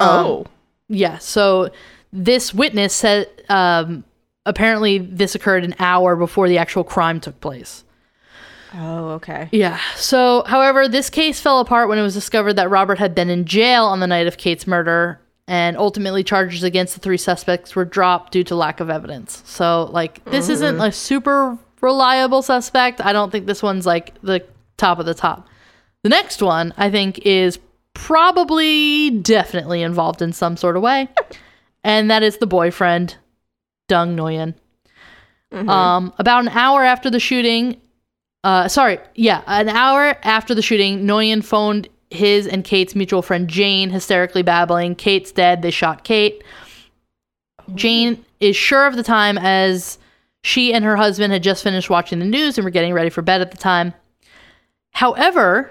Oh. 0.01 0.47
Yeah. 0.89 1.19
So 1.19 1.71
this 2.13 2.53
witness 2.53 2.93
said 2.93 3.29
um, 3.49 4.05
apparently 4.47 4.99
this 4.99 5.35
occurred 5.35 5.65
an 5.65 5.75
hour 5.79 6.17
before 6.17 6.49
the 6.49 6.59
actual 6.59 6.85
crime 6.85 7.21
took 7.21 7.41
place. 7.41 7.85
Oh, 8.75 9.11
okay. 9.11 9.49
Yeah. 9.53 9.79
So, 9.97 10.45
however, 10.47 10.89
this 10.89 11.11
case 11.11 11.41
fell 11.41 11.61
apart 11.61 11.89
when 11.89 11.99
it 11.99 12.03
was 12.03 12.15
discovered 12.15 12.55
that 12.55 12.71
Robert 12.71 12.99
had 12.99 13.15
been 13.15 13.29
in 13.29 13.45
jail 13.45 13.85
on 13.85 14.01
the 14.01 14.07
night 14.07 14.27
of 14.27 14.39
Kate's 14.39 14.67
murder, 14.67 15.21
and 15.47 15.77
ultimately 15.77 16.25
charges 16.25 16.63
against 16.63 16.95
the 16.95 17.01
three 17.01 17.19
suspects 17.19 17.77
were 17.77 17.85
dropped 17.85 18.33
due 18.33 18.45
to 18.45 18.55
lack 18.55 18.81
of 18.81 18.89
evidence. 18.89 19.43
So, 19.45 19.91
like, 19.93 20.25
this 20.25 20.45
mm-hmm. 20.45 20.53
isn't 20.53 20.81
a 20.81 20.93
super 20.93 21.59
reliable 21.81 22.41
suspect. 22.43 23.01
I 23.05 23.13
don't 23.13 23.31
think 23.31 23.47
this 23.47 23.63
one's 23.63 23.85
like 23.85 24.15
the 24.23 24.47
top 24.79 24.99
of 24.99 25.05
the 25.05 25.15
top. 25.15 25.49
The 26.03 26.09
next 26.09 26.41
one, 26.41 26.73
I 26.79 26.91
think, 26.91 27.19
is 27.27 27.59
probably 27.93 29.11
definitely 29.11 29.83
involved 29.83 30.23
in 30.23 30.33
some 30.33 30.57
sort 30.57 30.77
of 30.77 30.83
way, 30.83 31.09
and 31.85 32.11
that 32.11 32.23
is 32.23 32.39
the 32.39 32.47
boyfriend, 32.47 33.17
Dung 33.89 34.17
Nguyen. 34.17 34.55
Um, 35.69 36.15
about 36.19 36.43
an 36.43 36.49
hour 36.49 36.83
after 36.83 37.11
the 37.11 37.21
shooting, 37.21 37.81
uh, 38.43 38.69
sorry, 38.69 38.99
yeah, 39.15 39.43
an 39.47 39.69
hour 39.69 40.17
after 40.23 40.55
the 40.55 40.63
shooting, 40.63 41.05
Nguyen 41.05 41.45
phoned 41.45 41.89
his 42.11 42.47
and 42.47 42.65
Kate's 42.65 42.95
mutual 42.95 43.23
friend 43.23 43.49
Jane, 43.49 43.91
hysterically 43.91 44.43
babbling, 44.43 44.95
"Kate's 44.95 45.31
dead. 45.33 45.63
They 45.63 45.71
shot 45.71 46.05
Kate." 46.05 46.43
Jane 47.75 48.25
is 48.41 48.57
sure 48.57 48.87
of 48.87 48.97
the 48.97 49.03
time 49.03 49.39
as 49.39 49.99
she 50.43 50.73
and 50.75 50.85
her 50.85 50.97
husband 50.97 51.33
had 51.33 51.43
just 51.43 51.63
finished 51.63 51.89
watching 51.89 52.19
the 52.19 52.25
news 52.25 52.59
and 52.59 52.65
were 52.65 52.71
getting 52.71 52.93
ready 52.93 53.11
for 53.11 53.23
bed 53.23 53.41
at 53.41 53.51
the 53.51 53.57
time. 53.57 53.95
However, 54.93 55.71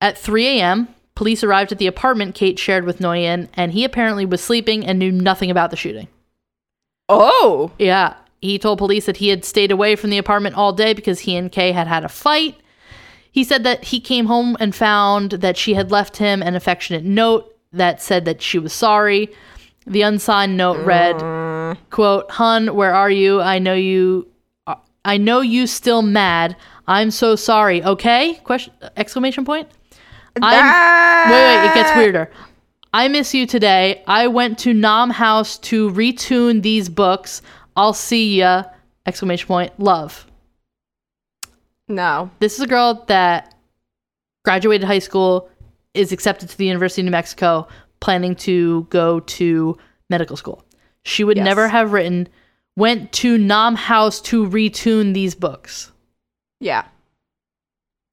at 0.00 0.16
3 0.16 0.46
a.m., 0.46 0.88
police 1.14 1.44
arrived 1.44 1.72
at 1.72 1.78
the 1.78 1.86
apartment 1.86 2.34
Kate 2.34 2.58
shared 2.58 2.84
with 2.84 2.98
Nguyen, 2.98 3.48
and 3.54 3.72
he 3.72 3.84
apparently 3.84 4.24
was 4.24 4.40
sleeping 4.40 4.86
and 4.86 4.98
knew 4.98 5.12
nothing 5.12 5.50
about 5.50 5.70
the 5.70 5.76
shooting. 5.76 6.08
Oh. 7.10 7.72
Yeah. 7.78 8.14
He 8.40 8.58
told 8.58 8.78
police 8.78 9.06
that 9.06 9.18
he 9.18 9.28
had 9.28 9.44
stayed 9.44 9.70
away 9.70 9.96
from 9.96 10.10
the 10.10 10.18
apartment 10.18 10.56
all 10.56 10.72
day 10.72 10.94
because 10.94 11.20
he 11.20 11.36
and 11.36 11.52
Kay 11.52 11.72
had 11.72 11.86
had 11.86 12.04
a 12.04 12.08
fight. 12.08 12.56
He 13.30 13.44
said 13.44 13.64
that 13.64 13.84
he 13.84 14.00
came 14.00 14.26
home 14.26 14.56
and 14.58 14.74
found 14.74 15.32
that 15.32 15.56
she 15.56 15.74
had 15.74 15.90
left 15.90 16.16
him 16.16 16.42
an 16.42 16.54
affectionate 16.54 17.04
note 17.04 17.54
that 17.72 18.00
said 18.00 18.24
that 18.24 18.42
she 18.42 18.58
was 18.58 18.72
sorry. 18.72 19.28
The 19.86 20.02
unsigned 20.02 20.56
note 20.56 20.84
read, 20.84 21.76
quote, 21.90 22.30
"Hun, 22.30 22.74
where 22.74 22.94
are 22.94 23.10
you? 23.10 23.40
I 23.40 23.58
know 23.58 23.74
you 23.74 24.26
I 25.04 25.16
know 25.16 25.40
you 25.40 25.66
still 25.66 26.02
mad. 26.02 26.56
I'm 26.86 27.10
so 27.10 27.36
sorry. 27.36 27.82
Okay?" 27.82 28.34
Question 28.44 28.72
exclamation 28.96 29.44
point. 29.44 29.68
I'm 30.42 31.30
Wait, 31.30 31.42
wait, 31.42 31.70
it 31.70 31.74
gets 31.74 31.96
weirder. 31.96 32.30
I 32.92 33.08
miss 33.08 33.34
you 33.34 33.46
today. 33.46 34.02
I 34.06 34.26
went 34.26 34.58
to 34.60 34.72
Nom 34.74 35.10
House 35.10 35.58
to 35.58 35.90
retune 35.90 36.62
these 36.62 36.88
books. 36.88 37.40
I'll 37.76 37.92
see 37.92 38.38
ya! 38.38 38.64
Exclamation 39.06 39.46
point. 39.46 39.78
Love. 39.78 40.26
No. 41.88 42.30
This 42.40 42.54
is 42.54 42.60
a 42.60 42.66
girl 42.66 43.04
that 43.08 43.54
graduated 44.44 44.86
high 44.86 44.98
school, 44.98 45.48
is 45.94 46.12
accepted 46.12 46.48
to 46.48 46.56
the 46.56 46.66
University 46.66 47.02
of 47.02 47.06
New 47.06 47.10
Mexico, 47.10 47.66
planning 48.00 48.34
to 48.36 48.86
go 48.90 49.20
to 49.20 49.76
medical 50.08 50.36
school. 50.36 50.64
She 51.04 51.24
would 51.24 51.36
Yes. 51.36 51.44
never 51.44 51.68
have 51.68 51.92
written, 51.92 52.28
went 52.76 53.12
to 53.12 53.36
Nom 53.38 53.74
House 53.74 54.20
to 54.22 54.46
retune 54.46 55.14
these 55.14 55.34
books. 55.34 55.90
Yeah. 56.60 56.84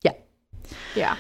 Yeah. 0.04 0.14
Yeah. 0.96 1.16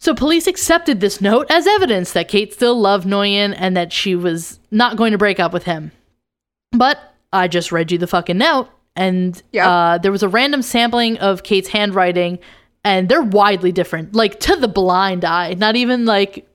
So 0.00 0.14
police 0.14 0.46
accepted 0.46 1.00
this 1.00 1.20
note 1.20 1.46
as 1.50 1.66
evidence 1.66 2.12
that 2.12 2.28
Kate 2.28 2.52
still 2.54 2.78
loved 2.80 3.06
Nguyen 3.06 3.54
and 3.56 3.76
that 3.76 3.92
she 3.92 4.14
was 4.16 4.58
not 4.70 4.96
going 4.96 5.12
to 5.12 5.18
break 5.18 5.38
up 5.38 5.52
with 5.52 5.64
him. 5.64 5.92
But 6.72 6.98
I 7.32 7.48
just 7.48 7.70
read 7.70 7.92
you 7.92 7.98
the 7.98 8.06
fucking 8.06 8.38
note, 8.38 8.68
and 8.96 9.40
Yep. 9.52 9.66
uh, 9.66 9.98
there 9.98 10.10
was 10.12 10.22
a 10.22 10.28
random 10.28 10.62
sampling 10.62 11.18
of 11.18 11.42
Kate's 11.42 11.68
handwriting, 11.68 12.38
and 12.82 13.08
they're 13.08 13.22
widely 13.22 13.72
different, 13.72 14.14
like 14.14 14.40
to 14.40 14.56
the 14.56 14.68
blind 14.68 15.24
eye, 15.24 15.52
not 15.54 15.76
even 15.76 16.06
like 16.06 16.48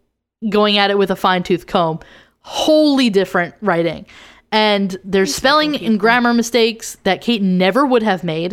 going 0.50 0.78
at 0.78 0.90
it 0.90 0.98
with 0.98 1.12
a 1.12 1.16
fine 1.16 1.44
tooth 1.44 1.68
comb. 1.68 2.00
Wholly 2.42 3.10
different 3.10 3.56
writing. 3.62 4.06
And 4.52 4.98
there's 5.04 5.34
spelling 5.36 5.76
and 5.76 6.00
grammar 6.00 6.34
mistakes 6.34 6.98
that 7.04 7.22
Kate 7.22 7.42
never 7.42 7.86
would 7.86 8.04
have 8.04 8.24
made. 8.24 8.52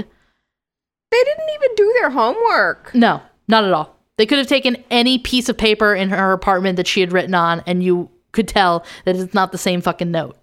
They 1.10 1.24
didn't 1.24 1.50
even 1.54 1.74
do 1.76 1.92
their 1.98 2.10
homework. 2.10 2.94
No, 2.94 3.22
not 3.48 3.64
at 3.64 3.72
all. 3.72 3.98
They 4.22 4.26
could 4.26 4.38
have 4.38 4.46
taken 4.46 4.76
any 4.88 5.18
piece 5.18 5.48
of 5.48 5.58
paper 5.58 5.96
in 5.96 6.10
her 6.10 6.30
apartment 6.30 6.76
that 6.76 6.86
she 6.86 7.00
had 7.00 7.12
written 7.12 7.34
on, 7.34 7.60
and 7.66 7.82
you 7.82 8.08
could 8.30 8.46
tell 8.46 8.84
that 9.04 9.16
it's 9.16 9.34
not 9.34 9.50
the 9.50 9.58
same 9.58 9.80
fucking 9.80 10.12
note. 10.12 10.36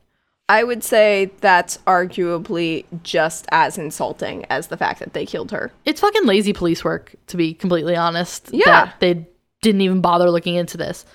I 0.49 0.65
would 0.65 0.83
say 0.83 1.31
that's 1.39 1.77
arguably 1.87 2.83
just 3.03 3.45
as 3.53 3.77
insulting 3.77 4.45
as 4.49 4.67
the 4.67 4.75
fact 4.75 4.99
that 4.99 5.13
they 5.13 5.25
killed 5.25 5.51
her. 5.51 5.71
It's 5.85 6.01
fucking 6.01 6.25
lazy 6.25 6.51
police 6.51 6.83
work, 6.83 7.15
to 7.27 7.37
be 7.37 7.53
completely 7.53 7.95
honest. 7.95 8.49
Yeah. 8.51 8.65
that 8.65 8.99
they 8.99 9.25
didn't 9.61 9.79
even 9.79 10.01
bother 10.01 10.29
looking 10.29 10.55
into 10.55 10.75
this. 10.75 11.05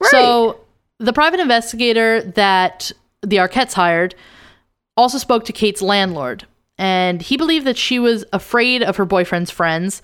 Right. 0.00 0.10
So 0.10 0.58
the 0.98 1.12
private 1.12 1.38
investigator 1.38 2.20
that 2.32 2.90
the 3.22 3.36
Arquettes 3.36 3.74
hired 3.74 4.16
also 4.96 5.18
spoke 5.18 5.44
to 5.44 5.52
Kate's 5.52 5.82
landlord, 5.82 6.48
and 6.78 7.22
he 7.22 7.36
believed 7.36 7.64
that 7.68 7.78
she 7.78 8.00
was 8.00 8.24
afraid 8.32 8.82
of 8.82 8.96
her 8.96 9.04
boyfriend's 9.04 9.52
friends. 9.52 10.02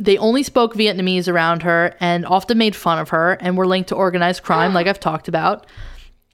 They 0.00 0.16
only 0.16 0.42
spoke 0.44 0.74
Vietnamese 0.74 1.26
around 1.26 1.62
her 1.64 1.94
and 1.98 2.24
often 2.24 2.56
made 2.56 2.76
fun 2.76 2.98
of 3.00 3.08
her 3.08 3.32
and 3.40 3.56
were 3.58 3.66
linked 3.66 3.88
to 3.88 3.96
organized 3.96 4.44
crime, 4.44 4.72
like 4.72 4.86
I've 4.86 5.00
talked 5.00 5.26
about. 5.26 5.66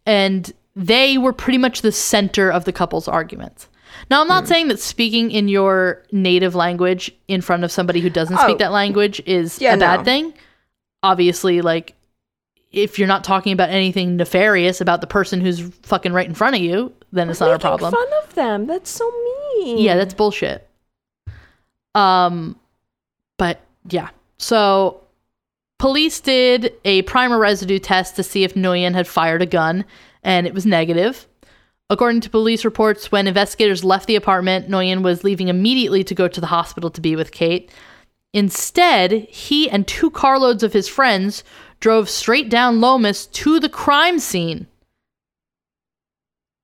And 0.05 0.53
they 0.77 1.17
were 1.17 1.33
pretty 1.33 1.57
much 1.59 1.81
the 1.81 1.91
center 1.93 2.51
of 2.51 2.67
the 2.67 2.73
couple's 2.73 3.09
arguments. 3.09 3.69
Now, 4.11 4.21
I'm 4.21 4.29
not 4.29 4.47
saying 4.47 4.69
that 4.69 4.81
speaking 4.81 5.31
in 5.31 5.49
your 5.49 6.03
native 6.13 6.55
language 6.55 7.11
in 7.27 7.41
front 7.41 7.65
of 7.65 7.73
somebody 7.73 8.01
who 8.01 8.11
doesn't 8.11 8.37
speak 8.39 8.57
Oh. 8.57 8.59
that 8.59 8.73
language 8.73 9.23
is 9.25 9.59
Yeah, 9.61 9.75
a 9.75 9.79
bad 9.79 10.01
no. 10.01 10.05
thing. 10.05 10.35
Obviously, 11.03 11.63
like, 11.63 11.95
if 12.71 12.99
you're 12.99 13.09
not 13.09 13.25
talking 13.25 13.53
about 13.55 13.71
anything 13.71 14.17
nefarious 14.17 14.81
about 14.83 15.01
the 15.01 15.07
person 15.07 15.41
who's 15.41 15.61
fucking 15.85 16.13
right 16.13 16.27
in 16.29 16.35
front 16.35 16.57
of 16.57 16.61
you, 16.61 16.93
then 17.13 17.31
it's 17.31 17.41
not 17.41 17.49
a 17.49 17.53
Making 17.53 17.61
problem. 17.61 17.93
fun 17.95 18.07
of 18.25 18.35
them. 18.35 18.67
That's 18.67 18.91
so 18.91 19.11
mean. 19.57 19.79
Yeah, 19.79 19.97
that's 19.97 20.13
bullshit. 20.13 20.69
Um, 21.95 22.57
but 23.39 23.61
yeah. 23.89 24.11
So 24.39 25.01
police 25.79 26.21
did 26.21 26.73
a 26.85 27.03
primer 27.03 27.39
residue 27.39 27.79
test 27.79 28.17
to 28.17 28.23
see 28.23 28.45
if 28.45 28.55
Nguyen 28.55 28.95
had 28.95 29.07
fired 29.07 29.43
a 29.43 29.47
gun, 29.47 29.85
and 30.23 30.47
it 30.47 30.55
was 30.55 30.67
negative. 30.67 31.27
According 31.91 32.23
to 32.23 32.31
police 32.31 32.65
reports, 32.65 33.13
when 33.13 33.27
investigators 33.27 33.85
left 33.85 34.07
the 34.07 34.17
apartment, 34.17 34.69
Nguyen 34.69 35.03
was 35.03 35.23
leaving 35.23 35.49
immediately 35.49 36.03
to 36.05 36.15
go 36.15 36.29
to 36.29 36.41
the 36.41 36.47
hospital 36.47 36.91
to 36.91 37.01
be 37.01 37.15
with 37.15 37.31
Kate. 37.31 37.71
Instead, 38.33 39.13
he 39.29 39.71
and 39.71 39.87
two 39.87 40.11
carloads 40.11 40.63
of 40.63 40.73
his 40.73 40.89
friends 40.89 41.45
drove 41.81 42.09
straight 42.09 42.49
down 42.49 42.81
Lomas 42.81 43.27
to 43.27 43.61
the 43.61 43.69
crime 43.69 44.19
scene 44.19 44.67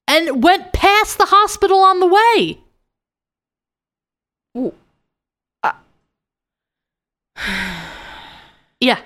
and 0.08 0.42
went 0.42 0.72
past 0.72 1.18
the 1.18 1.26
hospital 1.26 1.78
on 1.78 2.00
the 2.00 2.06
way. 2.06 2.60
Ooh. 4.56 4.74
Yeah. 8.82 8.98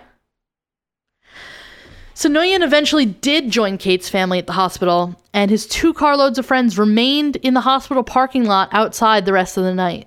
So 2.14 2.28
Nguyen 2.28 2.62
eventually 2.62 3.06
did 3.06 3.50
join 3.50 3.76
Kate's 3.76 4.08
family 4.08 4.38
at 4.38 4.46
the 4.46 4.52
hospital, 4.52 5.20
and 5.32 5.50
his 5.50 5.66
two 5.66 5.92
carloads 5.92 6.38
of 6.38 6.46
friends 6.46 6.78
remained 6.78 7.34
in 7.36 7.54
the 7.54 7.60
hospital 7.60 8.04
parking 8.04 8.44
lot 8.44 8.68
outside 8.70 9.26
the 9.26 9.32
rest 9.32 9.56
of 9.56 9.64
the 9.64 9.74
night. 9.74 10.06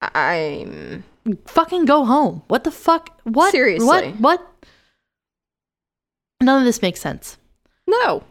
I'm. 0.00 1.04
Fucking 1.46 1.84
go 1.84 2.04
home. 2.04 2.42
What 2.48 2.64
the 2.64 2.70
fuck? 2.70 3.20
What? 3.24 3.50
Seriously. 3.50 3.86
What? 3.86 4.20
What? 4.20 4.66
None 6.40 6.60
of 6.60 6.64
this 6.64 6.82
makes 6.82 7.00
sense. 7.00 7.38
No. 7.86 8.24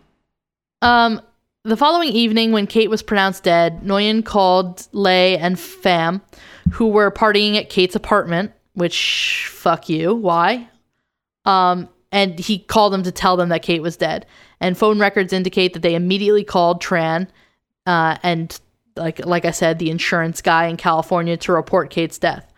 Um, 0.82 1.22
the 1.64 1.78
following 1.78 2.10
evening, 2.10 2.52
when 2.52 2.68
Kate 2.68 2.90
was 2.90 3.04
pronounced 3.04 3.44
dead, 3.44 3.82
Nguyen 3.84 4.24
called 4.26 4.88
Lei 4.92 5.38
and 5.38 5.56
Pham, 5.56 6.22
who 6.72 6.88
were 6.88 7.12
partying 7.12 7.58
at 7.58 7.70
Kate's 7.70 7.96
apartment. 7.96 8.52
Which, 8.74 9.48
fuck 9.52 9.90
you. 9.90 10.16
Why? 10.16 10.68
Um, 11.46 11.90
and 12.12 12.40
he 12.40 12.60
called 12.60 12.94
them 12.94 13.04
to 13.04 13.12
tell 13.12 13.36
them 13.38 13.50
that 13.50 13.62
Kate 13.64 13.82
was 13.82 13.98
dead. 13.98 14.26
And 14.60 14.78
phone 14.78 15.00
records 15.00 15.34
indicate 15.34 15.74
that 15.74 15.82
they 15.82 15.96
immediately 15.96 16.44
called 16.44 16.82
Tran, 16.82 17.28
uh, 17.86 18.18
and 18.24 18.60
like 18.96 19.26
like 19.26 19.44
I 19.46 19.52
said, 19.52 19.80
the 19.80 19.90
insurance 19.90 20.42
guy 20.42 20.68
in 20.68 20.78
California 20.78 21.36
to 21.38 21.52
report 21.52 21.90
Kate's 21.90 22.18
death, 22.20 22.52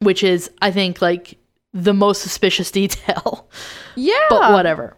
which 0.00 0.22
is, 0.24 0.50
I 0.60 0.70
think, 0.72 1.00
like 1.00 1.38
the 1.72 1.94
most 1.94 2.20
suspicious 2.22 2.70
detail 2.80 3.48
Yeah. 3.94 4.18
but 4.28 4.52
whatever. 4.52 4.96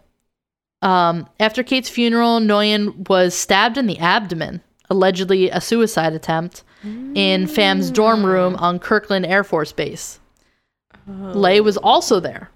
Um, 0.81 1.27
after 1.39 1.63
Kate's 1.63 1.89
funeral, 1.89 2.39
Nguyen 2.39 3.07
was 3.09 3.35
stabbed 3.35 3.77
in 3.77 3.87
the 3.87 3.99
abdomen, 3.99 4.61
allegedly 4.89 5.49
a 5.49 5.61
suicide 5.61 6.13
attempt, 6.13 6.63
in 6.83 7.45
Pham's 7.45 7.91
dorm 7.91 8.25
room 8.25 8.55
on 8.55 8.79
Kirtland 8.79 9.25
Air 9.25 9.43
Force 9.43 9.71
Base. 9.71 10.19
Lei 11.07 11.59
was 11.59 11.77
also 11.77 12.19
there. 12.19 12.49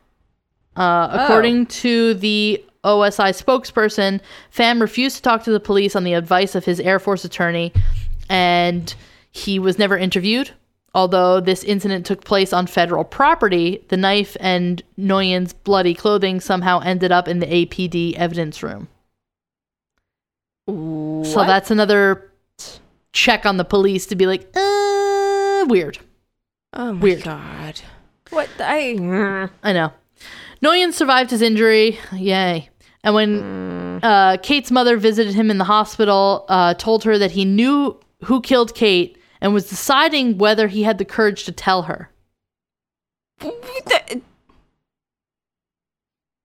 Uh, 0.75 1.09
according 1.11 1.67
to 1.67 2.15
the 2.15 2.63
OSI 2.83 3.39
spokesperson, 3.39 4.19
Pham 4.55 4.81
refused 4.81 5.17
to 5.17 5.21
talk 5.21 5.43
to 5.43 5.51
the 5.51 5.59
police 5.59 5.95
on 5.95 6.03
the 6.03 6.13
advice 6.13 6.55
of 6.55 6.65
his 6.65 6.79
Air 6.79 6.99
Force 6.99 7.23
attorney, 7.23 7.71
and 8.29 8.95
he 9.31 9.59
was 9.59 9.77
never 9.77 9.97
interviewed. 9.97 10.51
Although 10.95 11.41
this 11.41 11.61
incident 11.65 12.05
took 12.05 12.23
place 12.23 12.53
on 12.53 12.67
federal 12.67 13.03
property, 13.03 13.83
the 13.89 13.97
knife 13.97 14.37
and 14.39 14.81
Nguyen's 14.97 15.51
bloody 15.51 15.93
clothing 15.93 16.39
somehow 16.39 16.79
ended 16.79 17.11
up 17.11 17.27
in 17.27 17.39
the 17.39 17.45
APD 17.45 18.13
evidence 18.13 18.63
room. 18.63 18.87
So 20.69 21.43
that's 21.45 21.69
another 21.69 22.31
check 23.11 23.45
on 23.45 23.57
the 23.57 23.65
police 23.65 24.05
to 24.07 24.15
be 24.15 24.25
like, 24.25 24.49
uh, 24.55 25.65
weird. 25.67 25.99
Oh 26.71 26.93
my 26.93 26.99
weird. 27.01 27.23
god. 27.23 27.81
What? 28.29 28.49
I. 28.59 29.49
I 29.63 29.73
know. 29.73 29.91
Nguyen 30.63 30.93
survived 30.93 31.29
his 31.29 31.41
injury. 31.41 31.99
Yay. 32.13 32.69
And 33.03 33.13
when 33.13 33.99
uh, 34.01 34.37
Kate's 34.41 34.71
mother 34.71 34.95
visited 34.95 35.35
him 35.35 35.51
in 35.51 35.57
the 35.57 35.65
hospital, 35.65 36.45
uh, 36.47 36.73
told 36.75 37.03
her 37.03 37.17
that 37.17 37.31
he 37.31 37.43
knew 37.43 37.99
who 38.23 38.39
killed 38.39 38.73
Kate 38.73 39.17
and 39.45 39.53
was 39.53 39.69
deciding 39.69 40.39
whether 40.39 40.67
he 40.67 40.81
had 40.81 40.97
the 40.97 41.05
courage 41.05 41.43
to 41.43 41.51
tell 41.51 41.83
her. 41.83 42.09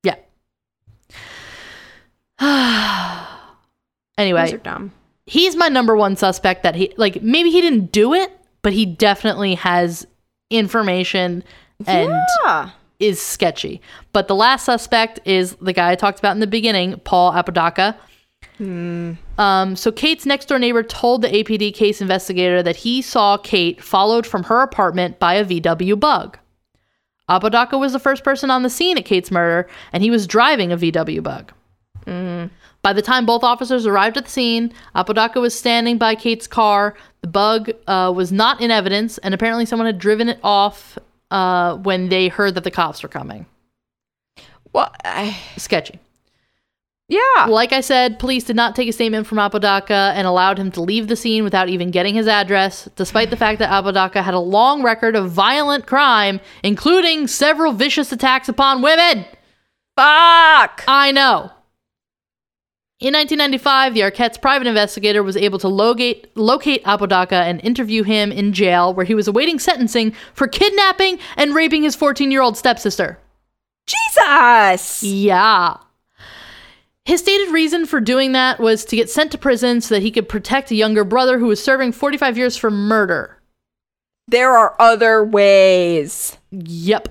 Yeah. 0.02 0.16
anyway, 4.18 4.42
Those 4.42 4.52
are 4.52 4.58
dumb. 4.58 4.92
he's 5.24 5.56
my 5.56 5.68
number 5.68 5.96
one 5.96 6.14
suspect 6.14 6.62
that 6.62 6.74
he 6.74 6.92
like 6.98 7.22
maybe 7.22 7.50
he 7.50 7.62
didn't 7.62 7.90
do 7.90 8.12
it, 8.12 8.38
but 8.60 8.74
he 8.74 8.84
definitely 8.84 9.54
has 9.54 10.06
information 10.50 11.42
and 11.86 12.12
yeah. 12.44 12.68
is 12.98 13.18
sketchy. 13.22 13.80
But 14.12 14.28
the 14.28 14.34
last 14.34 14.66
suspect 14.66 15.20
is 15.24 15.56
the 15.56 15.72
guy 15.72 15.90
I 15.90 15.94
talked 15.94 16.18
about 16.18 16.32
in 16.32 16.40
the 16.40 16.46
beginning, 16.46 17.00
Paul 17.04 17.32
Apodaca. 17.32 17.98
Um, 18.60 19.74
so 19.76 19.90
Kate's 19.90 20.26
next 20.26 20.46
door 20.46 20.58
neighbor 20.58 20.82
told 20.82 21.22
the 21.22 21.28
APD 21.28 21.74
case 21.74 22.00
investigator 22.00 22.62
that 22.62 22.76
he 22.76 23.00
saw 23.00 23.36
Kate 23.38 23.82
followed 23.82 24.26
from 24.26 24.44
her 24.44 24.60
apartment 24.62 25.18
by 25.18 25.34
a 25.34 25.44
VW 25.44 25.98
bug. 25.98 26.38
Apodaca 27.28 27.78
was 27.78 27.92
the 27.92 27.98
first 27.98 28.24
person 28.24 28.50
on 28.50 28.62
the 28.62 28.70
scene 28.70 28.98
at 28.98 29.04
Kate's 29.04 29.30
murder, 29.30 29.68
and 29.92 30.02
he 30.02 30.10
was 30.10 30.26
driving 30.26 30.72
a 30.72 30.76
VW 30.76 31.22
bug. 31.22 31.52
By 32.82 32.92
the 32.92 33.02
time 33.02 33.26
both 33.26 33.44
officers 33.44 33.86
arrived 33.86 34.16
at 34.16 34.24
the 34.24 34.30
scene, 34.30 34.72
Apodaca 34.94 35.40
was 35.40 35.56
standing 35.56 35.96
by 35.96 36.14
Kate's 36.14 36.46
car. 36.46 36.94
The 37.20 37.28
bug 37.28 37.70
uh, 37.86 38.12
was 38.14 38.32
not 38.32 38.60
in 38.60 38.70
evidence, 38.70 39.18
and 39.18 39.32
apparently 39.34 39.66
someone 39.66 39.86
had 39.86 39.98
driven 39.98 40.28
it 40.28 40.40
off 40.42 40.98
uh, 41.30 41.76
when 41.76 42.08
they 42.08 42.28
heard 42.28 42.54
that 42.56 42.64
the 42.64 42.70
cops 42.70 43.02
were 43.02 43.08
coming. 43.08 43.46
Well, 44.72 44.92
I, 45.04 45.36
Sketchy. 45.56 46.00
Yeah. 47.10 47.46
Like 47.46 47.72
I 47.72 47.80
said, 47.80 48.20
police 48.20 48.44
did 48.44 48.54
not 48.54 48.76
take 48.76 48.88
a 48.88 48.92
statement 48.92 49.26
from 49.26 49.40
Apodaca 49.40 50.12
and 50.14 50.28
allowed 50.28 50.58
him 50.58 50.70
to 50.70 50.80
leave 50.80 51.08
the 51.08 51.16
scene 51.16 51.42
without 51.42 51.68
even 51.68 51.90
getting 51.90 52.14
his 52.14 52.28
address, 52.28 52.88
despite 52.94 53.30
the 53.30 53.36
fact 53.36 53.58
that 53.58 53.72
Apodaca 53.72 54.22
had 54.22 54.32
a 54.32 54.38
long 54.38 54.84
record 54.84 55.16
of 55.16 55.28
violent 55.28 55.86
crime, 55.86 56.38
including 56.62 57.26
several 57.26 57.72
vicious 57.72 58.12
attacks 58.12 58.48
upon 58.48 58.80
women. 58.80 59.24
Fuck. 59.96 60.84
I 60.86 61.10
know. 61.12 61.50
In 63.00 63.14
1995, 63.14 63.94
the 63.94 64.02
Arquette's 64.02 64.38
private 64.38 64.68
investigator 64.68 65.24
was 65.24 65.36
able 65.36 65.58
to 65.58 65.68
locate, 65.68 66.28
locate 66.36 66.82
Apodaca 66.84 67.34
and 67.34 67.60
interview 67.64 68.04
him 68.04 68.30
in 68.30 68.52
jail, 68.52 68.94
where 68.94 69.06
he 69.06 69.16
was 69.16 69.26
awaiting 69.26 69.58
sentencing 69.58 70.14
for 70.32 70.46
kidnapping 70.46 71.18
and 71.36 71.56
raping 71.56 71.82
his 71.82 71.96
14 71.96 72.30
year 72.30 72.40
old 72.40 72.56
stepsister. 72.56 73.18
Jesus. 73.88 75.02
Yeah. 75.02 75.78
His 77.10 77.18
stated 77.18 77.50
reason 77.50 77.86
for 77.86 78.00
doing 78.00 78.30
that 78.32 78.60
was 78.60 78.84
to 78.84 78.94
get 78.94 79.10
sent 79.10 79.32
to 79.32 79.38
prison 79.38 79.80
so 79.80 79.96
that 79.96 80.02
he 80.02 80.12
could 80.12 80.28
protect 80.28 80.70
a 80.70 80.76
younger 80.76 81.02
brother 81.02 81.40
who 81.40 81.46
was 81.46 81.60
serving 81.60 81.90
45 81.90 82.38
years 82.38 82.56
for 82.56 82.70
murder. 82.70 83.36
There 84.28 84.56
are 84.56 84.76
other 84.78 85.24
ways. 85.24 86.38
Yep. 86.52 87.08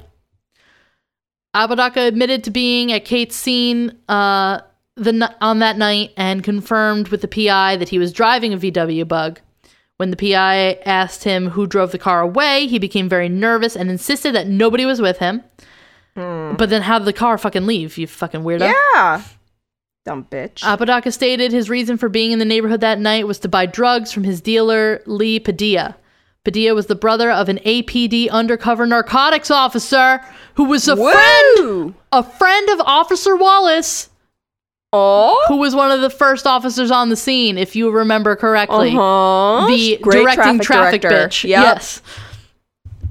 Apodaca 1.54 2.00
admitted 2.00 2.46
to 2.46 2.50
being 2.50 2.94
at 2.94 3.04
Kate's 3.04 3.36
scene 3.36 3.98
uh, 4.08 4.62
the 4.96 5.36
on 5.42 5.60
that 5.60 5.78
night 5.78 6.14
and 6.16 6.46
confirmed 6.46 7.10
with 7.10 7.20
the 7.20 7.28
PI 7.28 7.76
that 7.76 7.90
he 7.90 8.00
was 8.00 8.14
driving 8.14 8.54
a 8.54 8.58
VW 8.58 9.06
Bug. 9.06 9.42
When 9.98 10.12
the 10.12 10.16
PI 10.16 10.80
asked 10.86 11.26
him 11.26 11.50
who 11.50 11.68
drove 11.68 11.92
the 11.92 12.00
car 12.00 12.22
away, 12.22 12.68
he 12.68 12.80
became 12.80 13.10
very 13.10 13.28
nervous 13.28 13.76
and 13.76 13.92
insisted 13.92 14.34
that 14.34 14.48
nobody 14.48 14.86
was 14.86 15.02
with 15.02 15.18
him. 15.18 15.44
But 16.16 16.70
then 16.70 16.84
how 16.84 17.00
did 17.00 17.06
the 17.06 17.12
car 17.12 17.38
fucking 17.38 17.66
leave, 17.66 17.98
you 17.98 18.08
fucking 18.08 18.44
weirdo? 18.44 18.74
Yeah. 18.94 19.24
Dumb 20.10 20.26
bitch. 20.32 20.64
Apodaca 20.64 21.12
stated 21.12 21.52
his 21.52 21.70
reason 21.70 21.96
for 21.96 22.10
being 22.10 22.32
in 22.32 22.40
the 22.40 22.46
neighborhood 22.46 22.82
that 22.82 23.00
night 23.00 23.28
was 23.28 23.38
to 23.40 23.48
buy 23.48 23.68
drugs 23.68 24.12
from 24.12 24.24
his 24.24 24.42
dealer, 24.42 25.04
Lee 25.06 25.40
Padilla. 25.40 25.96
Padilla 26.44 26.74
was 26.74 26.88
the 26.88 26.96
brother 26.96 27.30
of 27.30 27.48
an 27.48 27.60
APD 27.60 28.28
undercover 28.32 28.88
narcotics 28.88 29.52
officer 29.52 30.20
who 30.56 30.64
was 30.64 30.88
a 30.88 30.96
friend, 30.96 31.94
a 32.12 32.24
friend 32.24 32.70
of 32.70 32.80
Officer 32.82 33.36
Wallace, 33.36 34.10
Oh. 34.92 35.46
who 35.48 35.58
was 35.58 35.76
one 35.76 35.92
of 35.92 36.02
the 36.02 36.10
first 36.10 36.48
officers 36.48 36.90
on 36.90 37.10
the 37.10 37.16
scene, 37.16 37.60
if 37.60 37.76
you 37.76 37.92
remember 37.92 38.36
correctly. 38.36 38.90
Uh-huh. 38.90 39.68
The 39.68 39.98
Great 40.02 40.24
directing 40.24 40.58
traffic, 40.60 41.02
director. 41.04 41.28
bitch. 41.28 41.44
Yep. 41.48 41.64
Yes. 41.64 42.02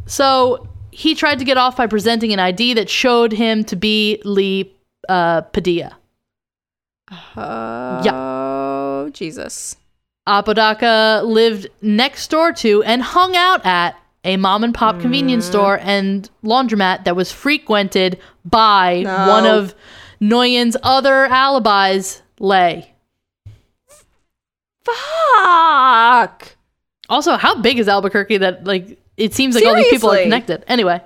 So 0.07 0.67
he 0.91 1.15
tried 1.15 1.39
to 1.39 1.45
get 1.45 1.57
off 1.57 1.77
by 1.77 1.87
presenting 1.87 2.33
an 2.33 2.41
ID 2.41 2.75
that 2.75 2.91
showed 2.91 3.31
him 3.33 3.63
to 3.65 3.77
be 3.77 4.21
Lee 4.25 4.75
uh, 5.09 5.43
Padilla. 5.43 5.97
Oh, 7.37 9.11
Jesus. 9.13 9.77
Apodaca 10.27 11.23
lived 11.25 11.69
next 11.81 12.29
door 12.31 12.53
to 12.53 12.83
and 12.83 13.03
hung 13.03 13.35
out 13.37 13.65
at 13.65 13.97
a 14.25 14.37
mom 14.37 14.63
and 14.65 14.75
pop 14.75 15.01
convenience 15.01 15.47
Mm. 15.47 15.49
store 15.51 15.79
and 15.83 16.29
laundromat 16.45 17.05
that 17.05 17.17
was 17.17 17.33
frequented 17.33 18.19
by 18.45 19.03
No. 19.05 19.29
one 19.29 19.47
of 19.47 19.75
Nguyen's 20.21 20.77
other 20.83 21.27
alibis, 21.27 22.21
Lei. 22.41 22.93
Fuck. 24.85 26.57
Also, 27.09 27.37
how 27.37 27.55
big 27.61 27.79
is 27.79 27.89
Albuquerque 27.89 28.39
that 28.39 28.65
like 28.65 28.99
it 29.17 29.35
seems 29.35 29.55
like 29.55 29.65
all 29.65 29.75
these 29.75 29.89
people 29.89 30.11
are 30.13 30.23
connected. 30.23 30.65
Anyway. 30.69 31.01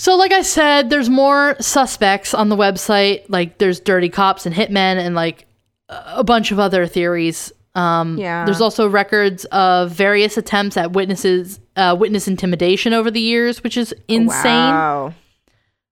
So 0.00 0.16
like 0.16 0.32
I 0.32 0.40
said, 0.40 0.88
there's 0.88 1.10
more 1.10 1.56
suspects 1.60 2.32
on 2.32 2.48
the 2.48 2.56
website. 2.56 3.26
Like 3.28 3.58
there's 3.58 3.80
dirty 3.80 4.08
cops 4.08 4.46
and 4.46 4.54
hitmen 4.54 4.96
and 4.96 5.14
like 5.14 5.46
a 5.90 6.24
bunch 6.24 6.52
of 6.52 6.58
other 6.58 6.86
theories. 6.86 7.52
Um 7.74 8.16
Yeah. 8.16 8.46
there's 8.46 8.62
also 8.62 8.88
records 8.88 9.44
of 9.52 9.90
various 9.90 10.38
attempts 10.38 10.78
at 10.78 10.92
witnesses 10.92 11.60
uh, 11.76 11.94
witness 12.00 12.26
intimidation 12.26 12.94
over 12.94 13.10
the 13.10 13.20
years, 13.20 13.62
which 13.62 13.76
is 13.76 13.94
insane. 14.08 14.72
Wow. 14.72 15.12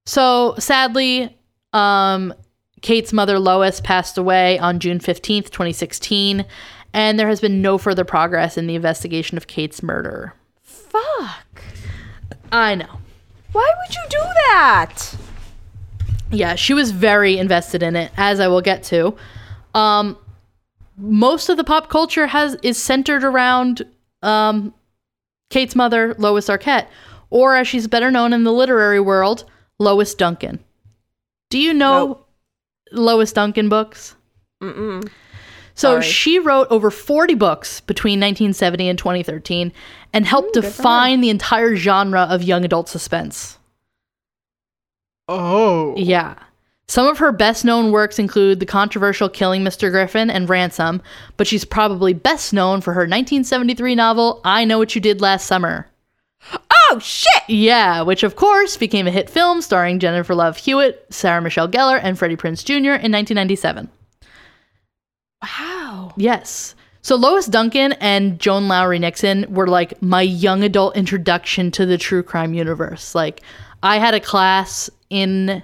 So 0.06 0.54
sadly, 0.58 1.36
um, 1.74 2.32
Kate's 2.80 3.12
mother 3.12 3.38
Lois 3.38 3.78
passed 3.78 4.16
away 4.16 4.58
on 4.58 4.80
June 4.80 5.00
15th, 5.00 5.50
2016, 5.50 6.46
and 6.94 7.18
there 7.18 7.28
has 7.28 7.42
been 7.42 7.60
no 7.60 7.76
further 7.76 8.04
progress 8.04 8.56
in 8.56 8.66
the 8.66 8.74
investigation 8.74 9.36
of 9.36 9.46
Kate's 9.46 9.82
murder. 9.82 10.32
Fuck. 10.62 11.62
I 12.50 12.74
know. 12.74 13.00
Why 13.52 13.72
would 13.78 13.94
you 13.94 14.02
do 14.10 14.18
that? 14.20 15.14
Yeah, 16.30 16.54
she 16.54 16.74
was 16.74 16.90
very 16.90 17.38
invested 17.38 17.82
in 17.82 17.96
it, 17.96 18.12
as 18.16 18.40
I 18.40 18.48
will 18.48 18.60
get 18.60 18.82
to. 18.84 19.16
Um, 19.74 20.18
most 20.96 21.48
of 21.48 21.56
the 21.56 21.64
pop 21.64 21.88
culture 21.88 22.26
has 22.26 22.56
is 22.62 22.80
centered 22.82 23.24
around 23.24 23.82
um, 24.22 24.74
Kate's 25.50 25.74
mother, 25.74 26.14
Lois 26.18 26.48
Arquette, 26.48 26.86
or 27.30 27.54
as 27.56 27.66
she's 27.68 27.86
better 27.86 28.10
known 28.10 28.32
in 28.32 28.44
the 28.44 28.52
literary 28.52 29.00
world, 29.00 29.44
Lois 29.78 30.14
Duncan. 30.14 30.62
Do 31.50 31.58
you 31.58 31.72
know 31.72 32.06
Nope. 32.06 32.28
Lois 32.92 33.32
Duncan 33.32 33.68
books? 33.68 34.14
Mm-mm. 34.62 35.08
So 35.78 36.00
Sorry. 36.00 36.02
she 36.02 36.38
wrote 36.40 36.66
over 36.70 36.90
40 36.90 37.34
books 37.36 37.80
between 37.82 38.18
1970 38.18 38.88
and 38.88 38.98
2013 38.98 39.72
and 40.12 40.26
helped 40.26 40.56
her. 40.56 40.60
define 40.60 41.20
the 41.20 41.30
entire 41.30 41.76
genre 41.76 42.22
of 42.22 42.42
young 42.42 42.64
adult 42.64 42.88
suspense. 42.88 43.58
Oh. 45.28 45.94
Yeah. 45.96 46.34
Some 46.88 47.06
of 47.06 47.18
her 47.18 47.30
best 47.30 47.64
known 47.64 47.92
works 47.92 48.18
include 48.18 48.58
the 48.58 48.66
controversial 48.66 49.28
Killing 49.28 49.62
Mr. 49.62 49.88
Griffin 49.92 50.30
and 50.30 50.48
Ransom, 50.48 51.00
but 51.36 51.46
she's 51.46 51.64
probably 51.64 52.12
best 52.12 52.52
known 52.52 52.80
for 52.80 52.92
her 52.94 53.02
1973 53.02 53.94
novel 53.94 54.40
I 54.44 54.64
Know 54.64 54.78
What 54.78 54.96
You 54.96 55.00
Did 55.00 55.20
Last 55.20 55.46
Summer. 55.46 55.86
Oh 56.90 56.98
shit. 57.00 57.42
Yeah, 57.46 58.02
which 58.02 58.24
of 58.24 58.34
course 58.34 58.76
became 58.76 59.06
a 59.06 59.12
hit 59.12 59.30
film 59.30 59.62
starring 59.62 60.00
Jennifer 60.00 60.34
Love 60.34 60.56
Hewitt, 60.56 61.06
Sarah 61.10 61.40
Michelle 61.40 61.68
Gellar, 61.68 62.00
and 62.02 62.18
Freddie 62.18 62.36
Prinze 62.36 62.64
Jr. 62.64 62.74
in 62.98 63.12
1997. 63.12 63.88
Wow. 65.42 66.12
Yes. 66.16 66.74
So 67.02 67.16
Lois 67.16 67.46
Duncan 67.46 67.92
and 68.00 68.38
Joan 68.38 68.68
Lowry 68.68 68.98
Nixon 68.98 69.46
were 69.48 69.68
like 69.68 70.00
my 70.02 70.22
young 70.22 70.62
adult 70.62 70.96
introduction 70.96 71.70
to 71.72 71.86
the 71.86 71.96
true 71.96 72.22
crime 72.22 72.54
universe. 72.54 73.14
Like 73.14 73.42
I 73.82 73.98
had 73.98 74.14
a 74.14 74.20
class 74.20 74.90
in 75.10 75.62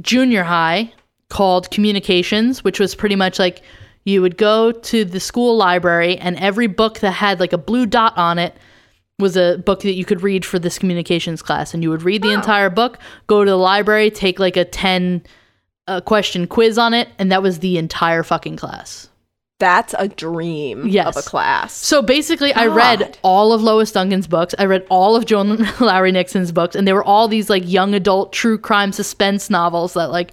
junior 0.00 0.44
high 0.44 0.92
called 1.28 1.70
communications, 1.70 2.62
which 2.62 2.78
was 2.78 2.94
pretty 2.94 3.16
much 3.16 3.38
like 3.38 3.62
you 4.04 4.22
would 4.22 4.36
go 4.36 4.72
to 4.72 5.04
the 5.04 5.20
school 5.20 5.56
library 5.56 6.16
and 6.18 6.36
every 6.38 6.66
book 6.66 7.00
that 7.00 7.12
had 7.12 7.40
like 7.40 7.52
a 7.52 7.58
blue 7.58 7.86
dot 7.86 8.16
on 8.16 8.38
it 8.38 8.56
was 9.18 9.36
a 9.36 9.58
book 9.58 9.82
that 9.82 9.94
you 9.94 10.04
could 10.04 10.22
read 10.22 10.44
for 10.44 10.58
this 10.58 10.78
communications 10.78 11.42
class 11.42 11.74
and 11.74 11.82
you 11.82 11.90
would 11.90 12.02
read 12.02 12.22
the 12.22 12.30
oh. 12.30 12.34
entire 12.34 12.70
book, 12.70 12.98
go 13.26 13.44
to 13.44 13.50
the 13.50 13.56
library, 13.56 14.10
take 14.10 14.38
like 14.38 14.56
a 14.56 14.64
10 14.64 15.22
uh, 15.88 16.00
question 16.00 16.46
quiz 16.46 16.78
on 16.78 16.94
it 16.94 17.08
and 17.18 17.30
that 17.32 17.42
was 17.42 17.58
the 17.58 17.76
entire 17.78 18.22
fucking 18.22 18.56
class. 18.56 19.08
That's 19.58 19.94
a 19.96 20.08
dream 20.08 20.88
Yes. 20.88 21.16
of 21.16 21.24
a 21.24 21.28
class. 21.28 21.72
So 21.72 22.02
basically, 22.02 22.52
I 22.52 22.66
read 22.66 23.16
all 23.22 23.52
of 23.52 23.62
Lois 23.62 23.92
Duncan's 23.92 24.26
books. 24.26 24.56
I 24.58 24.64
read 24.64 24.84
all 24.90 25.14
of 25.14 25.24
Joan 25.24 25.64
Lowry 25.80 26.10
Nixon's 26.10 26.50
books, 26.50 26.74
and 26.74 26.86
they 26.88 26.92
were 26.92 27.04
all 27.04 27.28
these 27.28 27.48
like 27.48 27.62
young 27.64 27.94
adult 27.94 28.32
true 28.32 28.58
crime 28.58 28.90
suspense 28.90 29.50
novels 29.50 29.94
that 29.94 30.10
like 30.10 30.32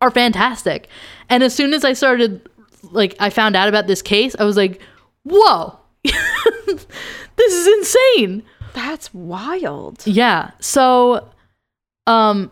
are 0.00 0.10
fantastic. 0.10 0.88
And 1.28 1.42
as 1.42 1.54
soon 1.54 1.74
as 1.74 1.84
I 1.84 1.92
started, 1.92 2.48
like, 2.90 3.14
I 3.20 3.28
found 3.28 3.54
out 3.54 3.68
about 3.68 3.86
this 3.86 4.00
case, 4.00 4.34
I 4.38 4.44
was 4.44 4.56
like, 4.56 4.80
"Whoa, 5.24 5.78
this 6.04 6.86
is 7.38 7.66
insane!" 7.66 8.42
That's 8.72 9.12
wild. 9.12 10.06
Yeah. 10.06 10.52
So, 10.60 11.28
um, 12.06 12.50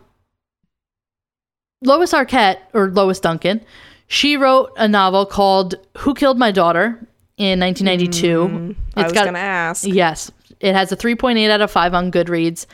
Lois 1.81 2.13
Arquette 2.13 2.59
or 2.73 2.89
Lois 2.89 3.19
Duncan, 3.19 3.61
she 4.07 4.35
wrote 4.37 4.71
a 4.77 4.87
novel 4.87 5.25
called 5.25 5.75
"Who 5.99 6.13
Killed 6.13 6.37
My 6.37 6.51
Daughter" 6.51 6.99
in 7.37 7.59
1992. 7.59 8.47
Hmm. 8.47 8.71
I 8.95 9.03
was 9.03 9.13
gonna 9.13 9.39
ask. 9.39 9.85
Yes. 9.87 10.31
It 10.59 10.75
has 10.75 10.91
a 10.91 10.97
3.8 10.97 11.49
out 11.49 11.61
of 11.61 11.71
5 11.71 11.93
on 11.93 12.11
Goodreads. 12.11 12.65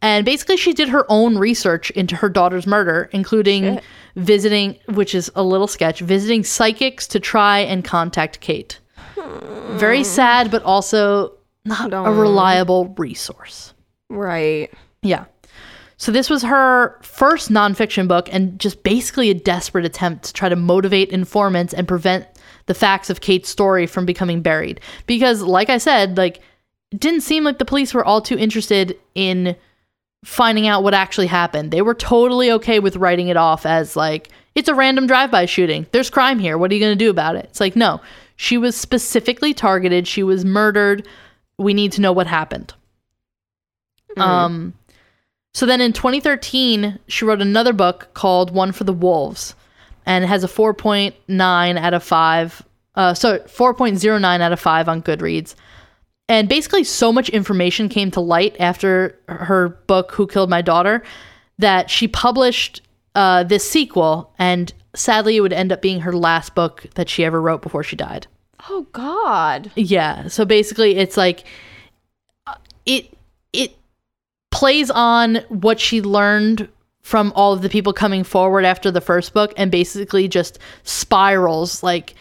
And 0.00 0.24
basically, 0.24 0.56
she 0.56 0.72
did 0.72 0.88
her 0.88 1.04
own 1.10 1.36
research 1.38 1.90
into 1.90 2.16
her 2.16 2.28
daughter's 2.28 2.66
murder, 2.66 3.08
including 3.12 3.74
Shit. 3.74 3.84
visiting, 4.16 4.78
which 4.86 5.14
is 5.14 5.30
a 5.34 5.42
little 5.42 5.66
sketch, 5.66 6.00
visiting 6.00 6.42
psychics 6.44 7.06
to 7.08 7.20
try 7.20 7.60
and 7.60 7.84
contact 7.84 8.40
Kate. 8.40 8.78
Hmm. 9.14 9.76
Very 9.78 10.04
sad, 10.04 10.50
but 10.50 10.62
also 10.62 11.32
not 11.64 11.92
a 11.92 12.00
reliable 12.10 12.94
resource. 12.98 13.72
Right. 14.10 14.70
Yeah. 15.02 15.24
So 16.04 16.12
this 16.12 16.28
was 16.28 16.42
her 16.42 16.98
first 17.00 17.48
nonfiction 17.48 18.06
book 18.06 18.28
and 18.30 18.60
just 18.60 18.82
basically 18.82 19.30
a 19.30 19.34
desperate 19.34 19.86
attempt 19.86 20.24
to 20.24 20.32
try 20.34 20.50
to 20.50 20.54
motivate 20.54 21.08
informants 21.08 21.72
and 21.72 21.88
prevent 21.88 22.26
the 22.66 22.74
facts 22.74 23.08
of 23.08 23.22
Kate's 23.22 23.48
story 23.48 23.86
from 23.86 24.04
becoming 24.04 24.42
buried. 24.42 24.82
Because, 25.06 25.40
like 25.40 25.70
I 25.70 25.78
said, 25.78 26.18
like 26.18 26.42
it 26.92 27.00
didn't 27.00 27.22
seem 27.22 27.42
like 27.42 27.56
the 27.56 27.64
police 27.64 27.94
were 27.94 28.04
all 28.04 28.20
too 28.20 28.36
interested 28.36 28.98
in 29.14 29.56
finding 30.26 30.66
out 30.66 30.82
what 30.82 30.92
actually 30.92 31.26
happened. 31.26 31.70
They 31.70 31.80
were 31.80 31.94
totally 31.94 32.50
okay 32.50 32.80
with 32.80 32.96
writing 32.96 33.28
it 33.28 33.38
off 33.38 33.64
as 33.64 33.96
like 33.96 34.28
it's 34.54 34.68
a 34.68 34.74
random 34.74 35.06
drive-by 35.06 35.46
shooting. 35.46 35.86
There's 35.92 36.10
crime 36.10 36.38
here. 36.38 36.58
What 36.58 36.70
are 36.70 36.74
you 36.74 36.80
going 36.80 36.98
to 36.98 37.02
do 37.02 37.08
about 37.08 37.36
it? 37.36 37.46
It's 37.46 37.60
like 37.60 37.76
no. 37.76 37.98
She 38.36 38.58
was 38.58 38.76
specifically 38.76 39.54
targeted. 39.54 40.06
She 40.06 40.22
was 40.22 40.44
murdered. 40.44 41.08
We 41.56 41.72
need 41.72 41.92
to 41.92 42.02
know 42.02 42.12
what 42.12 42.26
happened. 42.26 42.74
Um 44.18 44.74
so 45.54 45.66
then 45.66 45.80
in 45.80 45.92
2013, 45.92 46.98
she 47.06 47.24
wrote 47.24 47.40
another 47.40 47.72
book 47.72 48.08
called 48.12 48.52
One 48.52 48.72
for 48.72 48.82
the 48.84 48.92
Wolves, 48.92 49.54
and 50.04 50.24
it 50.24 50.26
has 50.26 50.42
a 50.42 50.48
4.9 50.48 51.78
out 51.78 51.94
of 51.94 52.02
5. 52.02 52.62
Uh, 52.96 53.14
so 53.14 53.38
4.09 53.38 54.40
out 54.40 54.52
of 54.52 54.60
5 54.60 54.88
on 54.88 55.02
Goodreads. 55.02 55.54
And 56.28 56.48
basically, 56.48 56.84
so 56.84 57.12
much 57.12 57.28
information 57.28 57.88
came 57.88 58.10
to 58.12 58.20
light 58.20 58.56
after 58.58 59.18
her 59.28 59.68
book, 59.86 60.12
Who 60.12 60.26
Killed 60.26 60.50
My 60.50 60.62
Daughter, 60.62 61.02
that 61.58 61.88
she 61.88 62.08
published 62.08 62.82
uh, 63.14 63.44
this 63.44 63.68
sequel. 63.68 64.34
And 64.38 64.72
sadly, 64.94 65.36
it 65.36 65.40
would 65.40 65.52
end 65.52 65.70
up 65.70 65.82
being 65.82 66.00
her 66.00 66.14
last 66.14 66.54
book 66.54 66.86
that 66.94 67.08
she 67.08 67.24
ever 67.24 67.40
wrote 67.40 67.62
before 67.62 67.84
she 67.84 67.94
died. 67.94 68.26
Oh 68.68 68.86
God. 68.92 69.70
Yeah. 69.76 70.28
So 70.28 70.44
basically, 70.44 70.96
it's 70.96 71.16
like 71.16 71.44
uh, 72.46 72.54
it 72.86 73.13
plays 74.54 74.90
on 74.90 75.36
what 75.48 75.80
she 75.80 76.00
learned 76.00 76.68
from 77.02 77.32
all 77.36 77.52
of 77.52 77.60
the 77.60 77.68
people 77.68 77.92
coming 77.92 78.24
forward 78.24 78.64
after 78.64 78.90
the 78.90 79.00
first 79.00 79.34
book, 79.34 79.52
and 79.56 79.70
basically 79.70 80.26
just 80.28 80.58
spirals. 80.84 81.82
Like 81.82 82.14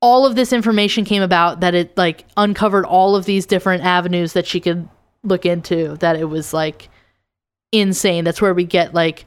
all 0.00 0.24
of 0.24 0.36
this 0.36 0.52
information 0.52 1.04
came 1.04 1.22
about 1.22 1.60
that 1.60 1.74
it 1.74 1.96
like 1.96 2.24
uncovered 2.36 2.84
all 2.86 3.16
of 3.16 3.26
these 3.26 3.44
different 3.44 3.84
avenues 3.84 4.32
that 4.32 4.46
she 4.46 4.60
could 4.60 4.88
look 5.24 5.44
into 5.44 5.96
that 5.96 6.16
it 6.16 6.26
was 6.26 6.54
like 6.54 6.88
insane. 7.72 8.24
That's 8.24 8.40
where 8.40 8.54
we 8.54 8.64
get 8.64 8.94
like 8.94 9.24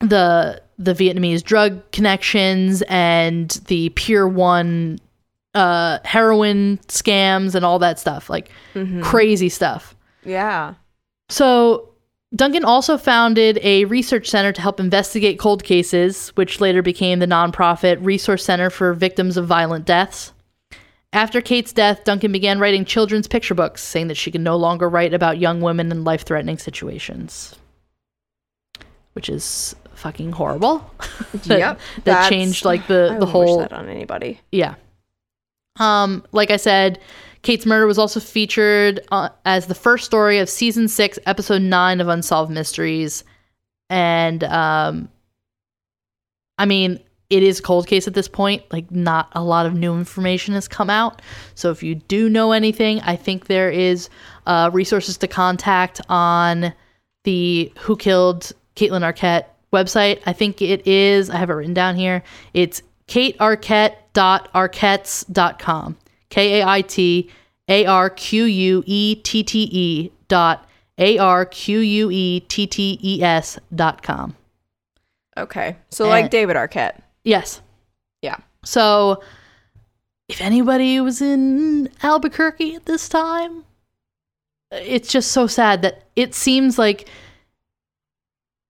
the 0.00 0.62
the 0.78 0.94
vietnamese 0.94 1.42
drug 1.42 1.90
connections 1.90 2.82
and 2.88 3.50
the 3.66 3.90
pure 3.90 4.28
one 4.28 4.98
uh 5.54 5.98
heroin 6.04 6.78
scams 6.86 7.54
and 7.54 7.64
all 7.64 7.80
that 7.80 7.98
stuff. 7.98 8.30
Like 8.30 8.50
crazy 9.02 9.48
stuff. 9.48 9.94
Yeah. 10.24 10.74
So, 11.28 11.90
Duncan 12.34 12.64
also 12.64 12.98
founded 12.98 13.58
a 13.62 13.84
research 13.86 14.28
center 14.28 14.52
to 14.52 14.60
help 14.60 14.80
investigate 14.80 15.38
cold 15.38 15.64
cases, 15.64 16.28
which 16.34 16.60
later 16.60 16.82
became 16.82 17.20
the 17.20 17.26
nonprofit 17.26 18.04
Resource 18.04 18.44
Center 18.44 18.68
for 18.68 18.92
Victims 18.92 19.36
of 19.36 19.46
Violent 19.46 19.84
Deaths. 19.86 20.32
After 21.14 21.40
Kate's 21.40 21.72
death, 21.72 22.04
Duncan 22.04 22.32
began 22.32 22.58
writing 22.58 22.84
children's 22.84 23.26
picture 23.26 23.54
books, 23.54 23.82
saying 23.82 24.08
that 24.08 24.18
she 24.18 24.30
could 24.30 24.42
no 24.42 24.56
longer 24.56 24.90
write 24.90 25.14
about 25.14 25.38
young 25.38 25.62
women 25.62 25.90
in 25.90 26.04
life 26.04 26.24
threatening 26.24 26.58
situations. 26.58 27.56
Which 29.14 29.30
is 29.30 29.74
fucking 29.94 30.32
horrible. 30.32 30.88
that, 31.46 31.58
Yep, 31.58 31.80
That 32.04 32.28
changed 32.28 32.66
like 32.66 32.82
I 32.82 32.86
the, 32.88 32.94
the 32.94 33.12
wouldn't 33.14 33.30
whole 33.30 33.58
wish 33.58 33.68
that 33.70 33.76
on 33.76 33.88
anybody. 33.88 34.40
yeah. 34.52 34.74
Um, 35.80 36.24
like 36.32 36.50
I 36.50 36.56
said, 36.56 37.00
Kate's 37.42 37.66
murder 37.66 37.86
was 37.86 37.98
also 37.98 38.20
featured 38.20 39.00
uh, 39.10 39.30
as 39.44 39.66
the 39.66 39.74
first 39.74 40.04
story 40.04 40.38
of 40.38 40.48
season 40.48 40.88
six, 40.88 41.18
episode 41.26 41.62
nine 41.62 42.00
of 42.00 42.08
Unsolved 42.08 42.50
Mysteries, 42.50 43.24
and 43.88 44.44
um, 44.44 45.08
I 46.58 46.66
mean, 46.66 47.00
it 47.30 47.42
is 47.42 47.60
cold 47.60 47.86
case 47.86 48.08
at 48.08 48.14
this 48.14 48.28
point. 48.28 48.62
Like, 48.72 48.90
not 48.90 49.28
a 49.32 49.42
lot 49.42 49.66
of 49.66 49.74
new 49.74 49.94
information 49.94 50.54
has 50.54 50.66
come 50.66 50.90
out. 50.90 51.22
So, 51.54 51.70
if 51.70 51.82
you 51.82 51.94
do 51.94 52.28
know 52.28 52.52
anything, 52.52 53.00
I 53.00 53.16
think 53.16 53.46
there 53.46 53.70
is 53.70 54.10
uh, 54.46 54.70
resources 54.72 55.16
to 55.18 55.28
contact 55.28 56.00
on 56.08 56.72
the 57.24 57.72
Who 57.80 57.96
Killed 57.96 58.52
Kaitlyn 58.76 59.02
Arquette 59.02 59.46
website. 59.72 60.20
I 60.26 60.32
think 60.32 60.62
it 60.62 60.86
is, 60.86 61.30
I 61.30 61.36
have 61.36 61.50
it 61.50 61.54
written 61.54 61.74
down 61.74 61.96
here. 61.96 62.22
It's 62.54 62.82
kaitarquette.arquettes.com. 63.08 65.96
K 66.30 66.60
A 66.60 66.66
I 66.66 66.82
T 66.82 67.30
A 67.68 67.86
R 67.86 68.10
Q 68.10 68.44
U 68.44 68.82
E 68.86 69.14
T 69.16 69.42
T 69.42 69.68
E 69.70 70.12
dot 70.28 70.68
A 70.98 71.18
R 71.18 71.46
Q 71.46 71.78
U 71.78 72.10
E 72.10 72.40
T 72.40 72.66
T 72.66 72.98
E 73.02 73.22
S 73.22 73.58
dot 73.74 74.02
com. 74.02 74.36
Okay. 75.36 75.76
So 75.90 76.06
Eh. 76.06 76.08
like 76.08 76.30
David 76.30 76.56
Arquette. 76.56 77.00
Yes. 77.24 77.60
Yeah. 78.22 78.36
So, 78.64 79.22
if 80.28 80.40
anybody 80.40 81.00
was 81.00 81.22
in 81.22 81.88
Albuquerque 82.02 82.74
at 82.74 82.86
this 82.86 83.08
time, 83.08 83.64
it's 84.72 85.10
just 85.10 85.30
so 85.32 85.46
sad 85.46 85.82
that 85.82 86.04
it 86.16 86.34
seems 86.34 86.78
like 86.78 87.08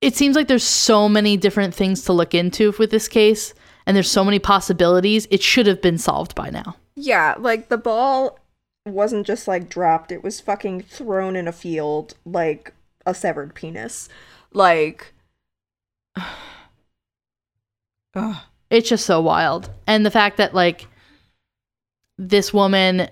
it 0.00 0.14
seems 0.14 0.36
like 0.36 0.46
there's 0.46 0.62
so 0.62 1.08
many 1.08 1.36
different 1.36 1.74
things 1.74 2.02
to 2.02 2.12
look 2.12 2.34
into 2.34 2.72
with 2.78 2.90
this 2.90 3.08
case 3.08 3.52
and 3.86 3.96
there's 3.96 4.10
so 4.10 4.24
many 4.24 4.38
possibilities. 4.38 5.26
It 5.30 5.42
should 5.42 5.66
have 5.66 5.82
been 5.82 5.98
solved 5.98 6.34
by 6.36 6.50
now. 6.50 6.76
Yeah, 7.00 7.36
like 7.38 7.68
the 7.68 7.78
ball 7.78 8.40
wasn't 8.84 9.26
just 9.26 9.46
like 9.46 9.68
dropped, 9.68 10.10
it 10.10 10.24
was 10.24 10.40
fucking 10.40 10.82
thrown 10.82 11.36
in 11.36 11.46
a 11.46 11.52
field 11.52 12.14
like 12.24 12.74
a 13.06 13.14
severed 13.14 13.54
penis. 13.54 14.08
Like 14.52 15.12
Ugh. 18.14 18.36
It's 18.70 18.88
just 18.88 19.06
so 19.06 19.20
wild. 19.20 19.70
And 19.86 20.04
the 20.04 20.10
fact 20.10 20.36
that 20.38 20.54
like 20.54 20.86
this 22.18 22.52
woman 22.52 23.08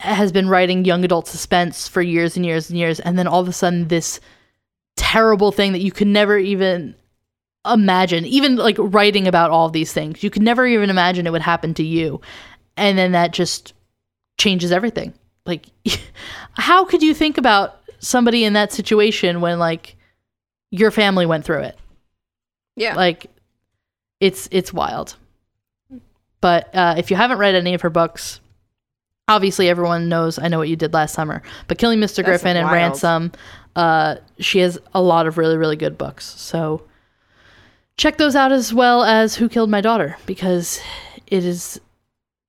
has 0.00 0.32
been 0.32 0.48
writing 0.48 0.84
young 0.84 1.04
adult 1.04 1.28
suspense 1.28 1.86
for 1.88 2.02
years 2.02 2.36
and 2.36 2.44
years 2.44 2.68
and 2.68 2.78
years 2.78 3.00
and 3.00 3.18
then 3.18 3.26
all 3.26 3.40
of 3.40 3.48
a 3.48 3.52
sudden 3.52 3.88
this 3.88 4.20
terrible 4.96 5.52
thing 5.52 5.72
that 5.72 5.80
you 5.80 5.92
could 5.92 6.06
never 6.06 6.36
even 6.36 6.94
imagine 7.64 8.26
even 8.26 8.56
like 8.56 8.76
writing 8.78 9.26
about 9.26 9.50
all 9.50 9.70
these 9.70 9.94
things 9.94 10.22
you 10.22 10.28
could 10.28 10.42
never 10.42 10.66
even 10.66 10.90
imagine 10.90 11.26
it 11.26 11.32
would 11.32 11.40
happen 11.40 11.72
to 11.72 11.82
you 11.82 12.20
and 12.76 12.96
then 12.96 13.12
that 13.12 13.32
just 13.32 13.74
changes 14.38 14.72
everything. 14.72 15.14
Like 15.44 15.66
how 16.54 16.84
could 16.84 17.02
you 17.02 17.14
think 17.14 17.38
about 17.38 17.80
somebody 17.98 18.44
in 18.44 18.54
that 18.54 18.72
situation 18.72 19.40
when 19.40 19.58
like 19.58 19.96
your 20.70 20.90
family 20.90 21.26
went 21.26 21.44
through 21.44 21.62
it? 21.62 21.78
Yeah. 22.76 22.94
like 22.94 23.26
it's 24.20 24.48
it's 24.50 24.72
wild. 24.72 25.16
But 26.40 26.74
uh, 26.74 26.94
if 26.98 27.10
you 27.10 27.16
haven't 27.16 27.38
read 27.38 27.54
any 27.54 27.74
of 27.74 27.82
her 27.82 27.90
books 27.90 28.40
obviously 29.28 29.68
everyone 29.68 30.08
knows 30.08 30.38
i 30.38 30.46
know 30.46 30.56
what 30.56 30.68
you 30.68 30.76
did 30.76 30.94
last 30.94 31.12
summer 31.12 31.42
but 31.66 31.78
killing 31.78 31.98
mr 31.98 32.18
That's 32.18 32.28
griffin 32.28 32.56
and 32.56 32.70
ransom 32.70 33.32
uh, 33.76 34.16
she 34.38 34.60
has 34.60 34.78
a 34.94 35.02
lot 35.02 35.26
of 35.26 35.38
really 35.38 35.56
really 35.56 35.76
good 35.76 35.96
books. 35.98 36.24
So 36.24 36.82
check 37.96 38.16
those 38.16 38.34
out 38.34 38.50
as 38.50 38.74
well 38.74 39.04
as 39.04 39.36
who 39.36 39.48
killed 39.48 39.70
my 39.70 39.82
daughter 39.82 40.16
because 40.26 40.80
it 41.26 41.44
is 41.44 41.78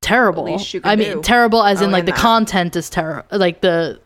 terrible 0.07 0.43
least 0.43 0.73
you 0.73 0.81
can 0.81 0.89
i 0.89 0.95
mean 0.95 1.21
terrible 1.21 1.63
as 1.63 1.81
in 1.81 1.91
like 1.91 2.05
the 2.05 2.11
that. 2.11 2.19
content 2.19 2.75
is 2.75 2.89
terrible 2.89 3.25
like 3.37 3.61
the 3.61 3.99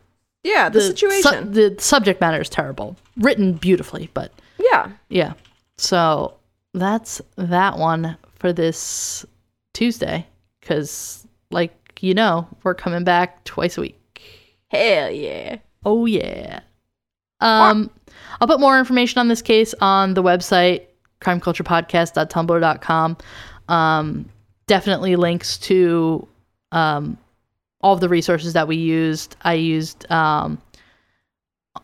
yeah, 0.43 0.69
the, 0.69 0.79
the 0.79 0.85
su- 0.85 0.89
situation. 1.11 1.51
the 1.51 1.75
subject 1.77 2.19
matter 2.19 2.41
is 2.41 2.49
terrible 2.49 2.95
written 3.17 3.53
beautifully 3.53 4.09
but 4.15 4.31
yeah. 4.61 4.91
yeah. 5.09 5.33
So 5.77 6.35
that's 6.73 7.21
that 7.35 7.77
one 7.77 8.17
for 8.35 8.53
this 8.53 9.25
Tuesday. 9.73 10.25
Because, 10.59 11.27
like, 11.49 11.73
you 12.01 12.13
know, 12.13 12.47
we're 12.63 12.75
coming 12.75 13.03
back 13.03 13.43
twice 13.43 13.77
a 13.77 13.81
week. 13.81 13.97
Hell 14.69 15.11
yeah. 15.11 15.57
Oh, 15.83 16.05
yeah. 16.05 16.61
Um, 17.39 17.89
I'll 18.39 18.47
put 18.47 18.59
more 18.59 18.77
information 18.77 19.17
on 19.19 19.27
this 19.27 19.41
case 19.41 19.73
on 19.81 20.13
the 20.13 20.21
website, 20.21 20.83
crimeculturepodcast.tumblr.com. 21.21 23.17
Um, 23.67 24.29
definitely 24.71 25.17
links 25.17 25.57
to 25.57 26.25
um, 26.71 27.17
all 27.81 27.93
of 27.93 27.99
the 27.99 28.07
resources 28.07 28.53
that 28.53 28.69
we 28.69 28.77
used. 28.77 29.35
I 29.41 29.55
used, 29.55 30.09
um, 30.09 30.61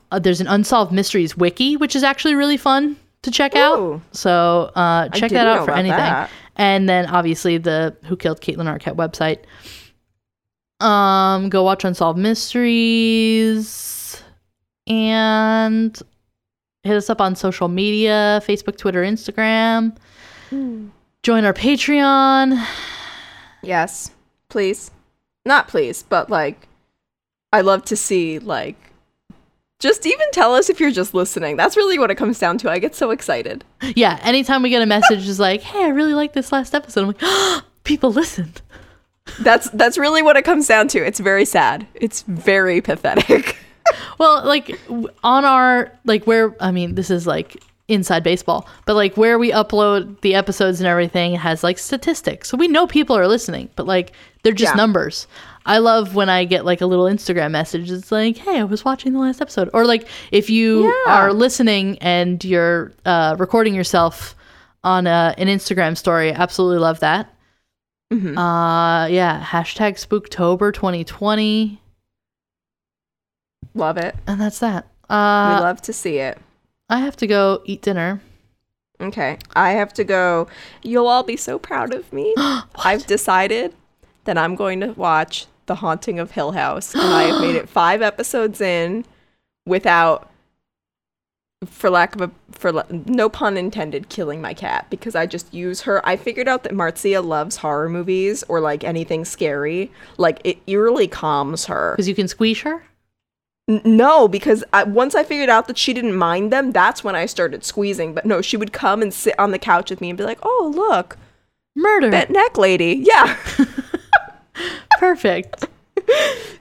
uh, 0.10 0.20
there's 0.20 0.40
an 0.40 0.48
Unsolved 0.48 0.94
Mysteries 0.94 1.36
wiki, 1.36 1.76
which 1.76 1.98
is 1.98 2.04
actually 2.04 2.36
really 2.36 2.56
fun 2.56 2.96
to 3.24 3.32
check 3.32 3.58
out. 3.58 4.00
So 4.14 4.72
uh, 4.74 5.10
check 5.10 5.32
that 5.32 5.46
out 5.46 5.66
for 5.66 5.72
anything. 5.72 5.98
that. 5.98 6.30
And 6.56 6.88
then 6.88 7.08
obviously 7.08 7.58
the 7.58 7.94
Who 8.06 8.16
Killed 8.16 8.40
Kaitlyn 8.40 8.74
Arquette 8.74 8.96
website. 8.96 9.40
Um, 10.80 11.50
go 11.50 11.64
watch 11.64 11.84
Unsolved 11.84 12.18
Mysteries 12.18 14.24
and 14.88 16.02
hit 16.84 16.96
us 16.96 17.10
up 17.10 17.20
on 17.20 17.36
social 17.36 17.68
media 17.68 18.42
Facebook, 18.46 18.78
Twitter, 18.78 19.04
Instagram. 19.04 19.94
Join 21.28 21.44
our 21.44 21.54
Patreon. 21.54 22.66
Yes. 23.62 24.12
Please. 24.48 24.92
Not 25.46 25.68
please, 25.68 26.02
but 26.04 26.30
like 26.30 26.70
I 27.52 27.60
love 27.60 27.84
to 27.84 27.98
see 27.98 28.40
like 28.40 28.78
just 29.78 30.06
even 30.06 30.32
tell 30.32 30.56
us 30.56 30.70
if 30.70 30.80
you're 30.80 30.90
just 30.90 31.14
listening. 31.14 31.58
That's 31.58 31.76
really 31.76 32.00
what 32.00 32.10
it 32.12 32.16
comes 32.16 32.40
down 32.40 32.58
to. 32.60 32.72
I 32.72 32.80
get 32.80 32.96
so 32.96 33.12
excited. 33.12 33.66
Yeah, 33.94 34.18
anytime 34.24 34.64
we 34.64 34.70
get 34.70 34.82
a 34.82 34.86
message 34.86 35.28
is 35.28 35.38
like, 35.38 35.64
hey, 35.64 35.84
I 35.84 35.90
really 35.90 36.14
like 36.14 36.32
this 36.32 36.54
last 36.54 36.74
episode. 36.74 37.02
I'm 37.02 37.08
like, 37.08 37.18
oh, 37.22 37.62
people 37.84 38.14
listened. 38.14 38.62
That's 39.42 39.70
that's 39.72 39.98
really 39.98 40.22
what 40.22 40.38
it 40.38 40.44
comes 40.44 40.66
down 40.66 40.88
to. 40.88 41.06
It's 41.06 41.20
very 41.20 41.44
sad. 41.44 41.88
It's 41.94 42.22
very 42.22 42.80
pathetic. 42.80 43.58
Well, 44.18 44.46
like 44.46 44.78
on 45.24 45.46
our 45.46 45.92
like 46.04 46.26
where 46.26 46.56
I 46.62 46.72
mean, 46.72 46.96
this 46.96 47.10
is 47.10 47.26
like 47.28 47.62
inside 47.88 48.22
baseball, 48.24 48.68
but 48.86 48.96
like 48.96 49.16
where 49.16 49.40
we 49.40 49.52
upload 49.52 50.20
the 50.22 50.36
episodes 50.36 50.80
and 50.82 50.88
everything 50.88 51.36
has 51.36 51.64
like 51.64 51.78
statistics. 51.80 52.50
So 52.50 52.58
we 52.58 52.68
know 52.68 52.86
people 52.86 53.16
are 53.18 53.28
listening, 53.28 53.70
but 53.78 53.86
like 53.88 54.12
they're 54.44 54.52
just 54.54 54.74
Yeah. 54.74 54.78
numbers. 54.78 55.26
I 55.66 55.78
love 55.80 56.14
when 56.16 56.30
I 56.30 56.46
get 56.46 56.66
like 56.66 56.82
a 56.82 56.86
little 56.86 57.06
Instagram 57.06 57.52
message. 57.52 57.90
It's 57.92 58.12
like, 58.12 58.38
"Hey, 58.38 58.60
I 58.60 58.64
was 58.66 58.84
watching 58.86 59.14
the 59.14 59.20
last 59.20 59.42
episode." 59.42 59.70
Or 59.74 59.86
like 59.86 60.08
if 60.32 60.50
you 60.50 60.86
Yeah. 61.08 61.18
are 61.24 61.34
listening 61.34 61.98
and 62.00 62.44
you're 62.44 62.92
uh, 63.06 63.36
recording 63.40 63.74
yourself 63.76 64.36
on 64.84 65.08
a, 65.08 65.34
an 65.38 65.48
Instagram 65.48 65.98
story, 65.98 66.32
absolutely 66.34 66.80
love 66.80 67.00
that. 67.02 67.34
Mhm. 68.14 68.38
Uh, 68.38 69.08
yeah, 69.08 69.44
hashtag 69.44 69.96
Spooktober 69.96 70.74
2020, 70.74 71.82
Love 73.74 73.98
it. 73.98 74.16
and 74.26 74.40
that's 74.40 74.60
that. 74.60 74.86
we 75.10 75.16
Uh, 75.16 75.60
love 75.62 75.82
to 75.84 75.94
see 75.94 76.18
it. 76.20 76.38
I 76.90 77.00
have 77.00 77.16
to 77.18 77.28
go 77.28 77.62
eat 77.66 77.82
dinner. 77.82 78.22
Okay. 79.00 79.38
I 79.56 79.72
have 79.72 79.94
to 79.94 80.04
go. 80.04 80.48
You'll 80.82 81.08
all 81.08 81.24
be 81.24 81.38
so 81.38 81.60
proud 81.60 81.94
of 81.94 82.12
me. 82.12 82.34
I've 82.76 83.06
decided 83.06 83.74
that 84.24 84.38
I'm 84.38 84.56
going 84.56 84.80
to 84.82 84.94
watch 84.94 85.46
The 85.68 85.76
Haunting 85.76 86.20
of 86.20 86.32
Hill 86.32 86.54
House, 86.54 86.94
and 86.94 87.04
I 87.04 87.24
have 87.24 87.42
made 87.42 87.56
it 87.56 87.70
five 87.70 88.02
episodes 88.02 88.62
in 88.62 89.06
without 89.66 90.32
for 91.66 91.90
lack 91.90 92.14
of 92.14 92.22
a 92.22 92.32
for 92.52 92.72
la- 92.72 92.84
no 92.90 93.30
pun 93.30 93.58
intended 93.58 94.10
killing 94.10 94.40
my 94.40 94.54
cat 94.54 94.86
because 94.90 95.16
I 95.16 95.26
just 95.26 95.54
use 95.54 95.82
her. 95.82 96.08
I 96.08 96.16
figured 96.16 96.48
out 96.48 96.64
that 96.64 96.74
Marcia 96.74 97.20
loves 97.22 97.58
horror 97.58 97.90
movies 97.90 98.44
or 98.48 98.60
like 98.60 98.84
anything 98.84 99.26
scary. 99.26 99.92
Like 100.18 100.40
it 100.44 100.58
eerily 100.68 101.08
calms 101.08 101.66
her. 101.66 101.94
Because 101.94 102.08
you 102.08 102.16
can 102.16 102.28
squeeze 102.28 102.62
her? 102.62 102.84
No, 103.68 104.28
because 104.30 104.64
I, 104.72 104.84
once 104.84 105.14
I 105.14 105.24
figured 105.24 105.50
out 105.50 105.68
that 105.68 105.78
she 105.78 105.94
didn't 105.94 106.16
mind 106.16 106.54
them, 106.54 106.72
that's 106.72 107.04
when 107.04 107.16
I 107.16 107.26
started 107.26 107.66
squeezing. 107.66 108.14
But 108.14 108.26
no, 108.26 108.42
she 108.42 108.56
would 108.56 108.72
come 108.72 109.02
and 109.02 109.14
sit 109.14 109.38
on 109.38 109.52
the 109.52 109.60
couch 109.60 109.90
with 109.90 110.00
me 110.00 110.10
and 110.10 110.18
be 110.18 110.24
like, 110.24 110.40
"Oh, 110.42 110.72
look, 110.74 111.18
Murder. 111.76 112.10
that 112.12 112.30
neck 112.30 112.58
lady." 112.58 113.04
Yeah. 113.06 113.36
Perfect. 115.00 115.66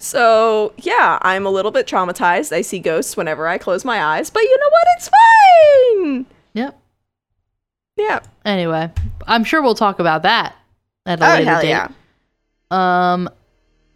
So, 0.00 0.72
yeah, 0.78 1.18
I'm 1.22 1.46
a 1.46 1.50
little 1.50 1.70
bit 1.70 1.86
traumatized. 1.86 2.52
I 2.52 2.62
see 2.62 2.80
ghosts 2.80 3.16
whenever 3.16 3.46
I 3.46 3.58
close 3.58 3.84
my 3.84 4.02
eyes, 4.02 4.28
but 4.28 4.42
you 4.42 4.58
know 4.58 4.70
what? 4.70 4.86
It's 4.96 5.10
fine. 6.02 6.26
Yep. 6.54 6.80
Yeah. 7.96 8.20
Anyway, 8.44 8.90
I'm 9.26 9.44
sure 9.44 9.62
we'll 9.62 9.74
talk 9.76 9.98
about 10.00 10.22
that 10.22 10.54
at 11.06 11.20
a 11.20 11.24
Oh, 11.24 11.34
later 11.34 11.60
date. 11.62 11.68
yeah. 11.68 11.88
Um, 12.70 13.28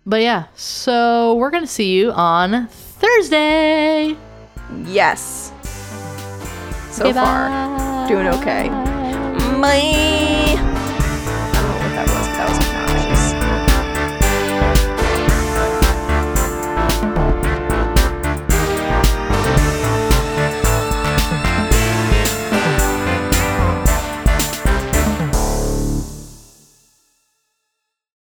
but 0.06 0.20
yeah, 0.22 0.46
so 0.54 1.34
we're 1.34 1.50
gonna 1.50 1.66
see 1.66 1.92
you 1.96 2.12
on 2.12 2.68
Thursday. 3.00 4.16
Yes. 4.84 5.52
So 6.92 7.06
Okay, 7.06 7.12
far, 7.14 8.06
doing 8.08 8.28
okay. 8.28 8.68
Bye. 9.60 10.69